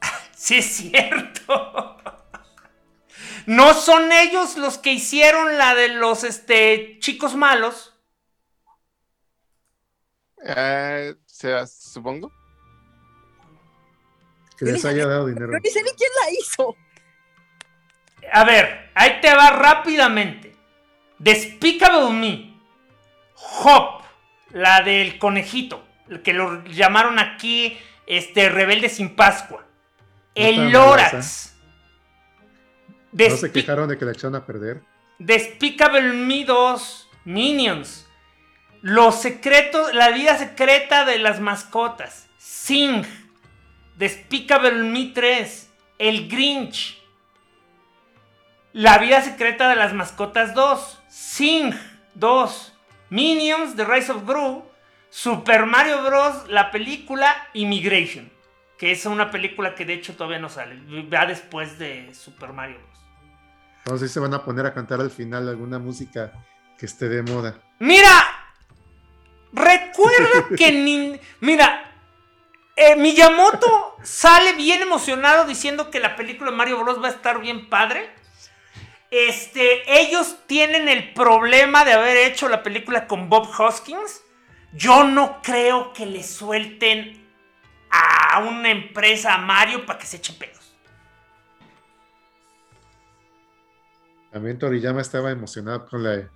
[0.36, 1.98] sí es cierto.
[3.46, 7.98] ¿No son ellos los que hicieron la de los este, chicos malos?
[10.44, 12.34] Eh, sea, supongo.
[14.58, 15.48] Que les haya dado dinero.
[15.52, 16.76] Pero ni sé ni quién la hizo.
[18.34, 20.51] A ver, ahí te va rápidamente.
[21.22, 22.52] Despicable Me.
[23.64, 24.02] Hop,
[24.50, 25.86] la del conejito,
[26.24, 27.78] que lo llamaron aquí
[28.08, 29.64] este rebelde sin Pascua.
[30.34, 31.56] El Lorax.
[33.12, 34.82] ¿No se quejaron de que la echaron a perder?
[35.20, 38.08] Despicable Me 2, Minions.
[38.82, 42.30] Los secretos, la vida secreta de las mascotas.
[42.40, 43.06] Sing.
[43.96, 45.70] Despicable Me 3.
[46.00, 47.00] El Grinch.
[48.74, 50.98] La vida secreta de las mascotas 2.
[51.12, 51.74] Sing
[52.16, 52.74] 2.
[53.10, 54.64] Minions, The Rise of Gru.
[55.10, 56.48] Super Mario Bros.
[56.48, 58.32] La película Immigration.
[58.78, 60.80] Que es una película que de hecho todavía no sale.
[61.14, 63.00] Va después de Super Mario Bros.
[63.84, 66.32] Entonces se van a poner a cantar al final alguna música
[66.78, 67.60] que esté de moda.
[67.80, 68.10] Mira,
[69.52, 71.92] recuerda que ni, mira,
[72.78, 77.42] eh, Miyamoto sale bien emocionado diciendo que la película de Mario Bros va a estar
[77.42, 78.21] bien padre.
[79.12, 84.24] Este, ellos tienen el problema de haber hecho la película con Bob Hoskins.
[84.74, 87.30] Yo no creo que le suelten
[87.90, 90.74] a una empresa a Mario para que se eche pedos.
[94.32, 96.32] También Toriyama estaba emocionado con la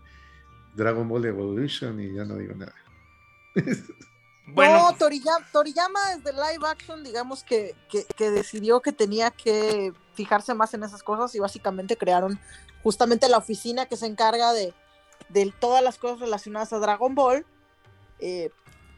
[0.73, 2.75] Dragon Ball Evolution y ya no digo nada.
[4.47, 4.91] bueno.
[4.91, 10.53] No, Toriyama, Toriyama desde live action, digamos que, que, que, decidió que tenía que fijarse
[10.53, 12.39] más en esas cosas y básicamente crearon
[12.83, 14.73] justamente la oficina que se encarga de,
[15.29, 17.45] de todas las cosas relacionadas a Dragon Ball,
[18.19, 18.49] eh,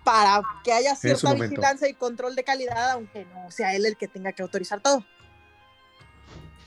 [0.03, 4.07] para que haya cierta vigilancia y control de calidad, aunque no sea él el que
[4.07, 5.03] tenga que autorizar todo.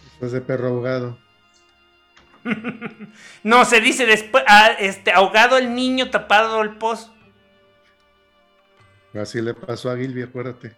[0.04, 1.18] Después de perro ahogado.
[3.42, 7.14] no, se dice después, ah, este, ahogado el niño, tapado el pozo.
[9.14, 10.76] Así le pasó a Gilby, acuérdate.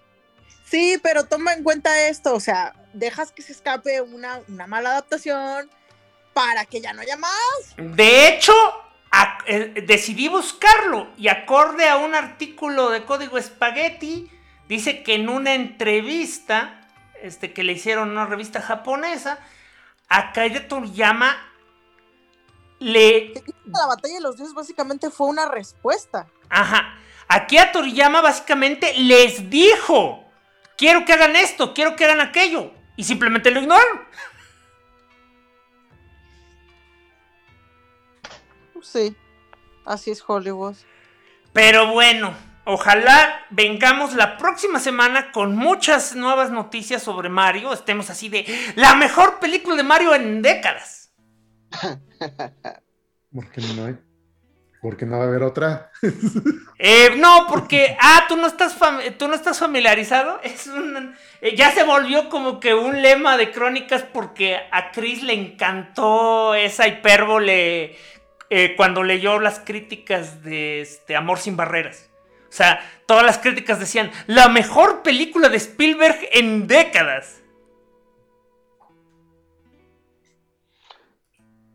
[0.65, 4.91] Sí, pero toma en cuenta esto, o sea, dejas que se escape una, una mala
[4.91, 5.71] adaptación
[6.33, 7.31] para que ya no haya más.
[7.77, 8.53] De hecho,
[9.47, 14.31] eh, decidí buscarlo y acorde a un artículo de Código Spaghetti,
[14.69, 16.81] dice que en una entrevista
[17.23, 19.39] este, que le hicieron a una revista japonesa,
[20.09, 21.37] Akira Toriyama
[22.79, 23.33] le...
[23.67, 26.27] La batalla de los dioses básicamente fue una respuesta.
[26.49, 26.99] Ajá.
[27.29, 30.22] Akira Toriyama básicamente les dijo,
[30.83, 32.73] quiero que hagan esto, quiero que hagan aquello.
[32.97, 34.01] Y simplemente lo ignoraron.
[38.83, 39.17] Sí,
[39.87, 40.75] así es Hollywood.
[41.53, 42.35] Pero bueno,
[42.65, 47.73] ojalá vengamos la próxima semana con muchas nuevas noticias sobre Mario.
[47.73, 48.45] Estemos así de
[48.75, 51.13] la mejor película de Mario en décadas.
[53.33, 54.12] Porque no hay.
[54.83, 55.91] Porque no va a haber otra.
[56.85, 58.77] Eh, no, porque, ah, tú no estás,
[59.17, 60.41] tú no estás familiarizado.
[60.43, 65.23] Es un, eh, ya se volvió como que un lema de crónicas porque a Chris
[65.23, 67.97] le encantó esa hipérbole
[68.51, 72.11] eh, cuando leyó las críticas de este, Amor sin Barreras.
[72.49, 77.42] O sea, todas las críticas decían, la mejor película de Spielberg en décadas.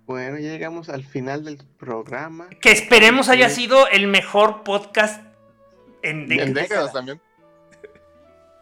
[0.07, 2.47] Bueno, ya llegamos al final del programa.
[2.61, 5.21] Que esperemos haya sido el mejor podcast
[6.01, 6.47] en décadas.
[6.47, 7.21] En décadas también.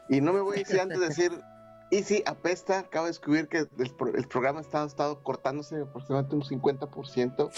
[0.10, 1.32] Y no me voy a decir antes de decir,
[1.92, 7.52] y sí, apesta, acabo de descubrir que el, programa ha estado cortándose aproximadamente un 50%.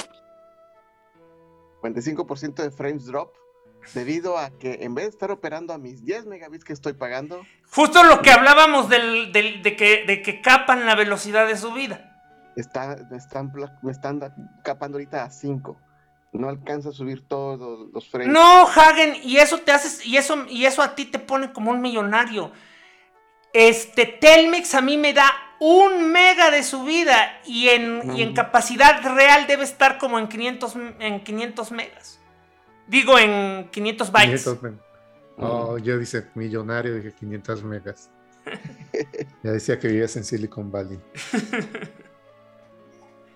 [1.82, 3.34] 55% de frames drop
[3.94, 7.42] debido a que en vez de estar operando a mis 10 megabits que estoy pagando.
[7.72, 12.17] Justo lo que hablábamos del, de, que, de que capan la velocidad de su vida.
[12.58, 13.54] Está, me, están,
[13.84, 14.20] me están
[14.64, 15.80] capando ahorita a 5.
[16.34, 18.34] No alcanza a subir todos los frames.
[18.34, 21.72] No, Hagen, y eso te haces, y eso, y eso a ti te pone como
[21.72, 22.52] un millonario.
[23.54, 29.02] Este Telmex a mí me da un mega de subida y en, y en capacidad
[29.16, 32.20] real debe estar como en 500, en 500 megas.
[32.88, 34.50] Digo en 500 bytes.
[35.38, 38.10] Oh, yo dice millonario, dije 500 megas.
[39.44, 41.00] ya decía que vivías en Silicon Valley.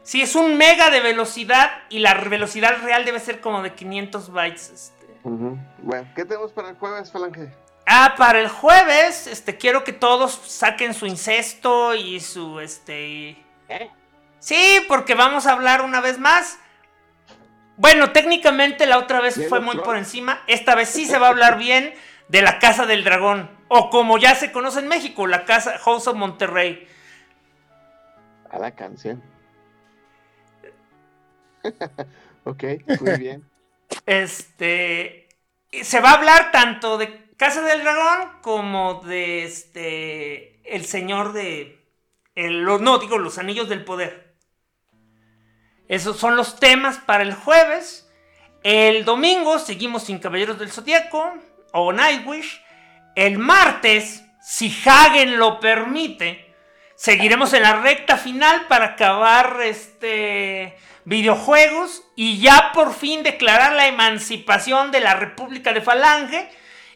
[0.03, 4.31] sí, es un mega de velocidad y la velocidad real debe ser como de 500
[4.31, 4.69] bytes.
[4.69, 5.19] Este.
[5.23, 7.51] Bueno, ¿qué tenemos para el jueves, Falange?
[7.85, 13.31] Ah, para el jueves, este, quiero que todos saquen su incesto y su, este...
[13.69, 13.91] ¿Eh?
[14.39, 16.57] Sí, porque vamos a hablar una vez más.
[17.77, 20.41] Bueno, técnicamente la otra vez fue muy por encima.
[20.47, 21.93] Esta vez sí se va a hablar bien
[22.27, 23.49] de la Casa del Dragón.
[23.67, 26.87] O como ya se conoce en México, la Casa House of Monterrey.
[28.49, 29.21] A la canción.
[32.43, 32.63] ok,
[32.99, 33.49] muy bien.
[34.05, 35.29] Este.
[35.83, 41.81] Se va a hablar tanto de Casa del Dragón como de este El Señor de
[42.35, 44.35] el, no digo los Anillos del Poder.
[45.87, 48.09] Esos son los temas para el jueves.
[48.63, 51.33] El domingo seguimos sin Caballeros del Zodíaco
[51.73, 52.61] o Nightwish.
[53.15, 56.55] El martes, si Hagen lo permite,
[56.95, 63.87] seguiremos en la recta final para acabar este videojuegos y ya por fin declarar la
[63.87, 66.49] emancipación de la República de Falange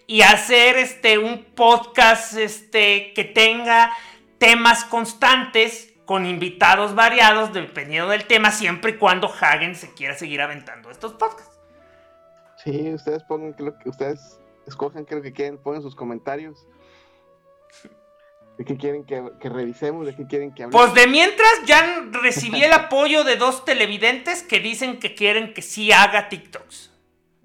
[0.08, 3.92] y hacer este, un podcast este, que tenga
[4.38, 10.42] temas constantes con invitados variados dependiendo del tema, siempre y cuando Hagen se quiera seguir
[10.42, 11.60] aventando estos podcasts.
[12.64, 16.68] Sí, ustedes pongan lo que ustedes escojan lo que quieren, pongan sus comentarios.
[18.58, 20.06] ¿De qué quieren que, revisemos?
[20.06, 20.90] ¿De qué quieren que hablemos?
[20.90, 25.62] Pues de mientras ya recibí el apoyo de dos televidentes que dicen que quieren que
[25.62, 26.92] sí haga TikToks.